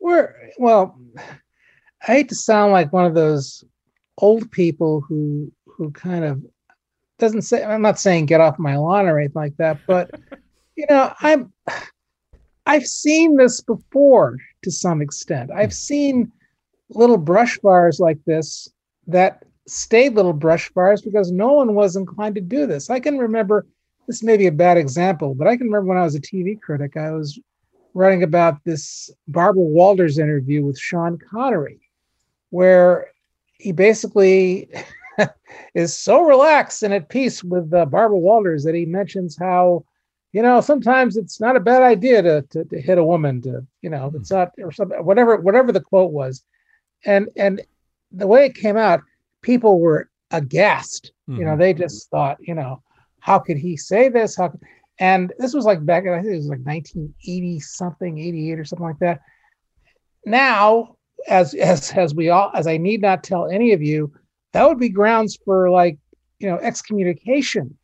We're 0.00 0.34
well, 0.58 0.98
I 1.18 2.12
hate 2.12 2.30
to 2.30 2.34
sound 2.34 2.72
like 2.72 2.90
one 2.90 3.04
of 3.04 3.14
those 3.14 3.62
old 4.16 4.50
people 4.50 5.02
who 5.06 5.52
who 5.66 5.90
kind 5.90 6.24
of 6.24 6.42
doesn't 7.18 7.42
say 7.42 7.62
I'm 7.62 7.82
not 7.82 7.98
saying 7.98 8.26
get 8.26 8.40
off 8.40 8.58
my 8.58 8.76
lawn 8.76 9.06
or 9.06 9.18
anything 9.18 9.42
like 9.42 9.56
that, 9.58 9.78
but 9.86 10.10
you 10.78 10.86
know, 10.88 11.12
I'm 11.20 11.52
I've 12.66 12.86
seen 12.86 13.36
this 13.36 13.60
before 13.60 14.36
to 14.62 14.70
some 14.70 15.02
extent. 15.02 15.50
I've 15.50 15.74
seen 15.74 16.30
little 16.90 17.18
brush 17.18 17.58
fires 17.58 17.98
like 17.98 18.18
this 18.26 18.68
that 19.08 19.44
stayed 19.66 20.14
little 20.14 20.32
brush 20.32 20.70
fires 20.72 21.02
because 21.02 21.32
no 21.32 21.52
one 21.52 21.74
was 21.74 21.96
inclined 21.96 22.36
to 22.36 22.40
do 22.40 22.66
this. 22.66 22.90
I 22.90 23.00
can 23.00 23.18
remember 23.18 23.66
this 24.06 24.22
may 24.22 24.36
be 24.36 24.46
a 24.46 24.52
bad 24.52 24.76
example, 24.76 25.34
but 25.34 25.48
I 25.48 25.56
can 25.56 25.66
remember 25.66 25.88
when 25.88 25.98
I 25.98 26.04
was 26.04 26.14
a 26.14 26.20
TV 26.20 26.58
critic, 26.60 26.96
I 26.96 27.10
was 27.10 27.38
writing 27.92 28.22
about 28.22 28.62
this 28.64 29.10
Barbara 29.26 29.62
Walters 29.62 30.18
interview 30.18 30.64
with 30.64 30.78
Sean 30.78 31.18
Connery. 31.18 31.80
where 32.50 33.08
he 33.58 33.72
basically 33.72 34.70
is 35.74 35.98
so 35.98 36.22
relaxed 36.22 36.84
and 36.84 36.94
at 36.94 37.08
peace 37.08 37.42
with 37.42 37.74
uh, 37.74 37.84
Barbara 37.84 38.18
Walters 38.18 38.62
that 38.64 38.76
he 38.76 38.86
mentions 38.86 39.36
how, 39.36 39.84
you 40.32 40.42
know, 40.42 40.60
sometimes 40.60 41.16
it's 41.16 41.40
not 41.40 41.56
a 41.56 41.60
bad 41.60 41.82
idea 41.82 42.22
to, 42.22 42.42
to, 42.50 42.64
to 42.64 42.80
hit 42.80 42.98
a 42.98 43.04
woman 43.04 43.40
to, 43.42 43.66
you 43.82 43.90
know, 43.90 44.12
it's 44.14 44.30
not 44.30 44.50
or 44.58 44.70
something, 44.72 45.02
whatever, 45.04 45.36
whatever 45.36 45.72
the 45.72 45.80
quote 45.80 46.12
was. 46.12 46.44
And, 47.04 47.28
and 47.36 47.62
the 48.12 48.26
way 48.26 48.44
it 48.46 48.54
came 48.54 48.76
out, 48.76 49.00
people 49.42 49.80
were 49.80 50.10
aghast. 50.30 51.12
You 51.26 51.44
know, 51.44 51.52
Mhm. 51.52 51.58
they 51.58 51.74
just 51.74 52.10
thought, 52.10 52.38
you 52.40 52.54
know, 52.54 52.82
how 53.20 53.38
could 53.38 53.56
he 53.56 53.76
say 53.76 54.08
this? 54.08 54.36
How 54.36 54.48
could, 54.48 54.60
and 54.98 55.32
this 55.38 55.54
was 55.54 55.64
like 55.64 55.84
back, 55.84 56.04
in, 56.04 56.12
I 56.12 56.20
think 56.20 56.32
it 56.32 56.36
was 56.36 56.48
like 56.48 56.60
1980 56.60 57.60
something, 57.60 58.18
88 58.18 58.58
or 58.58 58.64
something 58.64 58.86
like 58.86 58.98
that. 58.98 59.20
Now, 60.24 60.96
as 61.26 61.54
as 61.54 61.90
as 61.92 62.14
we 62.14 62.28
all, 62.28 62.50
as 62.54 62.66
I 62.66 62.76
need 62.76 63.00
not 63.00 63.22
tell 63.24 63.48
any 63.48 63.72
of 63.72 63.82
you, 63.82 64.12
that 64.52 64.68
would 64.68 64.78
be 64.78 64.88
grounds 64.88 65.38
for 65.44 65.70
like, 65.70 65.98
you 66.38 66.48
know, 66.48 66.58
excommunication 66.58 67.77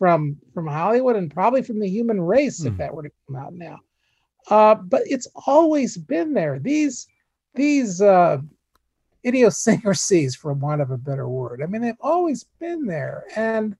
from 0.00 0.38
from 0.54 0.66
Hollywood 0.66 1.14
and 1.14 1.30
probably 1.30 1.62
from 1.62 1.78
the 1.78 1.88
human 1.88 2.22
race 2.22 2.64
if 2.64 2.74
that 2.78 2.92
were 2.92 3.02
to 3.02 3.10
come 3.26 3.36
out 3.36 3.52
now. 3.52 3.78
Uh, 4.48 4.74
but 4.74 5.02
it's 5.04 5.28
always 5.46 5.98
been 5.98 6.32
there. 6.32 6.58
These 6.58 7.06
these 7.54 8.00
uh, 8.00 8.38
idiosyncrasies, 9.26 10.34
for 10.34 10.54
want 10.54 10.80
of 10.80 10.90
a 10.90 10.96
better 10.96 11.28
word. 11.28 11.62
I 11.62 11.66
mean, 11.66 11.82
they've 11.82 11.94
always 12.00 12.44
been 12.58 12.86
there, 12.86 13.24
and 13.36 13.76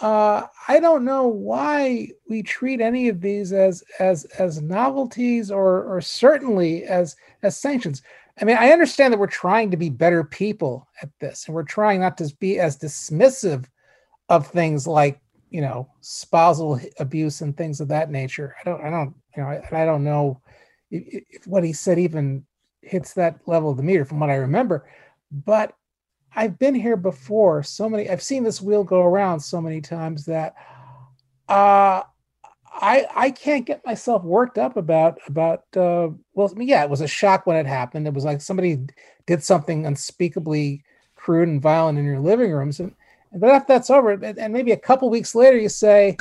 uh, 0.00 0.46
I 0.66 0.80
don't 0.80 1.04
know 1.04 1.28
why 1.28 2.08
we 2.26 2.42
treat 2.42 2.80
any 2.80 3.10
of 3.10 3.20
these 3.20 3.52
as 3.52 3.84
as 3.98 4.24
as 4.38 4.62
novelties 4.62 5.50
or 5.50 5.84
or 5.84 6.00
certainly 6.00 6.84
as 6.84 7.16
as 7.42 7.58
sanctions. 7.58 8.00
I 8.40 8.46
mean, 8.46 8.56
I 8.58 8.70
understand 8.70 9.12
that 9.12 9.20
we're 9.20 9.26
trying 9.26 9.70
to 9.72 9.76
be 9.76 9.90
better 9.90 10.24
people 10.24 10.88
at 11.02 11.10
this, 11.20 11.44
and 11.46 11.54
we're 11.54 11.64
trying 11.64 12.00
not 12.00 12.16
to 12.16 12.34
be 12.40 12.58
as 12.58 12.78
dismissive 12.78 13.66
of 14.30 14.46
things 14.46 14.86
like 14.86 15.20
you 15.54 15.60
know 15.60 15.88
spousal 16.00 16.80
abuse 16.98 17.40
and 17.40 17.56
things 17.56 17.80
of 17.80 17.86
that 17.86 18.10
nature. 18.10 18.56
I 18.60 18.68
don't, 18.68 18.82
I 18.82 18.90
don't, 18.90 19.14
you 19.36 19.42
know, 19.42 19.50
I, 19.50 19.82
I 19.82 19.84
don't 19.84 20.02
know 20.02 20.40
if, 20.90 21.24
if 21.30 21.46
what 21.46 21.62
he 21.62 21.72
said 21.72 21.96
even 21.96 22.44
hits 22.82 23.14
that 23.14 23.38
level 23.46 23.70
of 23.70 23.76
the 23.76 23.84
meter 23.84 24.04
from 24.04 24.18
what 24.18 24.30
I 24.30 24.34
remember, 24.34 24.84
but 25.30 25.76
I've 26.34 26.58
been 26.58 26.74
here 26.74 26.96
before 26.96 27.62
so 27.62 27.88
many, 27.88 28.10
I've 28.10 28.20
seen 28.20 28.42
this 28.42 28.60
wheel 28.60 28.82
go 28.82 29.02
around 29.02 29.38
so 29.38 29.60
many 29.60 29.80
times 29.80 30.24
that 30.24 30.54
uh 31.48 32.02
I 32.66 33.06
I 33.14 33.30
can't 33.30 33.64
get 33.64 33.86
myself 33.86 34.24
worked 34.24 34.58
up 34.58 34.76
about 34.76 35.18
about 35.28 35.62
uh 35.76 36.08
well 36.32 36.52
yeah, 36.58 36.82
it 36.82 36.90
was 36.90 37.00
a 37.00 37.06
shock 37.06 37.46
when 37.46 37.56
it 37.56 37.66
happened. 37.66 38.08
It 38.08 38.14
was 38.14 38.24
like 38.24 38.40
somebody 38.40 38.80
did 39.26 39.44
something 39.44 39.86
unspeakably 39.86 40.82
crude 41.14 41.46
and 41.46 41.62
violent 41.62 42.00
in 42.00 42.04
your 42.04 42.18
living 42.18 42.50
rooms. 42.50 42.80
And 42.80 42.92
but 43.34 43.50
after 43.50 43.72
that's 43.72 43.90
over, 43.90 44.12
and 44.12 44.52
maybe 44.52 44.72
a 44.72 44.76
couple 44.76 45.10
weeks 45.10 45.34
later 45.34 45.58
you 45.58 45.68
say, 45.68 46.16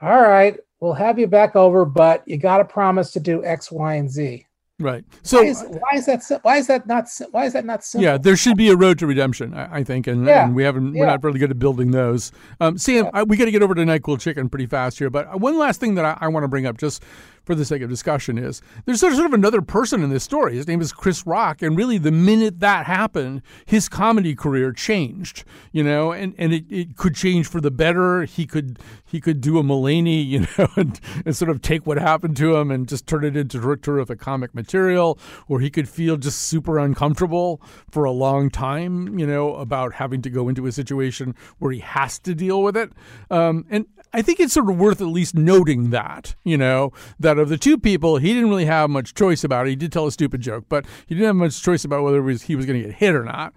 All 0.00 0.22
right, 0.22 0.56
we'll 0.80 0.94
have 0.94 1.18
you 1.18 1.26
back 1.26 1.56
over, 1.56 1.84
but 1.84 2.26
you 2.26 2.36
gotta 2.36 2.64
promise 2.64 3.12
to 3.12 3.20
do 3.20 3.44
X, 3.44 3.70
Y, 3.70 3.94
and 3.94 4.10
Z. 4.10 4.46
Right. 4.78 5.04
So 5.22 5.38
why 5.38 5.48
is, 5.48 5.62
why 5.62 5.90
is 5.94 6.06
that 6.06 6.40
why 6.42 6.56
is 6.58 6.66
that 6.66 6.86
not 6.86 7.08
why 7.30 7.46
is 7.46 7.54
that 7.54 7.64
not 7.64 7.82
simple? 7.82 8.04
Yeah, 8.04 8.18
there 8.18 8.36
should 8.36 8.58
be 8.58 8.68
a 8.68 8.76
road 8.76 8.98
to 8.98 9.06
redemption, 9.06 9.54
I, 9.54 9.78
I 9.78 9.84
think, 9.84 10.06
and, 10.06 10.26
Yeah, 10.26 10.44
and 10.44 10.54
we 10.54 10.64
haven't. 10.64 10.92
We're 10.92 11.06
not 11.06 11.24
really 11.24 11.38
good 11.38 11.50
at 11.50 11.58
building 11.58 11.92
those. 11.92 12.30
Um, 12.60 12.76
Sam, 12.76 13.08
I, 13.14 13.22
we 13.22 13.38
got 13.38 13.46
to 13.46 13.50
get 13.50 13.62
over 13.62 13.74
to 13.74 13.82
Nyquil 13.82 14.20
Chicken 14.20 14.50
pretty 14.50 14.66
fast 14.66 14.98
here, 14.98 15.08
but 15.08 15.40
one 15.40 15.56
last 15.56 15.80
thing 15.80 15.94
that 15.94 16.04
I, 16.04 16.18
I 16.20 16.28
want 16.28 16.44
to 16.44 16.48
bring 16.48 16.66
up, 16.66 16.76
just 16.76 17.02
for 17.46 17.54
the 17.54 17.64
sake 17.64 17.80
of 17.80 17.88
discussion, 17.88 18.36
is 18.36 18.60
there's 18.84 19.00
sort 19.00 19.14
of, 19.14 19.32
another 19.32 19.62
person 19.62 20.02
in 20.02 20.10
this 20.10 20.24
story. 20.24 20.56
His 20.56 20.66
name 20.66 20.80
is 20.80 20.92
Chris 20.92 21.26
Rock, 21.26 21.62
and 21.62 21.76
really, 21.76 21.96
the 21.96 22.10
minute 22.10 22.60
that 22.60 22.86
happened, 22.86 23.40
his 23.64 23.88
comedy 23.88 24.34
career 24.34 24.72
changed. 24.72 25.44
You 25.72 25.84
know, 25.84 26.12
and 26.12 26.34
and 26.36 26.52
it, 26.52 26.64
it 26.68 26.96
could 26.96 27.14
change 27.14 27.46
for 27.46 27.60
the 27.60 27.70
better. 27.70 28.24
He 28.24 28.46
could 28.46 28.78
he 29.04 29.20
could 29.20 29.40
do 29.40 29.58
a 29.58 29.62
Mulaney, 29.62 30.26
you 30.26 30.40
know, 30.40 30.68
and, 30.76 31.00
and 31.24 31.36
sort 31.36 31.50
of 31.50 31.62
take 31.62 31.86
what 31.86 31.98
happened 31.98 32.36
to 32.38 32.56
him 32.56 32.70
and 32.70 32.88
just 32.88 33.06
turn 33.06 33.24
it 33.24 33.36
into 33.36 33.60
ter- 33.60 33.76
terrific 33.76 34.18
comic 34.18 34.54
material, 34.54 35.18
or 35.48 35.60
he 35.60 35.70
could 35.70 35.88
feel 35.88 36.16
just 36.16 36.40
super 36.40 36.78
uncomfortable 36.78 37.60
for 37.90 38.04
a 38.04 38.10
long 38.10 38.50
time, 38.50 39.18
you 39.18 39.26
know, 39.26 39.54
about 39.54 39.94
having 39.94 40.20
to 40.22 40.30
go 40.30 40.48
into 40.48 40.66
a 40.66 40.72
situation 40.72 41.34
where 41.58 41.72
he 41.72 41.80
has 41.80 42.18
to 42.18 42.34
deal 42.34 42.62
with 42.62 42.76
it. 42.76 42.92
Um, 43.30 43.64
and 43.70 43.86
I 44.16 44.22
think 44.22 44.40
it's 44.40 44.54
sort 44.54 44.70
of 44.70 44.78
worth 44.78 45.02
at 45.02 45.08
least 45.08 45.34
noting 45.34 45.90
that, 45.90 46.36
you 46.42 46.56
know, 46.56 46.90
that 47.20 47.36
of 47.36 47.50
the 47.50 47.58
two 47.58 47.76
people, 47.76 48.16
he 48.16 48.32
didn't 48.32 48.48
really 48.48 48.64
have 48.64 48.88
much 48.88 49.12
choice 49.12 49.44
about 49.44 49.66
it. 49.66 49.70
He 49.70 49.76
did 49.76 49.92
tell 49.92 50.06
a 50.06 50.10
stupid 50.10 50.40
joke, 50.40 50.64
but 50.70 50.86
he 51.06 51.14
didn't 51.14 51.26
have 51.26 51.36
much 51.36 51.62
choice 51.62 51.84
about 51.84 52.02
whether 52.02 52.26
he 52.30 52.56
was 52.56 52.64
going 52.64 52.82
to 52.82 52.88
get 52.88 52.96
hit 52.96 53.14
or 53.14 53.24
not. 53.24 53.52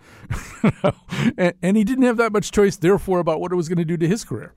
and, 1.38 1.54
and 1.62 1.78
he 1.78 1.86
didn't 1.86 2.04
have 2.04 2.18
that 2.18 2.34
much 2.34 2.52
choice, 2.52 2.76
therefore, 2.76 3.20
about 3.20 3.40
what 3.40 3.54
it 3.54 3.56
was 3.56 3.70
going 3.70 3.78
to 3.78 3.86
do 3.86 3.96
to 3.96 4.06
his 4.06 4.26
career. 4.26 4.54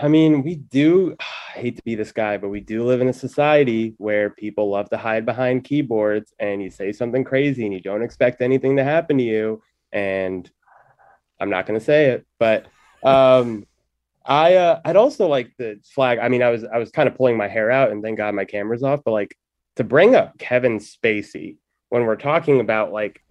I 0.00 0.08
mean, 0.08 0.42
we 0.42 0.54
do 0.54 1.14
I 1.54 1.58
hate 1.58 1.76
to 1.76 1.84
be 1.84 1.94
this 1.94 2.10
guy, 2.10 2.38
but 2.38 2.48
we 2.48 2.60
do 2.60 2.82
live 2.82 3.02
in 3.02 3.08
a 3.08 3.12
society 3.12 3.94
where 3.98 4.30
people 4.30 4.70
love 4.70 4.88
to 4.90 4.96
hide 4.96 5.26
behind 5.26 5.64
keyboards 5.64 6.32
and 6.40 6.62
you 6.62 6.70
say 6.70 6.90
something 6.90 7.22
crazy 7.22 7.64
and 7.64 7.72
you 7.74 7.80
don't 7.80 8.02
expect 8.02 8.40
anything 8.40 8.76
to 8.76 8.82
happen 8.82 9.18
to 9.18 9.22
you. 9.22 9.62
And 9.92 10.50
I'm 11.38 11.50
not 11.50 11.66
going 11.66 11.78
to 11.78 11.84
say 11.84 12.06
it, 12.06 12.26
but 12.40 12.66
um, 13.04 13.66
I 14.24 14.54
uh, 14.54 14.80
I'd 14.84 14.96
also 14.96 15.26
like 15.28 15.54
to 15.58 15.76
flag. 15.94 16.18
I 16.18 16.28
mean, 16.28 16.42
I 16.42 16.50
was 16.50 16.64
I 16.64 16.78
was 16.78 16.90
kind 16.90 17.08
of 17.08 17.14
pulling 17.14 17.36
my 17.36 17.48
hair 17.48 17.70
out 17.70 17.90
and 17.90 18.02
thank 18.02 18.18
God 18.18 18.34
my 18.34 18.44
camera's 18.44 18.82
off, 18.82 19.00
but 19.04 19.12
like 19.12 19.36
to 19.76 19.84
bring 19.84 20.14
up 20.14 20.38
Kevin 20.38 20.78
Spacey 20.78 21.56
when 21.90 22.06
we're 22.06 22.16
talking 22.16 22.58
about 22.60 22.92
like 22.92 23.22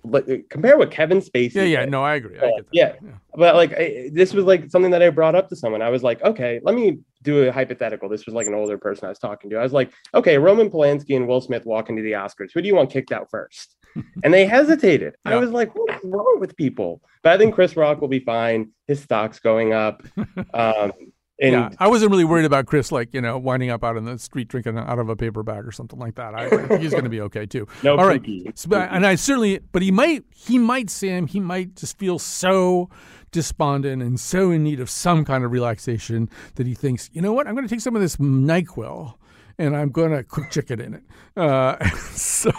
compare 0.50 0.78
what 0.78 0.92
Kevin 0.92 1.20
Spacey. 1.20 1.56
Yeah, 1.56 1.64
yeah, 1.64 1.80
did. 1.82 1.92
no, 1.92 2.04
I 2.04 2.16
agree. 2.16 2.38
I 2.38 2.46
Uh, 2.46 2.50
get 2.72 3.02
that. 3.02 3.08
yeah. 3.08 3.12
but 3.36 3.56
like 3.56 3.74
I, 3.74 4.10
this 4.14 4.34
was 4.34 4.46
like 4.46 4.70
something 4.70 4.92
that 4.92 5.02
I 5.02 5.10
brought 5.10 5.36
up 5.36 5.50
to 5.50 5.56
someone. 5.56 5.82
I 5.82 5.90
was 5.90 6.04
like, 6.04 6.22
okay, 6.24 6.60
let 6.64 6.76
me 6.76 7.00
do 7.24 7.48
a 7.48 7.52
hypothetical. 7.52 8.08
This 8.08 8.26
was 8.26 8.36
like 8.36 8.48
an 8.48 8.54
older 8.54 8.78
person 8.78 9.06
I 9.06 9.10
was 9.10 9.20
talking 9.20 9.50
to. 9.50 9.58
I 9.58 9.64
was 9.64 9.74
like, 9.74 9.92
okay, 10.14 10.38
Roman 10.38 10.70
Polanski 10.70 11.16
and 11.16 11.28
Will 11.28 11.42
Smith 11.42 11.66
walk 11.66 11.90
into 11.90 12.02
the 12.04 12.12
Oscars. 12.14 12.52
Who 12.54 12.62
do 12.62 12.68
you 12.68 12.76
want 12.76 12.92
kicked 12.92 13.12
out 13.12 13.30
first? 13.32 13.76
And 14.24 14.34
they 14.34 14.46
hesitated. 14.46 15.16
I 15.26 15.38
was 15.38 15.52
like, 15.52 15.76
what 15.76 15.96
is 15.96 16.02
wrong 16.04 16.38
with 16.40 16.56
people? 16.56 17.02
But 17.22 17.34
I 17.34 17.38
think 17.38 17.56
Chris 17.56 17.76
Rock 17.76 18.02
will 18.02 18.08
be 18.08 18.20
fine. 18.20 18.72
His 18.88 19.02
stock's 19.02 19.40
going 19.40 19.74
up. 19.74 20.04
Um, 20.54 20.92
and 21.42 21.52
yeah, 21.52 21.70
I 21.80 21.88
wasn't 21.88 22.12
really 22.12 22.24
worried 22.24 22.46
about 22.46 22.68
Chris, 22.68 22.92
like 22.92 23.14
you 23.14 23.20
know, 23.20 23.38
winding 23.38 23.72
up 23.72 23.84
out 23.84 23.98
in 23.98 24.06
the 24.06 24.20
street 24.20 24.48
drinking 24.48 24.78
out 24.78 25.00
of 25.00 25.10
a 25.10 25.16
paper 25.16 25.42
bag 25.42 25.68
or 25.68 25.72
something 25.72 25.98
like 25.98 26.16
that. 26.16 26.36
I, 26.36 26.78
he's 26.80 26.92
going 26.92 27.06
to 27.06 27.10
be 27.10 27.22
okay 27.22 27.46
too. 27.46 27.68
No 27.82 27.98
all 27.98 28.06
right. 28.06 28.22
So, 28.56 28.74
and 28.76 29.06
I 29.06 29.16
certainly, 29.16 29.60
but 29.72 29.82
he 29.82 29.90
might, 29.90 30.24
he 30.30 30.60
might, 30.60 30.90
Sam, 30.90 31.26
he 31.26 31.40
might 31.40 31.76
just 31.76 31.98
feel 31.98 32.20
so 32.20 32.90
despondent 33.32 34.04
and 34.04 34.20
so 34.20 34.52
in 34.52 34.64
need 34.64 34.80
of 34.80 34.90
some 34.90 35.26
kind 35.26 35.44
of 35.44 35.52
relaxation 35.52 36.30
that 36.56 36.68
he 36.68 36.76
thinks, 36.76 37.10
you 37.14 37.22
know 37.22 37.34
what, 37.34 37.48
I'm 37.48 37.56
going 37.56 37.68
to 37.68 37.74
take 37.74 37.82
some 37.82 37.96
of 37.96 38.02
this 38.02 38.18
Nyquil 38.18 39.16
and 39.60 39.76
I'm 39.76 39.90
going 39.90 40.12
to 40.12 40.24
cook 40.24 40.50
chicken 40.50 40.80
in 40.82 40.94
it. 40.96 41.04
Uh, 41.36 41.84
so, 42.12 42.52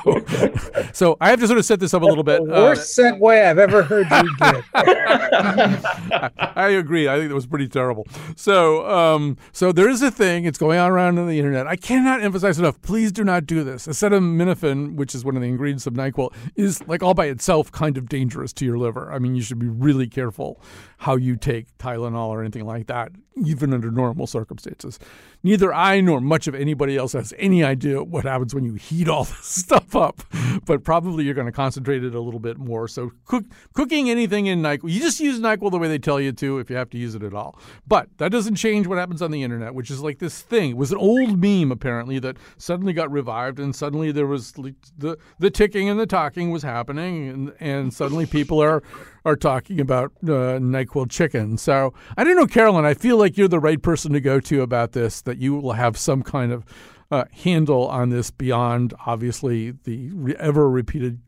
so 0.93 1.17
I 1.21 1.31
have 1.31 1.41
to 1.41 1.47
sort 1.47 1.59
of 1.59 1.65
set 1.65 1.79
this 1.81 1.95
up 1.95 2.03
a 2.03 2.07
little 2.07 2.25
bit. 2.25 2.45
The 2.45 2.55
Uh, 2.55 2.63
worst 2.63 2.99
segue 2.99 3.45
I've 3.47 3.59
ever 3.59 3.83
heard 3.83 4.07
you 4.11 4.37
give. 4.39 4.65
I, 4.75 6.31
I 6.57 6.69
agree. 6.71 7.09
I 7.09 7.17
think 7.17 7.29
that 7.29 7.35
was 7.35 7.47
pretty 7.47 7.69
terrible. 7.69 8.07
So, 8.37 8.89
um, 8.89 9.37
so 9.53 9.73
there 9.73 9.89
is 9.89 10.03
a 10.03 10.11
thing. 10.11 10.45
It's 10.45 10.59
going 10.59 10.79
on 10.79 10.91
around 10.91 11.19
on 11.19 11.29
the 11.29 11.39
internet. 11.39 11.67
I 11.67 11.77
cannot 11.77 12.23
emphasize 12.23 12.59
enough. 12.59 12.81
Please 12.83 13.13
do 13.13 13.25
not 13.25 13.47
do 13.47 13.63
this. 13.65 13.87
Acetaminophen, 13.87 14.97
which 14.97 15.15
is 15.15 15.25
one 15.25 15.37
of 15.37 15.43
the 15.43 15.49
ingredients 15.49 15.87
of 15.87 15.95
Nyquil, 15.95 16.33
is 16.57 16.87
like 16.89 17.03
all 17.03 17.15
by 17.15 17.27
itself 17.27 17.71
kind 17.71 17.97
of 17.97 18.09
dangerous 18.09 18.53
to 18.55 18.65
your 18.65 18.79
liver. 18.79 19.13
I 19.13 19.19
mean, 19.19 19.35
you 19.35 19.43
should 19.43 19.59
be 19.59 19.69
really 19.69 20.09
careful 20.09 20.61
how 20.99 21.17
you 21.17 21.37
take 21.37 21.77
Tylenol 21.79 22.29
or 22.29 22.41
anything 22.41 22.65
like 22.67 22.87
that, 22.87 23.13
even 23.37 23.73
under 23.75 23.91
normal 23.91 24.27
circumstances. 24.27 24.99
Neither 25.43 25.73
I 25.75 26.01
nor 26.01 26.21
much 26.21 26.47
of 26.47 26.55
anybody 26.55 26.97
else 26.97 27.13
has 27.15 27.35
any 27.39 27.65
idea 27.65 28.03
what 28.03 28.25
happens 28.25 28.55
when 28.55 28.65
you 28.65 28.75
heat 28.75 29.09
all 29.09 29.25
this 29.25 29.45
stuff 29.45 29.97
up, 29.97 30.23
but 30.65 30.85
probably 30.85 31.25
you're 31.25 31.35
going 31.35 31.47
to 31.47 31.53
concentrate 31.53 32.05
it 32.05 32.15
a 32.15 32.21
little 32.21 32.41
bit 32.41 32.59
more. 32.59 32.87
So, 32.89 33.13
cook, 33.25 33.45
cooking 33.73 34.09
anything 34.09 34.47
in 34.47 34.63
NyQuil, 34.63 34.91
you 34.91 35.01
just 35.01 35.21
use 35.21 35.41
NyQuil 35.41 35.71
the 35.71 35.79
way 35.79 35.89
they 35.89 35.99
tell 35.99 36.21
you 36.21 36.33
to 36.33 36.59
if 36.59 36.71
you 36.71 36.77
have 36.77 36.91
to 36.91 36.99
use 36.99 37.15
it 37.15 37.23
at 37.23 37.35
all. 37.35 37.59
But 37.87 38.09
that 38.19 38.31
doesn't 38.31 38.57
change 38.57 38.87
what 38.87 38.99
happens 38.99 39.23
on 39.23 39.31
the 39.31 39.43
internet, 39.43 39.75
which 39.75 39.91
is 39.91 40.01
like 40.01 40.19
this 40.19 40.41
thing. 40.41 40.71
It 40.71 40.77
was 40.77 40.93
an 40.93 40.99
old 40.99 41.39
meme, 41.41 41.73
apparently, 41.73 42.19
that 42.21 42.37
suddenly 42.57 42.93
got 42.93 43.11
revived, 43.11 43.59
and 43.59 43.75
suddenly 43.75 44.13
there 44.13 44.27
was 44.27 44.53
the, 44.53 45.19
the 45.39 45.51
ticking 45.51 45.89
and 45.89 45.99
the 45.99 46.07
talking 46.07 46.51
was 46.51 46.63
happening, 46.63 47.29
and, 47.29 47.53
and 47.61 47.93
suddenly 47.93 48.27
people 48.27 48.63
are 48.63 48.83
are 49.25 49.37
talking 49.37 49.81
about 49.81 50.13
uh, 50.23 50.59
NyQuil 50.61 51.11
chicken. 51.11 51.57
So 51.57 51.95
I 52.17 52.25
don't 52.25 52.37
know, 52.37 52.47
Carolyn. 52.47 52.85
I 52.85 52.95
feel 52.95 53.17
like 53.17 53.37
you're 53.37 53.49
the 53.49 53.61
right 53.61 53.81
person 53.81 54.13
to 54.13 54.21
go 54.21 54.41
to 54.41 54.63
about 54.63 54.93
this. 54.93 55.23
That 55.23 55.39
you 55.39 55.55
will 55.55 55.73
have 55.73 55.97
some 55.97 56.23
kind 56.23 56.53
of 56.53 56.65
uh, 57.11 57.25
handle 57.33 57.87
on 57.89 58.11
this 58.11 58.31
beyond 58.31 58.95
obviously 59.07 59.71
the 59.71 60.37
ever 60.39 60.69
repeated 60.69 61.21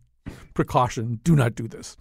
precaution: 0.55 1.21
do 1.23 1.35
not 1.35 1.55
do 1.55 1.69
this. 1.69 1.97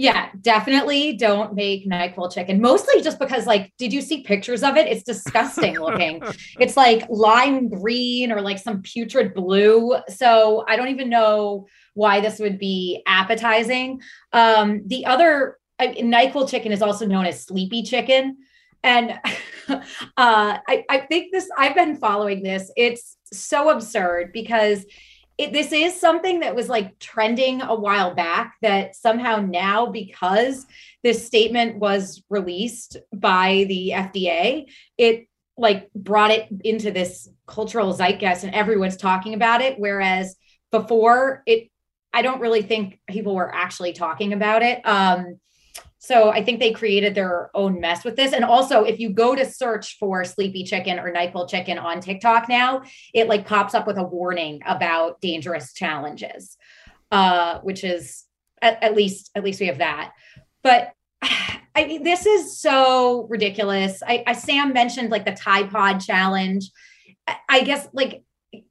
Yeah, 0.00 0.28
definitely 0.40 1.14
don't 1.14 1.54
make 1.54 1.84
NyQuil 1.88 2.32
chicken. 2.32 2.60
Mostly 2.60 3.02
just 3.02 3.18
because, 3.18 3.48
like, 3.48 3.72
did 3.78 3.92
you 3.92 4.00
see 4.00 4.22
pictures 4.22 4.62
of 4.62 4.76
it? 4.76 4.86
It's 4.86 5.02
disgusting 5.02 5.74
looking. 5.80 6.22
it's 6.60 6.76
like 6.76 7.04
lime 7.10 7.68
green 7.68 8.30
or 8.30 8.40
like 8.40 8.58
some 8.58 8.80
putrid 8.82 9.34
blue. 9.34 9.96
So 10.08 10.64
I 10.68 10.76
don't 10.76 10.86
even 10.88 11.10
know 11.10 11.66
why 11.94 12.20
this 12.20 12.38
would 12.38 12.60
be 12.60 13.02
appetizing. 13.08 14.00
Um, 14.32 14.82
the 14.86 15.04
other 15.04 15.58
I, 15.80 15.88
NyQuil 15.88 16.48
chicken 16.48 16.70
is 16.70 16.80
also 16.80 17.04
known 17.04 17.26
as 17.26 17.44
sleepy 17.44 17.82
chicken. 17.82 18.36
And 18.84 19.18
uh, 19.68 19.82
I, 20.16 20.84
I 20.88 20.98
think 21.08 21.32
this, 21.32 21.48
I've 21.58 21.74
been 21.74 21.96
following 21.96 22.44
this. 22.44 22.70
It's 22.76 23.16
so 23.32 23.70
absurd 23.70 24.30
because 24.32 24.84
it, 25.38 25.52
this 25.52 25.72
is 25.72 25.98
something 25.98 26.40
that 26.40 26.56
was 26.56 26.68
like 26.68 26.98
trending 26.98 27.62
a 27.62 27.74
while 27.74 28.14
back 28.14 28.56
that 28.60 28.96
somehow 28.96 29.36
now 29.36 29.86
because 29.86 30.66
this 31.04 31.24
statement 31.24 31.78
was 31.78 32.22
released 32.28 32.96
by 33.14 33.64
the 33.68 33.92
FDA 33.94 34.66
it 34.98 35.28
like 35.56 35.92
brought 35.92 36.32
it 36.32 36.48
into 36.64 36.90
this 36.90 37.28
cultural 37.46 37.92
zeitgeist 37.92 38.44
and 38.44 38.54
everyone's 38.54 38.96
talking 38.96 39.34
about 39.34 39.60
it. 39.60 39.78
Whereas 39.78 40.36
before 40.70 41.42
it 41.46 41.70
I 42.12 42.22
don't 42.22 42.40
really 42.40 42.62
think 42.62 43.00
people 43.08 43.34
were 43.34 43.54
actually 43.54 43.92
talking 43.92 44.32
about 44.32 44.62
it. 44.62 44.80
Um 44.84 45.38
so 45.98 46.30
I 46.30 46.44
think 46.44 46.60
they 46.60 46.72
created 46.72 47.14
their 47.14 47.50
own 47.54 47.80
mess 47.80 48.04
with 48.04 48.14
this. 48.14 48.32
And 48.32 48.44
also, 48.44 48.84
if 48.84 49.00
you 49.00 49.10
go 49.10 49.34
to 49.34 49.44
search 49.44 49.96
for 49.98 50.24
sleepy 50.24 50.62
chicken 50.62 50.98
or 50.98 51.12
NyQuil 51.12 51.50
chicken 51.50 51.76
on 51.76 52.00
TikTok 52.00 52.48
now, 52.48 52.82
it 53.12 53.28
like 53.28 53.46
pops 53.46 53.74
up 53.74 53.86
with 53.86 53.98
a 53.98 54.04
warning 54.04 54.60
about 54.64 55.20
dangerous 55.20 55.72
challenges, 55.72 56.56
uh, 57.10 57.58
which 57.60 57.82
is 57.82 58.24
at, 58.62 58.82
at 58.82 58.94
least 58.94 59.30
at 59.34 59.42
least 59.42 59.60
we 59.60 59.66
have 59.66 59.78
that. 59.78 60.12
But 60.62 60.92
I 61.22 61.84
mean, 61.84 62.04
this 62.04 62.26
is 62.26 62.58
so 62.58 63.26
ridiculous. 63.28 64.02
I, 64.06 64.22
I 64.26 64.32
Sam 64.34 64.72
mentioned 64.72 65.10
like 65.10 65.24
the 65.24 65.32
Tide 65.32 65.70
Pod 65.70 66.00
challenge. 66.00 66.70
I 67.48 67.62
guess 67.62 67.88
like 67.92 68.22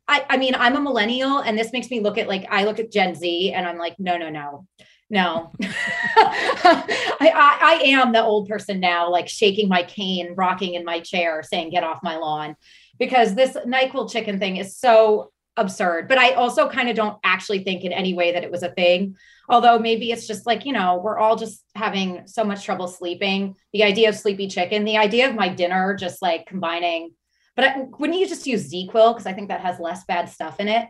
I, 0.08 0.26
I 0.30 0.38
mean, 0.38 0.56
I'm 0.56 0.78
a 0.78 0.82
millennial, 0.82 1.40
and 1.40 1.58
this 1.58 1.74
makes 1.74 1.90
me 1.92 2.00
look 2.00 2.18
at 2.18 2.30
like 2.30 2.48
I 2.50 2.64
look 2.64 2.80
at 2.80 2.92
Gen 2.92 3.16
Z, 3.16 3.52
and 3.52 3.68
I'm 3.68 3.78
like, 3.78 4.00
no, 4.00 4.18
no, 4.18 4.30
no 4.30 4.66
no. 5.10 5.52
I, 5.62 7.20
I, 7.20 7.58
I 7.62 7.82
am 7.86 8.12
the 8.12 8.24
old 8.24 8.48
person 8.50 8.80
now 8.80 9.10
like 9.10 9.30
shaking 9.30 9.70
my 9.70 9.84
cane 9.84 10.34
rocking 10.36 10.74
in 10.74 10.84
my 10.84 11.00
chair 11.00 11.44
saying 11.44 11.70
get 11.70 11.84
off 11.84 12.04
my 12.04 12.18
lawn. 12.18 12.56
Because 13.00 13.36
this 13.36 13.56
nyquil 13.66 14.12
chicken 14.12 14.40
thing 14.40 14.58
is 14.58 14.76
so 14.76 15.32
absurd 15.60 16.08
but 16.08 16.20
i 16.20 16.34
also 16.34 16.70
kind 16.70 16.88
of 16.88 16.96
don't 16.96 17.18
actually 17.24 17.64
think 17.64 17.84
in 17.84 17.92
any 17.92 18.14
way 18.14 18.32
that 18.34 18.44
it 18.44 18.52
was 18.52 18.64
a 18.64 18.70
thing. 18.70 19.16
Although 19.50 19.80
maybe 19.80 20.12
it's 20.12 20.28
just 20.28 20.46
like 20.46 20.66
you 20.66 20.74
know 20.74 21.00
we're 21.04 21.18
all 21.18 21.36
just 21.36 21.64
having 21.74 22.28
so 22.28 22.44
much 22.44 22.66
trouble 22.66 22.88
sleeping. 22.88 23.56
The 23.74 23.84
idea 23.84 24.10
of 24.10 24.16
sleepy 24.16 24.48
chicken 24.48 24.84
the 24.84 24.98
idea 24.98 25.30
of 25.30 25.36
my 25.36 25.50
dinner 25.50 25.96
just 25.96 26.22
like 26.22 26.46
combining 26.46 27.12
but 27.58 27.66
I, 27.66 27.86
wouldn't 27.98 28.20
you 28.20 28.28
just 28.28 28.46
use 28.46 28.72
ZzzQuil 28.72 29.14
because 29.14 29.26
I 29.26 29.34
think 29.34 29.50
that 29.50 29.62
has 29.62 29.80
less 29.80 30.06
bad 30.06 30.30
stuff 30.30 30.60
in 30.60 30.68
it. 30.68 30.88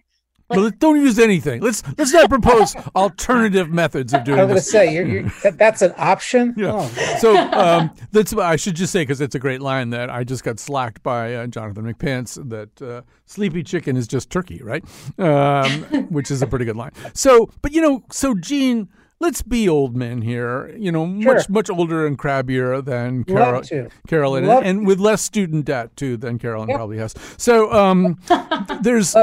Like, 0.49 0.59
but 0.59 0.79
don't 0.79 0.95
use 0.95 1.19
anything. 1.19 1.61
Let's 1.61 1.83
let's 1.97 2.13
not 2.13 2.29
propose 2.29 2.73
alternative 2.95 3.69
methods 3.69 4.13
of 4.13 4.23
doing. 4.23 4.39
I 4.39 4.43
was 4.45 4.49
going 4.49 4.59
to 4.59 4.63
say 4.63 4.93
you're, 4.93 5.05
you're, 5.05 5.51
that's 5.51 5.81
an 5.81 5.93
option. 5.97 6.53
Yeah. 6.55 6.71
Oh. 6.73 7.17
So 7.19 7.35
um, 7.35 7.91
that's 8.11 8.33
I 8.33 8.55
should 8.55 8.75
just 8.75 8.93
say 8.93 9.01
because 9.01 9.19
it's 9.19 9.35
a 9.35 9.39
great 9.39 9.61
line 9.61 9.89
that 9.89 10.09
I 10.09 10.23
just 10.23 10.45
got 10.45 10.57
slacked 10.57 11.03
by 11.03 11.35
uh, 11.35 11.47
Jonathan 11.47 11.91
McPants 11.91 12.49
that 12.49 12.81
uh, 12.81 13.01
sleepy 13.25 13.61
chicken 13.61 13.97
is 13.97 14.07
just 14.07 14.29
turkey, 14.29 14.61
right? 14.63 14.85
Um, 15.19 15.83
which 16.09 16.31
is 16.31 16.41
a 16.41 16.47
pretty 16.47 16.63
good 16.63 16.77
line. 16.77 16.91
So, 17.13 17.49
but 17.61 17.73
you 17.73 17.81
know, 17.81 18.05
so 18.09 18.33
Gene, 18.33 18.87
let's 19.19 19.41
be 19.41 19.67
old 19.67 19.97
men 19.97 20.21
here. 20.21 20.73
You 20.77 20.93
know, 20.93 21.05
sure. 21.21 21.33
much 21.33 21.49
much 21.49 21.69
older 21.69 22.07
and 22.07 22.17
crabbier 22.17 22.83
than 22.83 23.25
Carol, 23.25 23.63
Carolyn, 24.07 24.45
and, 24.49 24.65
and, 24.65 24.87
with 24.87 24.99
less 24.99 25.21
student 25.21 25.65
debt 25.65 25.95
too 25.97 26.15
than 26.15 26.39
Carolyn 26.39 26.69
yep. 26.69 26.77
probably 26.77 26.99
has. 26.99 27.13
So 27.37 27.71
um, 27.73 28.17
there's. 28.81 29.13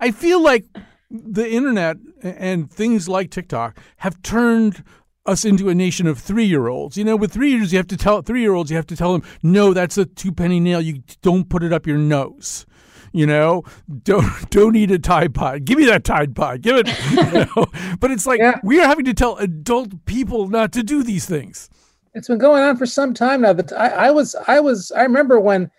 I 0.00 0.10
feel 0.10 0.42
like 0.42 0.64
the 1.10 1.50
internet 1.50 1.96
and 2.22 2.70
things 2.70 3.08
like 3.08 3.30
TikTok 3.30 3.78
have 3.98 4.20
turned 4.22 4.82
us 5.24 5.44
into 5.44 5.68
a 5.68 5.74
nation 5.74 6.06
of 6.06 6.18
three 6.18 6.44
year 6.44 6.68
olds. 6.68 6.96
You 6.96 7.04
know, 7.04 7.16
with 7.16 7.32
three 7.32 7.50
years, 7.50 7.72
you 7.72 7.78
have 7.78 7.86
to 7.88 7.96
tell 7.96 8.22
three 8.22 8.40
year 8.40 8.54
olds, 8.54 8.70
you 8.70 8.76
have 8.76 8.86
to 8.88 8.96
tell 8.96 9.12
them, 9.12 9.22
no, 9.42 9.72
that's 9.72 9.98
a 9.98 10.04
two 10.04 10.32
penny 10.32 10.60
nail. 10.60 10.80
You 10.80 11.02
don't 11.22 11.48
put 11.48 11.62
it 11.62 11.72
up 11.72 11.86
your 11.86 11.98
nose. 11.98 12.66
You 13.12 13.26
know, 13.26 13.62
don't 14.02 14.26
don't 14.50 14.74
eat 14.74 14.90
a 14.90 14.98
Tide 14.98 15.34
Pod. 15.34 15.64
Give 15.64 15.78
me 15.78 15.84
that 15.86 16.04
Tide 16.04 16.34
Pod. 16.34 16.62
Give 16.62 16.76
it. 16.76 16.88
You 17.12 17.46
know? 17.56 17.66
but 18.00 18.10
it's 18.10 18.26
like 18.26 18.40
yeah. 18.40 18.58
we 18.62 18.80
are 18.80 18.86
having 18.86 19.04
to 19.04 19.14
tell 19.14 19.36
adult 19.36 20.04
people 20.06 20.48
not 20.48 20.72
to 20.72 20.82
do 20.82 21.02
these 21.02 21.26
things. 21.26 21.68
It's 22.14 22.28
been 22.28 22.38
going 22.38 22.62
on 22.62 22.76
for 22.76 22.86
some 22.86 23.14
time 23.14 23.42
now. 23.42 23.52
That 23.52 23.72
I, 23.72 23.88
I 23.88 24.10
was, 24.10 24.34
I 24.48 24.60
was, 24.60 24.92
I 24.92 25.02
remember 25.02 25.38
when 25.40 25.70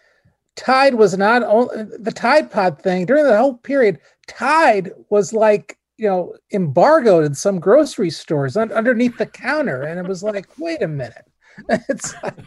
Tide 0.55 0.95
was 0.95 1.17
not 1.17 1.43
only 1.43 1.83
the 1.99 2.11
Tide 2.11 2.51
Pod 2.51 2.81
thing 2.81 3.05
during 3.05 3.25
the 3.25 3.37
whole 3.37 3.55
period. 3.55 3.99
Tide 4.27 4.91
was 5.09 5.33
like 5.33 5.77
you 5.97 6.07
know 6.07 6.35
embargoed 6.51 7.25
in 7.25 7.33
some 7.33 7.59
grocery 7.59 8.09
stores 8.09 8.55
un- 8.57 8.71
underneath 8.71 9.17
the 9.17 9.25
counter, 9.25 9.83
and 9.83 9.99
it 9.99 10.07
was 10.07 10.23
like, 10.23 10.47
wait 10.57 10.81
a 10.81 10.87
minute, 10.87 11.25
it's 11.69 12.13
like, 12.21 12.37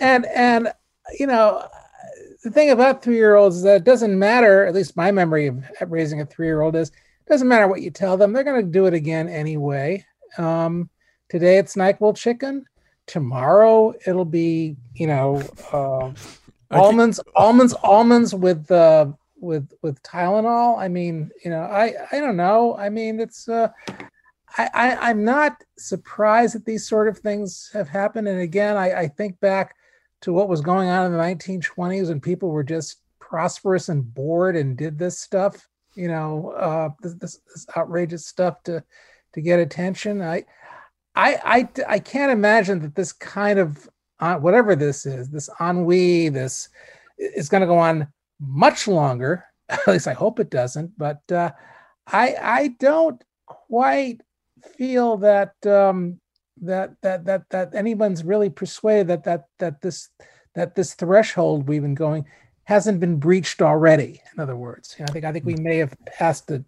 and 0.00 0.26
and 0.26 0.72
you 1.18 1.26
know 1.26 1.66
the 2.44 2.50
thing 2.50 2.70
about 2.70 3.02
three 3.02 3.16
year 3.16 3.36
olds 3.36 3.56
is 3.56 3.62
that 3.62 3.76
it 3.76 3.84
doesn't 3.84 4.18
matter. 4.18 4.66
At 4.66 4.74
least 4.74 4.96
my 4.96 5.10
memory 5.10 5.46
of 5.46 5.64
raising 5.88 6.20
a 6.20 6.26
three 6.26 6.46
year 6.46 6.60
old 6.60 6.76
is 6.76 6.88
it 6.90 7.28
doesn't 7.28 7.48
matter 7.48 7.68
what 7.68 7.82
you 7.82 7.90
tell 7.90 8.16
them; 8.16 8.32
they're 8.32 8.44
going 8.44 8.64
to 8.64 8.70
do 8.70 8.86
it 8.86 8.94
again 8.94 9.28
anyway. 9.28 10.04
Um, 10.36 10.90
today 11.30 11.56
it's 11.56 11.74
Nyquil 11.74 12.16
chicken. 12.16 12.66
Tomorrow 13.06 13.94
it'll 14.06 14.26
be 14.26 14.76
you 14.94 15.06
know. 15.06 15.42
Uh, 15.72 16.12
almonds, 16.70 17.20
almonds, 17.34 17.74
almonds 17.82 18.34
with 18.34 18.70
uh, 18.70 19.06
with 19.38 19.70
with 19.82 20.02
Tylenol. 20.02 20.78
I 20.78 20.88
mean, 20.88 21.30
you 21.44 21.50
know, 21.50 21.62
I 21.62 21.94
I 22.12 22.20
don't 22.20 22.36
know. 22.36 22.76
I 22.76 22.88
mean, 22.88 23.20
it's 23.20 23.48
uh, 23.48 23.68
I, 24.58 24.70
I 24.72 25.10
I'm 25.10 25.24
not 25.24 25.62
surprised 25.78 26.54
that 26.54 26.64
these 26.64 26.86
sort 26.86 27.08
of 27.08 27.18
things 27.18 27.70
have 27.72 27.88
happened. 27.88 28.28
And 28.28 28.40
again, 28.40 28.76
I, 28.76 29.00
I 29.00 29.08
think 29.08 29.38
back 29.40 29.74
to 30.22 30.32
what 30.32 30.48
was 30.48 30.60
going 30.60 30.88
on 30.88 31.06
in 31.06 31.12
the 31.12 31.18
1920s 31.18 32.08
when 32.08 32.20
people 32.20 32.50
were 32.50 32.64
just 32.64 33.00
prosperous 33.20 33.88
and 33.88 34.14
bored 34.14 34.56
and 34.56 34.76
did 34.76 34.98
this 34.98 35.18
stuff. 35.18 35.68
You 35.94 36.08
know, 36.08 36.50
uh, 36.50 36.90
this, 37.00 37.14
this, 37.14 37.40
this 37.52 37.66
outrageous 37.76 38.26
stuff 38.26 38.62
to 38.64 38.82
to 39.34 39.40
get 39.40 39.60
attention. 39.60 40.22
I 40.22 40.44
I 41.14 41.38
I 41.44 41.68
I 41.88 41.98
can't 41.98 42.32
imagine 42.32 42.80
that 42.80 42.94
this 42.94 43.12
kind 43.12 43.58
of 43.58 43.88
uh, 44.20 44.36
whatever 44.36 44.74
this 44.76 45.06
is, 45.06 45.28
this 45.28 45.50
ennui, 45.60 46.28
this 46.28 46.68
is 47.18 47.48
going 47.48 47.60
to 47.60 47.66
go 47.66 47.78
on 47.78 48.08
much 48.40 48.88
longer. 48.88 49.44
At 49.68 49.86
least 49.86 50.08
I 50.08 50.12
hope 50.12 50.40
it 50.40 50.50
doesn't. 50.50 50.96
But 50.96 51.20
uh, 51.30 51.50
I 52.06 52.36
I 52.40 52.68
don't 52.78 53.22
quite 53.46 54.20
feel 54.76 55.16
that 55.18 55.54
um, 55.66 56.20
that 56.62 56.94
that 57.02 57.24
that 57.24 57.48
that 57.50 57.74
anyone's 57.74 58.24
really 58.24 58.50
persuaded 58.50 59.08
that 59.08 59.24
that 59.24 59.44
that 59.58 59.80
this 59.82 60.08
that 60.54 60.74
this 60.74 60.94
threshold 60.94 61.68
we've 61.68 61.82
been 61.82 61.94
going 61.94 62.24
hasn't 62.66 62.98
been 62.98 63.16
breached 63.16 63.62
already. 63.62 64.20
In 64.34 64.40
other 64.40 64.56
words, 64.56 64.96
you 64.98 65.04
know, 65.04 65.06
I 65.08 65.12
think 65.12 65.24
I 65.24 65.32
think 65.32 65.44
we 65.44 65.54
may 65.54 65.78
have 65.78 65.96
passed 66.04 66.50
a 66.50 66.64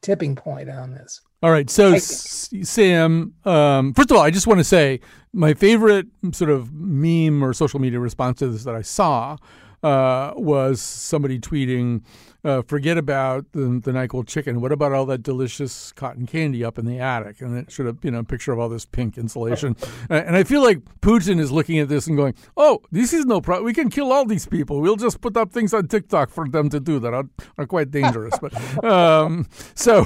tipping 0.00 0.34
point 0.34 0.68
on 0.70 0.92
this. 0.92 1.20
All 1.42 1.50
right, 1.50 1.68
so 1.68 1.98
Sam, 1.98 3.34
um, 3.44 3.94
first 3.94 4.10
of 4.10 4.16
all, 4.16 4.22
I 4.22 4.30
just 4.30 4.46
want 4.46 4.60
to 4.60 4.64
say 4.64 5.00
my 5.32 5.54
favorite 5.54 6.06
sort 6.32 6.50
of 6.50 6.72
meme 6.72 7.42
or 7.42 7.52
social 7.52 7.80
media 7.80 7.98
response 8.00 8.38
to 8.38 8.48
this 8.48 8.64
that 8.64 8.74
I 8.74 8.82
saw 8.82 9.36
uh, 9.82 10.32
was 10.36 10.80
somebody 10.80 11.38
tweeting, 11.38 12.02
uh, 12.44 12.62
"Forget 12.62 12.98
about 12.98 13.50
the, 13.52 13.80
the 13.82 13.92
Nyquil 13.92 14.26
chicken. 14.26 14.60
What 14.60 14.72
about 14.72 14.92
all 14.92 15.06
that 15.06 15.22
delicious 15.22 15.92
cotton 15.92 16.26
candy 16.26 16.64
up 16.64 16.78
in 16.78 16.86
the 16.86 17.00
attic?" 17.00 17.40
And 17.40 17.56
it 17.56 17.70
showed 17.70 17.88
up, 17.88 18.04
you 18.04 18.10
know, 18.10 18.20
a 18.20 18.24
picture 18.24 18.52
of 18.52 18.58
all 18.58 18.68
this 18.68 18.84
pink 18.84 19.18
insulation. 19.18 19.76
and 20.10 20.36
I 20.36 20.44
feel 20.44 20.62
like 20.62 20.80
Putin 21.00 21.40
is 21.40 21.50
looking 21.50 21.78
at 21.78 21.88
this 21.88 22.06
and 22.06 22.16
going, 22.16 22.34
"Oh, 22.56 22.80
this 22.90 23.12
is 23.12 23.26
no 23.26 23.40
problem. 23.40 23.64
We 23.64 23.74
can 23.74 23.90
kill 23.90 24.12
all 24.12 24.24
these 24.24 24.46
people. 24.46 24.80
We'll 24.80 24.96
just 24.96 25.20
put 25.20 25.36
up 25.36 25.52
things 25.52 25.74
on 25.74 25.88
TikTok 25.88 26.30
for 26.30 26.48
them 26.48 26.68
to 26.70 26.80
do 26.80 26.98
that 27.00 27.12
are, 27.12 27.24
are 27.58 27.66
quite 27.66 27.90
dangerous." 27.90 28.34
but 28.40 28.84
um, 28.84 29.46
so, 29.74 30.04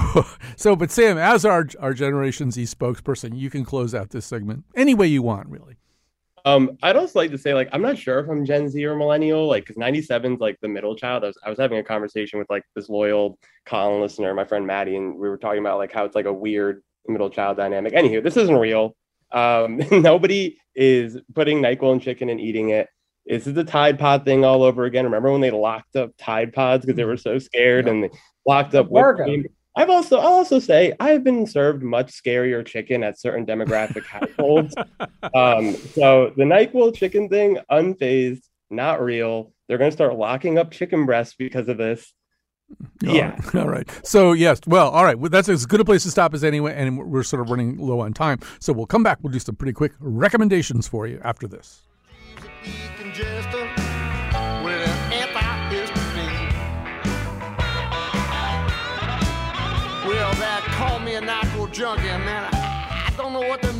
so, 0.55 0.75
but 0.75 0.91
Sam, 0.91 1.17
as 1.17 1.45
our 1.45 1.67
our 1.79 1.93
Generation 1.93 2.51
Z 2.51 2.63
spokesperson, 2.63 3.37
you 3.37 3.49
can 3.49 3.63
close 3.63 3.93
out 3.93 4.09
this 4.09 4.25
segment 4.25 4.65
any 4.75 4.93
way 4.93 5.07
you 5.07 5.21
want, 5.21 5.47
really. 5.49 5.77
Um, 6.47 6.77
I'd 6.81 6.95
also 6.95 7.19
like 7.19 7.31
to 7.31 7.37
say, 7.37 7.53
like, 7.53 7.67
I'm 7.73 7.81
not 7.81 7.97
sure 7.97 8.19
if 8.19 8.29
I'm 8.29 8.45
Gen 8.45 8.69
Z 8.69 8.83
or 8.85 8.95
millennial, 8.95 9.47
like, 9.47 9.63
because 9.63 9.77
97 9.77 10.35
is 10.35 10.39
like 10.39 10.57
the 10.61 10.69
middle 10.69 10.95
child. 10.95 11.25
I 11.25 11.27
was, 11.27 11.37
I 11.45 11.49
was 11.49 11.59
having 11.59 11.77
a 11.77 11.83
conversation 11.83 12.39
with 12.39 12.49
like 12.49 12.63
this 12.73 12.87
loyal 12.87 13.37
Colin 13.65 13.99
listener, 13.99 14.33
my 14.33 14.45
friend 14.45 14.65
Maddie, 14.65 14.95
and 14.95 15.15
we 15.15 15.27
were 15.27 15.37
talking 15.37 15.59
about 15.59 15.77
like 15.77 15.91
how 15.91 16.05
it's 16.05 16.15
like 16.15 16.25
a 16.25 16.31
weird 16.31 16.83
middle 17.05 17.29
child 17.29 17.57
dynamic. 17.57 17.93
Anywho, 17.93 18.23
this 18.23 18.37
isn't 18.37 18.55
real. 18.55 18.95
Um, 19.33 19.81
nobody 19.91 20.57
is 20.73 21.17
putting 21.35 21.61
NyQuil 21.61 21.91
and 21.91 22.01
chicken 22.01 22.29
and 22.29 22.39
eating 22.39 22.69
it. 22.69 22.87
This 23.25 23.45
is 23.45 23.53
the 23.53 23.65
Tide 23.65 23.99
Pod 23.99 24.23
thing 24.23 24.45
all 24.45 24.63
over 24.63 24.85
again. 24.85 25.03
Remember 25.03 25.33
when 25.33 25.41
they 25.41 25.51
locked 25.51 25.97
up 25.97 26.11
Tide 26.17 26.53
Pods 26.53 26.85
because 26.85 26.95
they 26.95 27.03
were 27.03 27.17
so 27.17 27.39
scared 27.39 27.87
yeah. 27.87 27.91
and 27.91 28.03
they 28.05 28.09
locked 28.45 28.73
up 28.73 28.87
whipped 28.89 29.17
cream? 29.17 29.45
I've 29.77 29.89
also 29.91 30.17
I'll 30.17 30.33
also 30.33 30.59
say 30.59 30.93
I've 30.99 31.23
been 31.23 31.45
served 31.45 31.83
much 31.83 32.11
scarier 32.11 32.65
chicken 32.65 33.03
at 33.03 33.19
certain 33.19 33.45
demographic 33.45 34.05
households. 34.07 34.75
Um, 35.33 35.75
so 35.75 36.33
the 36.35 36.43
Nyquil 36.43 36.95
chicken 36.95 37.29
thing, 37.29 37.59
unfazed, 37.71 38.41
not 38.69 39.01
real. 39.01 39.53
They're 39.67 39.77
going 39.77 39.91
to 39.91 39.95
start 39.95 40.15
locking 40.15 40.57
up 40.57 40.71
chicken 40.71 41.05
breasts 41.05 41.35
because 41.37 41.69
of 41.69 41.77
this. 41.77 42.11
Yeah. 43.01 43.39
All 43.53 43.67
right. 43.67 43.87
So 44.03 44.33
yes. 44.33 44.59
Well, 44.65 44.89
all 44.89 45.05
right. 45.05 45.17
Well, 45.17 45.29
that's 45.29 45.47
as 45.47 45.65
good 45.65 45.79
a 45.79 45.85
place 45.85 46.03
to 46.03 46.11
stop 46.11 46.33
as 46.33 46.43
anyway, 46.43 46.73
and 46.75 46.97
we're 46.97 47.23
sort 47.23 47.41
of 47.41 47.49
running 47.49 47.77
low 47.77 48.01
on 48.01 48.13
time. 48.13 48.39
So 48.59 48.73
we'll 48.73 48.87
come 48.87 49.03
back. 49.03 49.19
We'll 49.21 49.31
do 49.31 49.39
some 49.39 49.55
pretty 49.55 49.73
quick 49.73 49.93
recommendations 49.99 50.87
for 50.87 51.07
you 51.07 51.21
after 51.23 51.47
this. 51.47 51.83
Junkie, 61.77 62.07
man. 62.07 62.49
I, 62.51 63.05
I 63.07 63.13
don't 63.15 63.33
know 63.33 63.47
what 63.47 63.61
they 63.61 63.71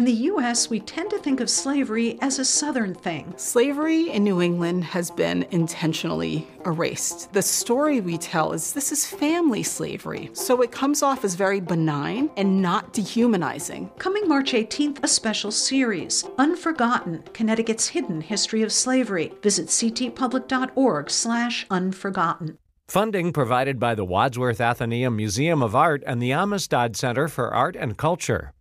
In 0.00 0.06
the 0.06 0.12
U.S., 0.32 0.70
we 0.70 0.80
tend 0.80 1.10
to 1.10 1.18
think 1.18 1.40
of 1.40 1.50
slavery 1.50 2.16
as 2.22 2.38
a 2.38 2.44
Southern 2.46 2.94
thing. 2.94 3.34
Slavery 3.36 4.08
in 4.08 4.24
New 4.24 4.40
England 4.40 4.82
has 4.82 5.10
been 5.10 5.46
intentionally 5.50 6.48
erased. 6.64 7.30
The 7.34 7.42
story 7.42 8.00
we 8.00 8.16
tell 8.16 8.54
is 8.54 8.72
this 8.72 8.92
is 8.92 9.04
family 9.04 9.62
slavery, 9.62 10.30
so 10.32 10.62
it 10.62 10.72
comes 10.72 11.02
off 11.02 11.22
as 11.22 11.34
very 11.34 11.60
benign 11.60 12.30
and 12.38 12.62
not 12.62 12.94
dehumanizing. 12.94 13.90
Coming 13.98 14.26
March 14.26 14.54
18th, 14.54 15.04
a 15.04 15.06
special 15.06 15.50
series, 15.50 16.24
Unforgotten, 16.38 17.22
Connecticut's 17.34 17.88
Hidden 17.88 18.22
History 18.22 18.62
of 18.62 18.72
Slavery. 18.72 19.34
Visit 19.42 19.66
ctpublic.org 19.66 21.10
slash 21.10 21.66
unforgotten. 21.68 22.56
Funding 22.88 23.34
provided 23.34 23.78
by 23.78 23.94
the 23.94 24.06
Wadsworth 24.06 24.60
Atheneum 24.60 25.14
Museum 25.14 25.62
of 25.62 25.76
Art 25.76 26.02
and 26.06 26.22
the 26.22 26.32
Amistad 26.32 26.96
Center 26.96 27.28
for 27.28 27.52
Art 27.52 27.76
and 27.76 27.98
Culture. 27.98 28.54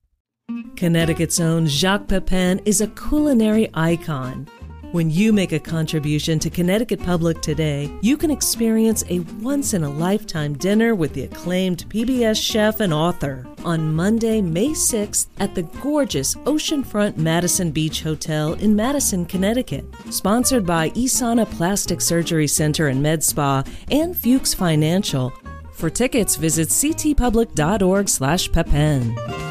Connecticut's 0.76 1.40
own 1.40 1.68
Jacques 1.68 2.08
Pepin 2.08 2.60
is 2.66 2.82
a 2.82 2.88
culinary 2.88 3.70
icon. 3.74 4.48
When 4.92 5.10
you 5.12 5.32
make 5.32 5.52
a 5.52 5.60
contribution 5.60 6.40
to 6.40 6.50
Connecticut 6.50 7.04
Public 7.04 7.40
today, 7.42 7.92
you 8.02 8.18
can 8.18 8.32
experience 8.32 9.04
a 9.10 9.20
once 9.42 9.76
in 9.76 9.84
a 9.84 9.90
lifetime 9.90 10.58
dinner 10.58 10.96
with 10.96 11.14
the 11.14 11.26
acclaimed 11.26 11.86
PBS 11.90 12.42
chef 12.42 12.80
and 12.80 12.92
author 12.92 13.46
on 13.64 13.94
Monday, 13.94 14.42
May 14.42 14.70
6th 14.70 15.28
at 15.40 15.54
the 15.54 15.62
gorgeous 15.82 16.34
oceanfront 16.36 17.18
Madison 17.18 17.70
Beach 17.70 18.02
Hotel 18.02 18.54
in 18.54 18.76
Madison, 18.76 19.26
Connecticut. 19.26 19.86
Sponsored 20.10 20.66
by 20.66 20.90
Isana 20.92 21.46
Plastic 21.52 22.00
Surgery 22.02 22.48
Center 22.48 22.88
and 22.88 23.04
Med 23.04 23.24
Spa 23.24 23.64
and 23.92 24.18
Fuchs 24.18 24.56
Financial. 24.56 25.32
For 25.74 25.92
tickets, 25.92 26.36
visit 26.36 26.70
ctpublic.org/pepin. 26.70 29.49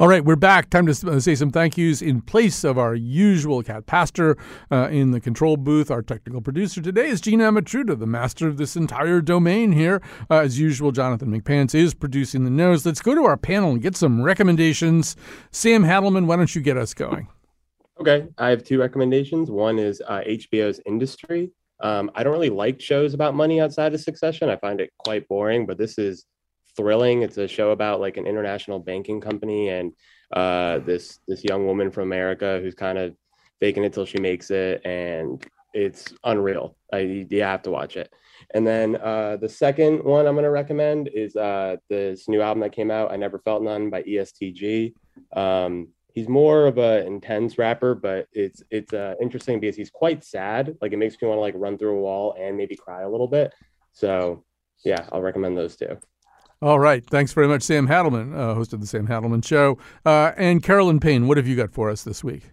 All 0.00 0.08
right, 0.08 0.24
we're 0.24 0.34
back. 0.34 0.70
Time 0.70 0.86
to 0.86 1.10
uh, 1.10 1.20
say 1.20 1.34
some 1.34 1.50
thank 1.50 1.76
yous 1.76 2.00
in 2.00 2.22
place 2.22 2.64
of 2.64 2.78
our 2.78 2.94
usual 2.94 3.62
cat 3.62 3.84
pastor 3.84 4.38
uh, 4.72 4.88
in 4.90 5.10
the 5.10 5.20
control 5.20 5.58
booth. 5.58 5.90
Our 5.90 6.00
technical 6.00 6.40
producer 6.40 6.80
today 6.80 7.08
is 7.08 7.20
Gina 7.20 7.52
Amatruda, 7.52 7.98
the 7.98 8.06
master 8.06 8.48
of 8.48 8.56
this 8.56 8.76
entire 8.76 9.20
domain 9.20 9.72
here. 9.72 10.00
Uh, 10.30 10.38
as 10.38 10.58
usual, 10.58 10.90
Jonathan 10.90 11.30
McPants 11.38 11.74
is 11.74 11.92
producing 11.92 12.44
the 12.44 12.50
nose. 12.50 12.86
Let's 12.86 13.02
go 13.02 13.14
to 13.14 13.26
our 13.26 13.36
panel 13.36 13.72
and 13.72 13.82
get 13.82 13.94
some 13.94 14.22
recommendations. 14.22 15.16
Sam 15.50 15.84
Hadelman, 15.84 16.24
why 16.24 16.36
don't 16.36 16.54
you 16.54 16.62
get 16.62 16.78
us 16.78 16.94
going? 16.94 17.28
Okay, 18.00 18.26
I 18.38 18.48
have 18.48 18.64
two 18.64 18.80
recommendations. 18.80 19.50
One 19.50 19.78
is 19.78 20.00
uh, 20.08 20.22
HBO's 20.26 20.80
Industry. 20.86 21.52
Um, 21.80 22.10
I 22.14 22.22
don't 22.22 22.32
really 22.32 22.48
like 22.48 22.80
shows 22.80 23.12
about 23.12 23.34
money 23.34 23.60
outside 23.60 23.92
of 23.92 24.00
Succession. 24.00 24.48
I 24.48 24.56
find 24.56 24.80
it 24.80 24.94
quite 24.96 25.28
boring, 25.28 25.66
but 25.66 25.76
this 25.76 25.98
is 25.98 26.24
thrilling. 26.76 27.22
It's 27.22 27.38
a 27.38 27.48
show 27.48 27.70
about 27.70 28.00
like 28.00 28.16
an 28.16 28.26
international 28.26 28.78
banking 28.78 29.20
company 29.20 29.68
and 29.68 29.92
uh, 30.32 30.78
this 30.80 31.18
this 31.26 31.44
young 31.44 31.66
woman 31.66 31.90
from 31.90 32.04
America 32.04 32.60
who's 32.62 32.74
kind 32.74 32.98
of 32.98 33.14
faking 33.60 33.84
it 33.84 33.92
till 33.92 34.06
she 34.06 34.18
makes 34.18 34.50
it, 34.50 34.84
and 34.84 35.44
it's 35.74 36.12
unreal. 36.24 36.76
I 36.92 37.26
you 37.30 37.42
have 37.42 37.62
to 37.62 37.70
watch 37.70 37.96
it. 37.96 38.12
And 38.54 38.66
then 38.66 38.96
uh, 38.96 39.36
the 39.36 39.48
second 39.48 40.02
one 40.02 40.26
I'm 40.26 40.34
going 40.34 40.44
to 40.44 40.50
recommend 40.50 41.10
is 41.14 41.36
uh, 41.36 41.76
this 41.88 42.28
new 42.28 42.40
album 42.40 42.60
that 42.60 42.72
came 42.72 42.90
out, 42.90 43.12
"I 43.12 43.16
Never 43.16 43.38
Felt 43.40 43.62
None" 43.62 43.90
by 43.90 44.02
EST 44.02 44.54
Gee. 44.54 44.94
Um, 45.34 45.88
he's 46.14 46.28
more 46.28 46.66
of 46.66 46.78
an 46.78 47.06
intense 47.06 47.58
rapper, 47.58 47.94
but 47.94 48.26
it's 48.32 48.62
it's 48.70 48.92
uh, 48.92 49.14
interesting 49.20 49.60
because 49.60 49.76
he's 49.76 49.90
quite 49.90 50.24
sad. 50.24 50.76
Like 50.80 50.92
it 50.92 50.98
makes 50.98 51.16
me 51.20 51.28
want 51.28 51.38
to 51.38 51.42
like 51.42 51.54
run 51.56 51.78
through 51.78 51.98
a 51.98 52.00
wall 52.00 52.34
and 52.38 52.56
maybe 52.56 52.76
cry 52.76 53.02
a 53.02 53.10
little 53.10 53.28
bit. 53.28 53.52
So 53.92 54.44
yeah, 54.84 55.06
I'll 55.12 55.22
recommend 55.22 55.56
those 55.56 55.76
two. 55.76 55.98
All 56.62 56.78
right. 56.78 57.04
Thanks 57.08 57.32
very 57.32 57.48
much, 57.48 57.62
Sam 57.62 57.88
Hadelman, 57.88 58.36
uh, 58.36 58.54
host 58.54 58.74
of 58.74 58.80
the 58.80 58.86
Sam 58.86 59.06
Hadelman 59.06 59.44
Show. 59.44 59.78
Uh, 60.04 60.32
and 60.36 60.62
Carolyn 60.62 61.00
Payne, 61.00 61.26
what 61.26 61.38
have 61.38 61.48
you 61.48 61.56
got 61.56 61.72
for 61.72 61.88
us 61.88 62.02
this 62.02 62.22
week? 62.22 62.50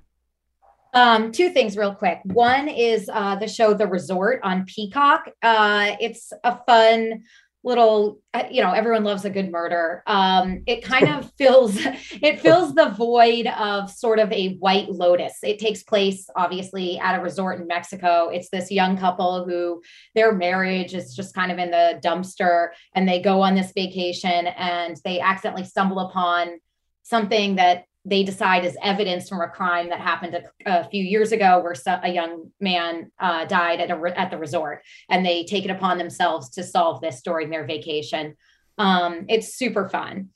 Um, 0.93 1.31
two 1.33 1.49
things 1.49 1.75
real 1.75 1.93
quick. 1.93 2.19
One 2.23 2.69
is 2.69 3.09
uh, 3.11 3.35
the 3.35 3.47
show 3.47 3.73
The 3.73 3.85
Resort 3.85 4.39
on 4.43 4.65
Peacock. 4.65 5.29
Uh, 5.43 5.97
it's 5.99 6.31
a 6.45 6.57
fun 6.65 7.23
little 7.67 8.19
uh, 8.33 8.45
you 8.49 8.61
know 8.61 8.71
everyone 8.71 9.03
loves 9.03 9.25
a 9.25 9.29
good 9.29 9.51
murder. 9.51 10.01
Um 10.07 10.63
it 10.65 10.83
kind 10.83 11.09
of 11.09 11.31
fills 11.37 11.77
it 11.77 12.39
fills 12.39 12.73
the 12.73 12.89
void 12.89 13.47
of 13.47 13.91
sort 13.91 14.19
of 14.19 14.31
a 14.31 14.55
white 14.55 14.89
lotus. 14.89 15.37
It 15.43 15.59
takes 15.59 15.83
place 15.83 16.29
obviously 16.35 16.97
at 16.97 17.19
a 17.19 17.21
resort 17.21 17.59
in 17.59 17.67
mexico. 17.67 18.29
It's 18.29 18.49
this 18.49 18.71
young 18.71 18.97
couple 18.97 19.45
who 19.45 19.81
their 20.15 20.33
marriage 20.33 20.95
is 20.95 21.13
just 21.13 21.35
kind 21.35 21.51
of 21.51 21.57
in 21.57 21.69
the 21.69 21.99
dumpster 22.03 22.69
and 22.95 23.07
they 23.07 23.21
go 23.21 23.41
on 23.41 23.53
this 23.53 23.73
vacation 23.73 24.47
and 24.47 24.95
they 25.03 25.19
accidentally 25.19 25.65
stumble 25.65 25.99
upon 25.99 26.59
something 27.03 27.55
that 27.55 27.83
they 28.07 28.23
decide 28.23 28.63
is 28.63 28.77
evidence 28.81 29.27
from 29.27 29.41
a 29.41 29.49
crime 29.49 29.89
that 29.89 29.99
happened 29.99 30.33
a, 30.33 30.43
a 30.65 30.89
few 30.89 31.03
years 31.03 31.33
ago 31.33 31.59
where 31.59 31.75
so, 31.75 31.99
a 32.01 32.09
young 32.09 32.49
man 32.61 33.11
uh, 33.19 33.43
died 33.45 33.81
at, 33.81 33.91
a, 33.91 34.19
at 34.19 34.31
the 34.31 34.37
resort 34.37 34.81
and 35.09 35.25
they 35.25 35.43
take 35.43 35.65
it 35.65 35.71
upon 35.71 35.97
themselves 35.97 36.49
to 36.51 36.63
solve 36.63 37.01
this 37.01 37.21
during 37.21 37.49
their 37.49 37.65
vacation. 37.65 38.35
Um, 38.77 39.25
it's 39.27 39.55
super 39.55 39.89
fun. 39.89 40.29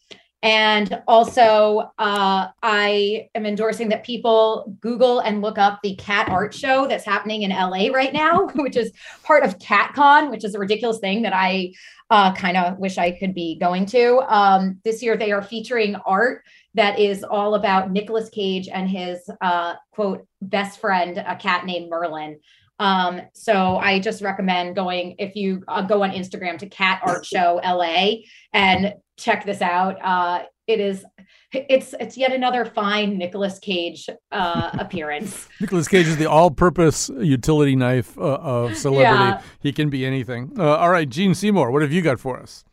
And 0.43 1.03
also 1.07 1.91
uh, 1.99 2.47
i 2.63 3.29
am 3.35 3.45
endorsing 3.45 3.89
that 3.89 4.03
people 4.03 4.75
google 4.81 5.19
and 5.19 5.39
look 5.43 5.59
up 5.59 5.79
the 5.83 5.95
cat 5.97 6.29
art 6.29 6.51
show 6.51 6.87
that's 6.87 7.05
happening 7.05 7.43
in 7.43 7.51
la 7.51 7.93
right 7.93 8.11
now 8.11 8.47
which 8.55 8.75
is 8.75 8.91
part 9.21 9.43
of 9.43 9.59
catcon 9.59 10.31
which 10.31 10.43
is 10.43 10.55
a 10.55 10.59
ridiculous 10.59 10.97
thing 10.97 11.21
that 11.21 11.33
i 11.33 11.71
uh, 12.11 12.33
kind 12.33 12.57
of 12.57 12.77
wish 12.77 12.97
i 12.97 13.09
could 13.09 13.33
be 13.33 13.57
going 13.57 13.85
to. 13.85 14.19
Um, 14.27 14.79
this 14.83 15.01
year 15.01 15.15
they 15.15 15.31
are 15.31 15.41
featuring 15.41 15.95
art 16.05 16.43
that 16.73 16.99
is 16.99 17.23
all 17.23 17.55
about 17.55 17.91
Nicolas 17.91 18.29
Cage 18.29 18.67
and 18.67 18.89
his 18.89 19.29
uh, 19.41 19.75
quote 19.91 20.25
best 20.41 20.79
friend, 20.79 21.17
a 21.17 21.35
cat 21.35 21.65
named 21.65 21.89
Merlin. 21.89 22.39
Um, 22.79 23.21
so 23.33 23.77
I 23.77 23.99
just 23.99 24.23
recommend 24.23 24.75
going 24.75 25.15
if 25.19 25.35
you 25.35 25.63
uh, 25.67 25.83
go 25.83 26.03
on 26.03 26.11
Instagram 26.11 26.57
to 26.59 26.67
Cat 26.67 27.01
Art 27.05 27.25
Show 27.25 27.61
LA 27.63 28.23
and 28.53 28.95
check 29.17 29.45
this 29.45 29.61
out. 29.61 30.03
Uh, 30.03 30.45
it 30.65 30.79
is 30.79 31.05
it's 31.53 31.93
it's 31.99 32.17
yet 32.17 32.31
another 32.31 32.65
fine 32.65 33.17
Nicolas 33.17 33.59
Cage 33.59 34.09
uh, 34.31 34.71
appearance. 34.79 35.47
Nicolas 35.59 35.87
Cage 35.87 36.07
is 36.07 36.17
the 36.17 36.29
all-purpose 36.29 37.09
utility 37.19 37.75
knife 37.75 38.17
uh, 38.17 38.21
of 38.21 38.75
celebrity. 38.77 39.25
Yeah. 39.25 39.41
He 39.59 39.71
can 39.71 39.89
be 39.89 40.05
anything. 40.05 40.53
Uh, 40.57 40.77
all 40.77 40.89
right, 40.89 41.07
Gene 41.07 41.35
Seymour, 41.35 41.71
what 41.71 41.81
have 41.81 41.91
you 41.91 42.01
got 42.01 42.19
for 42.19 42.39
us? 42.39 42.63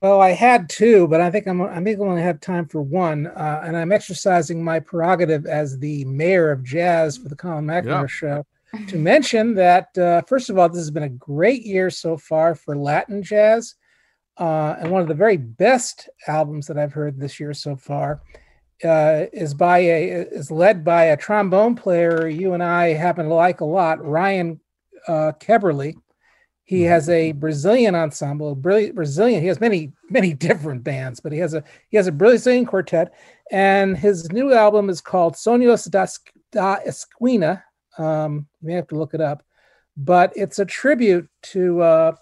Well, 0.00 0.22
I 0.22 0.30
had 0.30 0.70
two, 0.70 1.06
but 1.08 1.20
I 1.20 1.30
think 1.30 1.46
I'm 1.46 1.60
I 1.60 1.82
think 1.82 2.00
I 2.00 2.02
only 2.02 2.22
have 2.22 2.40
time 2.40 2.66
for 2.66 2.80
one, 2.80 3.26
uh, 3.26 3.62
and 3.64 3.76
I'm 3.76 3.92
exercising 3.92 4.64
my 4.64 4.80
prerogative 4.80 5.44
as 5.44 5.78
the 5.78 6.04
mayor 6.06 6.50
of 6.50 6.64
jazz 6.64 7.18
for 7.18 7.28
the 7.28 7.36
Colin 7.36 7.66
McEnroe 7.66 7.84
yeah. 8.02 8.06
Show 8.06 8.46
to 8.88 8.96
mention 8.96 9.54
that 9.56 9.96
uh, 9.98 10.22
first 10.22 10.48
of 10.48 10.58
all, 10.58 10.68
this 10.70 10.78
has 10.78 10.90
been 10.90 11.02
a 11.02 11.08
great 11.10 11.66
year 11.66 11.90
so 11.90 12.16
far 12.16 12.54
for 12.54 12.76
Latin 12.76 13.22
jazz, 13.22 13.74
uh, 14.38 14.76
and 14.78 14.90
one 14.90 15.02
of 15.02 15.08
the 15.08 15.14
very 15.14 15.36
best 15.36 16.08
albums 16.26 16.66
that 16.66 16.78
I've 16.78 16.94
heard 16.94 17.20
this 17.20 17.38
year 17.38 17.52
so 17.52 17.76
far 17.76 18.22
uh, 18.82 19.26
is 19.34 19.52
by 19.52 19.80
a 19.80 20.22
is 20.30 20.50
led 20.50 20.82
by 20.82 21.04
a 21.04 21.16
trombone 21.16 21.76
player 21.76 22.26
you 22.26 22.54
and 22.54 22.62
I 22.62 22.94
happen 22.94 23.26
to 23.26 23.34
like 23.34 23.60
a 23.60 23.66
lot, 23.66 24.02
Ryan 24.02 24.60
uh, 25.06 25.32
Keberle 25.38 25.94
he 26.70 26.82
has 26.82 27.08
a 27.08 27.32
Brazilian 27.32 27.96
ensemble, 27.96 28.54
Brazilian. 28.54 29.40
He 29.40 29.48
has 29.48 29.58
many, 29.58 29.90
many 30.08 30.34
different 30.46 30.84
bands, 30.84 31.18
but 31.18 31.32
he 31.32 31.38
has 31.40 31.52
a 31.52 31.64
he 31.88 31.96
has 31.96 32.06
a 32.06 32.12
Brazilian 32.12 32.64
quartet, 32.64 33.12
and 33.50 33.98
his 33.98 34.30
new 34.30 34.52
album 34.52 34.88
is 34.88 35.00
called 35.00 35.34
Sonhos 35.34 35.90
das 35.90 36.20
da 36.52 36.76
Esquina. 36.86 37.64
Um, 37.98 38.46
you 38.60 38.68
may 38.68 38.74
have 38.74 38.86
to 38.86 38.94
look 38.94 39.14
it 39.14 39.20
up, 39.20 39.42
but 39.96 40.32
it's 40.36 40.60
a 40.60 40.64
tribute 40.64 41.28
to 41.54 41.82
uh, 41.82 42.12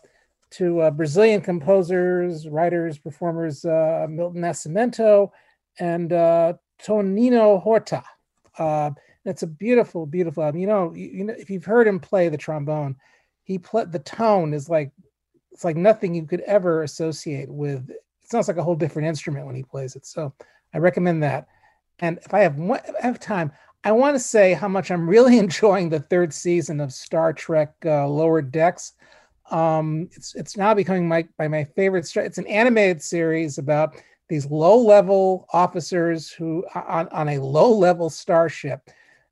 to 0.53 0.81
uh, 0.81 0.91
Brazilian 0.93 1.43
composers, 1.43 2.49
writers, 2.49 2.97
performers 2.97 3.67
uh, 3.67 4.07
Milton 4.09 4.41
Nascimento 4.41 5.31
and 5.79 6.11
uh, 6.11 6.55
Toninho 6.83 7.63
Horta. 7.63 8.03
Uh, 8.59 8.93
it's 9.27 9.43
a 9.43 9.47
beautiful, 9.47 10.07
beautiful 10.07 10.43
album. 10.43 10.63
You 10.63 10.69
know, 10.69 10.95
you, 10.95 11.09
you 11.09 11.25
know, 11.25 11.35
if 11.37 11.51
you've 11.51 11.67
heard 11.67 11.87
him 11.87 12.01
play 12.01 12.31
the 12.31 12.39
trombone, 12.39 12.97
he 13.49 13.59
play 13.59 13.87
the 13.87 13.99
tone 13.99 14.53
is 14.53 14.69
like 14.69 14.93
it's 15.51 15.65
like 15.65 15.77
nothing 15.77 16.15
you 16.15 16.25
could 16.25 16.43
ever 16.43 16.83
associate 16.83 17.51
with. 17.51 17.91
It 17.91 18.05
sounds 18.31 18.47
like 18.47 18.59
a 18.59 18.63
whole 18.63 18.77
different 18.77 19.09
instrument 19.09 19.47
when 19.47 19.57
he 19.57 19.63
plays 19.63 19.97
it. 19.97 20.07
So 20.07 20.33
I 20.75 20.79
recommend 20.79 21.23
that. 21.23 21.49
And 21.99 22.19
if 22.19 22.33
I 22.35 22.41
have 22.41 22.59
one, 22.59 22.81
I 23.03 23.07
have 23.07 23.19
time, 23.19 23.51
I 23.83 23.93
want 23.93 24.15
to 24.15 24.21
say 24.21 24.53
how 24.53 24.69
much 24.69 24.91
I'm 24.91 25.09
really 25.09 25.39
enjoying 25.47 25.89
the 25.89 26.01
third 26.01 26.33
season 26.33 26.79
of 26.79 26.93
Star 26.93 27.33
Trek 27.33 27.75
uh, 27.87 28.07
Lower 28.07 28.43
Decks. 28.43 28.93
Um, 29.51 30.11
it's 30.13 30.35
it's 30.35 30.59
now 30.59 30.75
becoming 30.75 31.09
my 31.09 31.27
by 31.39 31.49
my 31.49 31.65
favorite. 31.65 32.15
It's 32.15 32.39
an 32.39 32.47
animated 32.47 33.03
series 33.03 33.57
about 33.57 33.97
these 34.29 34.45
low 34.45 34.79
level 34.79 35.47
officers 35.55 36.31
who 36.31 36.67
on, 36.75 37.09
on 37.09 37.31
a 37.31 37.39
low 37.39 37.73
level 37.73 38.11
starship. 38.11 38.91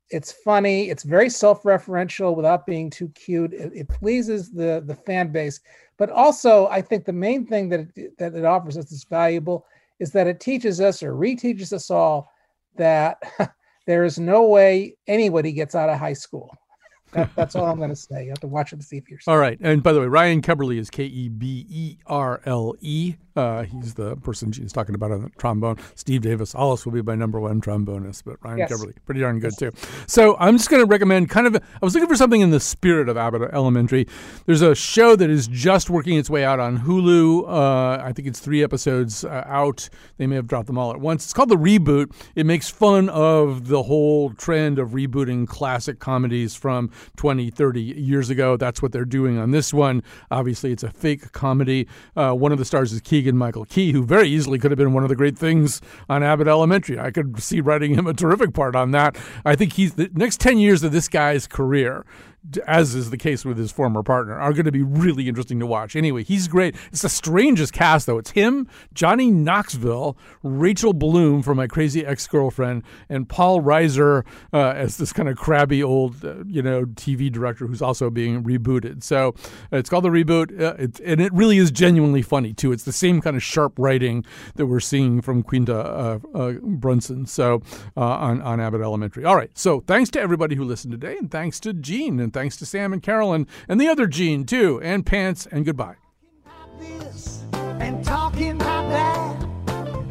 It's 0.09 0.31
funny. 0.31 0.89
It's 0.89 1.03
very 1.03 1.29
self 1.29 1.63
referential 1.63 2.35
without 2.35 2.65
being 2.65 2.89
too 2.89 3.09
cute. 3.09 3.53
It, 3.53 3.71
it, 3.73 3.89
pleases 3.89 4.51
the 4.51 4.83
the 4.85 4.95
fan 4.95 5.31
base, 5.31 5.59
but 5.97 6.09
also 6.09 6.67
I 6.67 6.81
think 6.81 7.05
the 7.05 7.13
main 7.13 7.45
thing 7.45 7.69
that 7.69 7.87
it, 7.95 8.17
that 8.17 8.33
it 8.33 8.45
offers 8.45 8.77
us 8.77 8.89
that's 8.89 9.03
valuable 9.03 9.65
is 9.99 10.11
that 10.11 10.27
it 10.27 10.39
teaches 10.39 10.79
us 10.79 11.03
or 11.03 11.13
reteaches 11.13 11.73
us 11.73 11.89
all 11.89 12.31
that 12.77 13.21
there 13.85 14.05
is 14.05 14.17
no 14.19 14.47
way 14.47 14.95
anybody 15.07 15.51
gets 15.51 15.75
out 15.75 15.89
of 15.89 15.99
high 15.99 16.13
school. 16.13 16.55
That, 17.17 17.35
that's 17.35 17.55
all 17.55 17.65
I'm 17.65 17.77
going 17.77 17.89
to 17.89 17.95
say. 17.95 18.23
You 18.23 18.29
have 18.29 18.39
to 18.41 18.47
watch 18.47 18.71
it 18.71 18.77
to 18.77 18.83
see 18.83 18.99
for 18.99 19.09
yourself. 19.09 19.33
All 19.33 19.39
right. 19.39 19.57
And 19.59 19.81
by 19.81 19.91
the 19.91 19.99
way, 19.99 20.05
Ryan 20.05 20.41
Keberle 20.41 20.77
is 20.77 20.89
K 20.89 21.03
E 21.03 21.29
B 21.29 21.65
E 21.69 21.97
R 22.05 22.41
L 22.45 22.75
E. 22.79 23.15
Uh, 23.35 23.63
he's 23.63 23.93
the 23.93 24.15
person 24.17 24.51
she's 24.51 24.73
talking 24.73 24.95
about 24.95 25.11
on 25.11 25.21
the 25.21 25.29
trombone. 25.37 25.77
Steve 25.93 26.21
Davis 26.21 26.53
Hollis 26.53 26.85
will 26.85 26.93
be 26.93 27.03
my 27.03 27.13
number 27.13 27.39
one 27.39 27.61
trombonist, 27.61 28.23
but 28.25 28.43
Ryan 28.43 28.57
yes. 28.57 28.71
Keberle, 28.71 28.93
pretty 29.05 29.21
darn 29.21 29.39
good 29.39 29.53
too. 29.55 29.71
So 30.07 30.35
I'm 30.39 30.57
just 30.57 30.71
going 30.71 30.81
to 30.81 30.89
recommend 30.89 31.29
kind 31.29 31.45
of, 31.45 31.55
I 31.55 31.85
was 31.85 31.93
looking 31.93 32.09
for 32.09 32.15
something 32.15 32.41
in 32.41 32.49
the 32.49 32.59
spirit 32.59 33.09
of 33.09 33.15
Abbott 33.15 33.47
Elementary. 33.53 34.07
There's 34.47 34.63
a 34.63 34.73
show 34.73 35.15
that 35.15 35.29
is 35.29 35.47
just 35.47 35.87
working 35.91 36.17
its 36.17 36.31
way 36.31 36.43
out 36.43 36.59
on 36.59 36.79
Hulu. 36.79 37.47
Uh, 37.47 38.03
I 38.03 38.11
think 38.11 38.27
it's 38.27 38.39
three 38.39 38.63
episodes 38.63 39.23
uh, 39.23 39.43
out. 39.45 39.87
They 40.17 40.25
may 40.25 40.35
have 40.35 40.47
dropped 40.47 40.65
them 40.65 40.79
all 40.79 40.91
at 40.91 40.99
once. 40.99 41.25
It's 41.25 41.33
called 41.33 41.49
The 41.49 41.57
Reboot. 41.57 42.11
It 42.33 42.47
makes 42.47 42.71
fun 42.71 43.07
of 43.09 43.67
the 43.67 43.83
whole 43.83 44.31
trend 44.31 44.79
of 44.79 44.91
rebooting 44.91 45.47
classic 45.47 45.99
comedies 45.99 46.55
from 46.55 46.89
20, 47.15 47.49
30 47.49 47.81
years 47.81 48.29
ago. 48.29 48.57
That's 48.57 48.81
what 48.81 48.91
they're 48.91 49.05
doing 49.05 49.37
on 49.37 49.51
this 49.51 49.73
one. 49.73 50.03
Obviously, 50.31 50.71
it's 50.71 50.83
a 50.83 50.89
fake 50.89 51.31
comedy. 51.31 51.87
Uh, 52.15 52.33
one 52.33 52.51
of 52.51 52.57
the 52.57 52.65
stars 52.65 52.91
is 52.93 53.01
Keegan 53.01 53.37
Michael 53.37 53.65
Key, 53.65 53.91
who 53.91 54.03
very 54.03 54.27
easily 54.27 54.59
could 54.59 54.71
have 54.71 54.77
been 54.77 54.93
one 54.93 55.03
of 55.03 55.09
the 55.09 55.15
great 55.15 55.37
things 55.37 55.81
on 56.09 56.23
Abbott 56.23 56.47
Elementary. 56.47 56.99
I 56.99 57.11
could 57.11 57.41
see 57.41 57.61
writing 57.61 57.95
him 57.95 58.07
a 58.07 58.13
terrific 58.13 58.53
part 58.53 58.75
on 58.75 58.91
that. 58.91 59.17
I 59.45 59.55
think 59.55 59.73
he's 59.73 59.93
the 59.93 60.09
next 60.13 60.39
10 60.39 60.57
years 60.59 60.83
of 60.83 60.91
this 60.91 61.07
guy's 61.07 61.47
career 61.47 62.05
as 62.65 62.95
is 62.95 63.09
the 63.09 63.17
case 63.17 63.45
with 63.45 63.57
his 63.57 63.71
former 63.71 64.03
partner, 64.03 64.39
are 64.39 64.53
going 64.53 64.65
to 64.65 64.71
be 64.71 64.81
really 64.81 65.27
interesting 65.27 65.59
to 65.59 65.65
watch. 65.65 65.95
Anyway, 65.95 66.23
he's 66.23 66.47
great. 66.47 66.75
It's 66.91 67.01
the 67.01 67.09
strangest 67.09 67.73
cast, 67.73 68.05
though. 68.05 68.17
It's 68.17 68.31
him, 68.31 68.67
Johnny 68.93 69.31
Knoxville, 69.31 70.17
Rachel 70.43 70.93
Bloom 70.93 71.41
from 71.41 71.57
My 71.57 71.67
Crazy 71.67 72.05
Ex 72.05 72.27
Girlfriend, 72.27 72.83
and 73.09 73.27
Paul 73.27 73.61
Reiser 73.61 74.25
uh, 74.53 74.69
as 74.69 74.97
this 74.97 75.11
kind 75.11 75.29
of 75.29 75.37
crabby 75.37 75.83
old, 75.83 76.23
uh, 76.23 76.43
you 76.45 76.61
know, 76.61 76.85
TV 76.85 77.31
director 77.31 77.67
who's 77.67 77.81
also 77.81 78.09
being 78.09 78.43
rebooted. 78.43 79.03
So 79.03 79.35
uh, 79.71 79.77
it's 79.77 79.89
called 79.89 80.05
The 80.05 80.09
Reboot, 80.09 80.59
uh, 80.59 80.75
it, 80.77 80.99
and 81.01 81.19
it 81.19 81.33
really 81.33 81.57
is 81.57 81.71
genuinely 81.71 82.21
funny, 82.21 82.53
too. 82.53 82.71
It's 82.71 82.83
the 82.83 82.93
same 82.93 83.21
kind 83.21 83.35
of 83.35 83.43
sharp 83.43 83.73
writing 83.77 84.25
that 84.55 84.67
we're 84.67 84.79
seeing 84.79 85.21
from 85.21 85.43
Quinta 85.43 85.77
uh, 85.77 86.19
uh, 86.33 86.51
Brunson 86.61 87.25
so 87.25 87.61
on, 87.95 88.41
on 88.41 88.59
Abbott 88.59 88.81
Elementary. 88.81 89.25
All 89.25 89.35
right. 89.35 89.51
So 89.53 89.81
thanks 89.81 90.09
to 90.11 90.21
everybody 90.21 90.55
who 90.55 90.63
listened 90.63 90.91
today, 90.91 91.17
and 91.17 91.29
thanks 91.29 91.59
to 91.61 91.73
Gene, 91.73 92.19
and 92.19 92.33
thanks 92.37 92.55
to 92.55 92.67
Sam 92.67 92.93
and 92.93 93.01
Carolyn 93.01 93.47
and 93.67 93.81
the 93.81 93.87
other 93.87 94.05
Gene, 94.05 94.45
too, 94.45 94.79
and 94.83 95.03
Pants, 95.03 95.47
and 95.47 95.65
goodbye. 95.65 95.95
And 97.79 98.05
talking 98.05 98.51
about 98.51 98.89
that, 98.91 99.43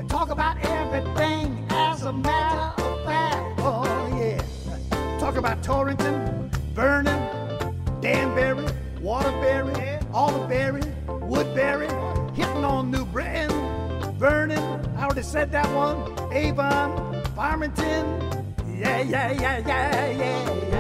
and 0.01 0.11
talk 0.11 0.31
about 0.31 0.57
everything 0.65 1.65
as 1.71 2.03
a 2.03 2.13
matter 2.13 2.83
of 2.83 3.05
fact. 3.05 3.61
Oh, 3.61 4.19
yeah. 4.19 5.19
Talk 5.21 5.37
about 5.37 5.63
Torrington, 5.63 6.51
Vernon, 6.75 7.17
Danbury, 8.01 8.67
Waterbury, 9.01 10.01
Alderberry, 10.13 10.83
Woodbury, 11.07 11.87
hitting 12.35 12.65
on 12.65 12.91
New 12.91 13.05
Britain, 13.05 13.53
Vernon, 14.19 14.59
I 14.97 15.05
already 15.05 15.23
said 15.23 15.53
that 15.53 15.69
one, 15.73 16.33
Avon, 16.33 17.25
Farmington, 17.37 18.55
yeah, 18.67 19.01
yeah, 19.03 19.31
yeah, 19.31 19.59
yeah, 19.59 20.11
yeah, 20.11 20.69
yeah. 20.71 20.77